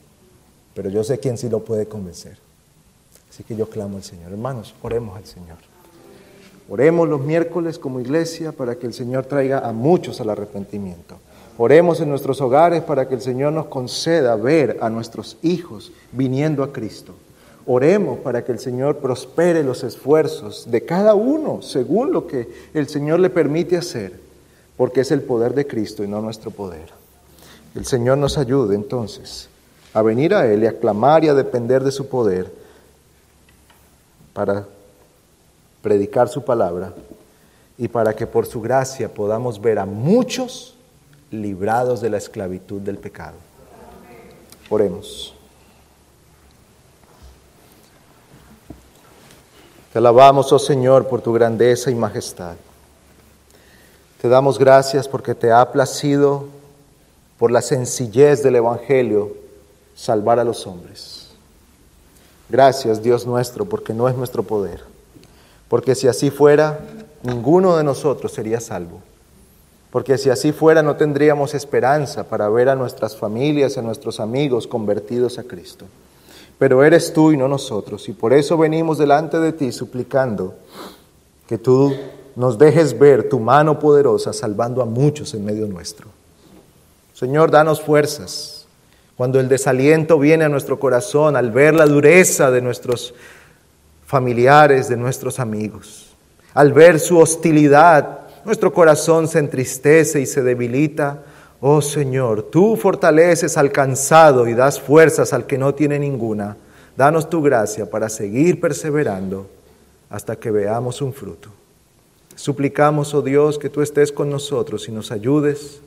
pero 0.75 0.89
yo 0.89 1.03
sé 1.03 1.19
quién 1.19 1.37
sí 1.37 1.49
lo 1.49 1.63
puede 1.63 1.87
convencer. 1.87 2.37
Así 3.29 3.43
que 3.43 3.55
yo 3.55 3.69
clamo 3.69 3.95
al 3.95 4.03
Señor. 4.03 4.31
Hermanos, 4.31 4.75
oremos 4.81 5.17
al 5.17 5.25
Señor. 5.25 5.57
Oremos 6.69 7.07
los 7.07 7.21
miércoles 7.21 7.79
como 7.79 8.01
iglesia 8.01 8.51
para 8.51 8.75
que 8.75 8.87
el 8.87 8.93
Señor 8.93 9.25
traiga 9.25 9.59
a 9.59 9.71
muchos 9.71 10.19
al 10.19 10.29
arrepentimiento. 10.29 11.17
Oremos 11.57 12.01
en 12.01 12.09
nuestros 12.09 12.41
hogares 12.41 12.83
para 12.83 13.07
que 13.07 13.15
el 13.15 13.21
Señor 13.21 13.53
nos 13.53 13.67
conceda 13.67 14.35
ver 14.35 14.77
a 14.81 14.89
nuestros 14.89 15.37
hijos 15.41 15.91
viniendo 16.11 16.63
a 16.63 16.73
Cristo. 16.73 17.13
Oremos 17.65 18.19
para 18.19 18.43
que 18.43 18.51
el 18.51 18.59
Señor 18.59 18.97
prospere 18.97 19.63
los 19.63 19.83
esfuerzos 19.83 20.69
de 20.71 20.83
cada 20.83 21.13
uno 21.13 21.61
según 21.61 22.11
lo 22.11 22.25
que 22.25 22.49
el 22.73 22.87
Señor 22.87 23.19
le 23.19 23.29
permite 23.29 23.77
hacer, 23.77 24.19
porque 24.77 25.01
es 25.01 25.11
el 25.11 25.21
poder 25.21 25.53
de 25.53 25.67
Cristo 25.67 26.03
y 26.03 26.07
no 26.07 26.21
nuestro 26.21 26.51
poder. 26.51 26.89
El 27.75 27.85
Señor 27.85 28.17
nos 28.17 28.37
ayude 28.37 28.75
entonces 28.75 29.47
a 29.93 30.01
venir 30.01 30.33
a 30.33 30.51
Él 30.51 30.63
y 30.63 30.67
a 30.67 30.79
clamar 30.79 31.23
y 31.23 31.27
a 31.27 31.33
depender 31.33 31.83
de 31.83 31.91
su 31.91 32.07
poder 32.07 32.51
para 34.33 34.65
predicar 35.81 36.29
su 36.29 36.43
palabra 36.43 36.93
y 37.77 37.87
para 37.87 38.15
que 38.15 38.27
por 38.27 38.45
su 38.45 38.61
gracia 38.61 39.13
podamos 39.13 39.61
ver 39.61 39.79
a 39.79 39.85
muchos 39.85 40.75
librados 41.31 42.01
de 42.01 42.09
la 42.09 42.17
esclavitud 42.17 42.81
del 42.81 42.97
pecado. 42.97 43.37
Oremos. 44.69 45.35
Te 49.91 49.97
alabamos, 49.99 50.51
oh 50.53 50.59
Señor, 50.59 51.07
por 51.07 51.21
tu 51.21 51.33
grandeza 51.33 51.91
y 51.91 51.95
majestad. 51.95 52.55
Te 54.21 54.29
damos 54.29 54.57
gracias 54.57 55.07
porque 55.07 55.35
te 55.35 55.51
ha 55.51 55.69
placido, 55.71 56.45
por 57.37 57.51
la 57.51 57.61
sencillez 57.61 58.41
del 58.41 58.55
Evangelio, 58.55 59.35
salvar 59.95 60.39
a 60.39 60.43
los 60.43 60.65
hombres. 60.65 61.31
Gracias, 62.47 63.01
Dios 63.01 63.25
nuestro, 63.25 63.65
porque 63.65 63.93
no 63.93 64.07
es 64.07 64.15
nuestro 64.15 64.43
poder. 64.43 64.81
Porque 65.67 65.95
si 65.95 66.07
así 66.07 66.29
fuera, 66.29 66.79
ninguno 67.23 67.75
de 67.75 67.83
nosotros 67.83 68.31
sería 68.31 68.59
salvo. 68.59 69.01
Porque 69.89 70.17
si 70.17 70.29
así 70.29 70.53
fuera, 70.53 70.83
no 70.83 70.95
tendríamos 70.95 71.53
esperanza 71.53 72.23
para 72.23 72.47
ver 72.47 72.69
a 72.69 72.75
nuestras 72.75 73.17
familias, 73.17 73.77
a 73.77 73.81
nuestros 73.81 74.21
amigos 74.21 74.67
convertidos 74.67 75.37
a 75.37 75.43
Cristo. 75.43 75.85
Pero 76.61 76.83
eres 76.83 77.11
tú 77.11 77.31
y 77.31 77.37
no 77.37 77.47
nosotros. 77.47 78.07
Y 78.07 78.13
por 78.13 78.33
eso 78.33 78.55
venimos 78.55 78.99
delante 78.99 79.39
de 79.39 79.51
ti 79.51 79.71
suplicando 79.71 80.53
que 81.47 81.57
tú 81.57 81.91
nos 82.35 82.59
dejes 82.59 82.99
ver 82.99 83.27
tu 83.29 83.39
mano 83.39 83.79
poderosa 83.79 84.31
salvando 84.31 84.83
a 84.83 84.85
muchos 84.85 85.33
en 85.33 85.43
medio 85.43 85.65
nuestro. 85.65 86.09
Señor, 87.15 87.49
danos 87.49 87.81
fuerzas. 87.81 88.67
Cuando 89.17 89.39
el 89.39 89.49
desaliento 89.49 90.19
viene 90.19 90.43
a 90.43 90.49
nuestro 90.49 90.79
corazón 90.79 91.35
al 91.35 91.49
ver 91.49 91.73
la 91.73 91.87
dureza 91.87 92.51
de 92.51 92.61
nuestros 92.61 93.15
familiares, 94.05 94.87
de 94.87 94.97
nuestros 94.97 95.39
amigos, 95.39 96.11
al 96.53 96.73
ver 96.73 96.99
su 96.99 97.17
hostilidad 97.17 98.19
nuestro 98.45 98.71
corazón 98.71 99.27
se 99.27 99.39
entristece 99.39 100.21
y 100.21 100.27
se 100.27 100.43
debilita. 100.43 101.23
Oh 101.63 101.79
Señor, 101.81 102.41
tú 102.41 102.75
fortaleces 102.75 103.55
al 103.55 103.71
cansado 103.71 104.47
y 104.47 104.55
das 104.55 104.81
fuerzas 104.81 105.31
al 105.31 105.45
que 105.45 105.59
no 105.59 105.75
tiene 105.75 105.99
ninguna. 105.99 106.57
Danos 106.97 107.29
tu 107.29 107.41
gracia 107.43 107.87
para 107.87 108.09
seguir 108.09 108.59
perseverando 108.59 109.47
hasta 110.09 110.35
que 110.35 110.49
veamos 110.49 111.03
un 111.03 111.13
fruto. 111.13 111.49
Suplicamos, 112.35 113.13
oh 113.13 113.21
Dios, 113.21 113.59
que 113.59 113.69
tú 113.69 113.83
estés 113.83 114.11
con 114.11 114.29
nosotros 114.31 114.89
y 114.89 114.91
nos 114.91 115.11
ayudes 115.11 115.81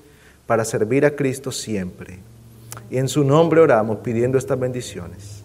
para 0.47 0.65
servir 0.65 1.05
a 1.05 1.17
Cristo 1.17 1.51
siempre. 1.51 2.21
Y 2.89 2.99
en 2.99 3.09
su 3.09 3.25
nombre 3.25 3.61
oramos 3.61 3.99
pidiendo 3.99 4.39
estas 4.39 4.59
bendiciones. 4.59 5.43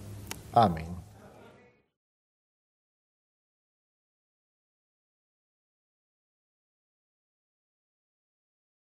Amén. 0.54 0.89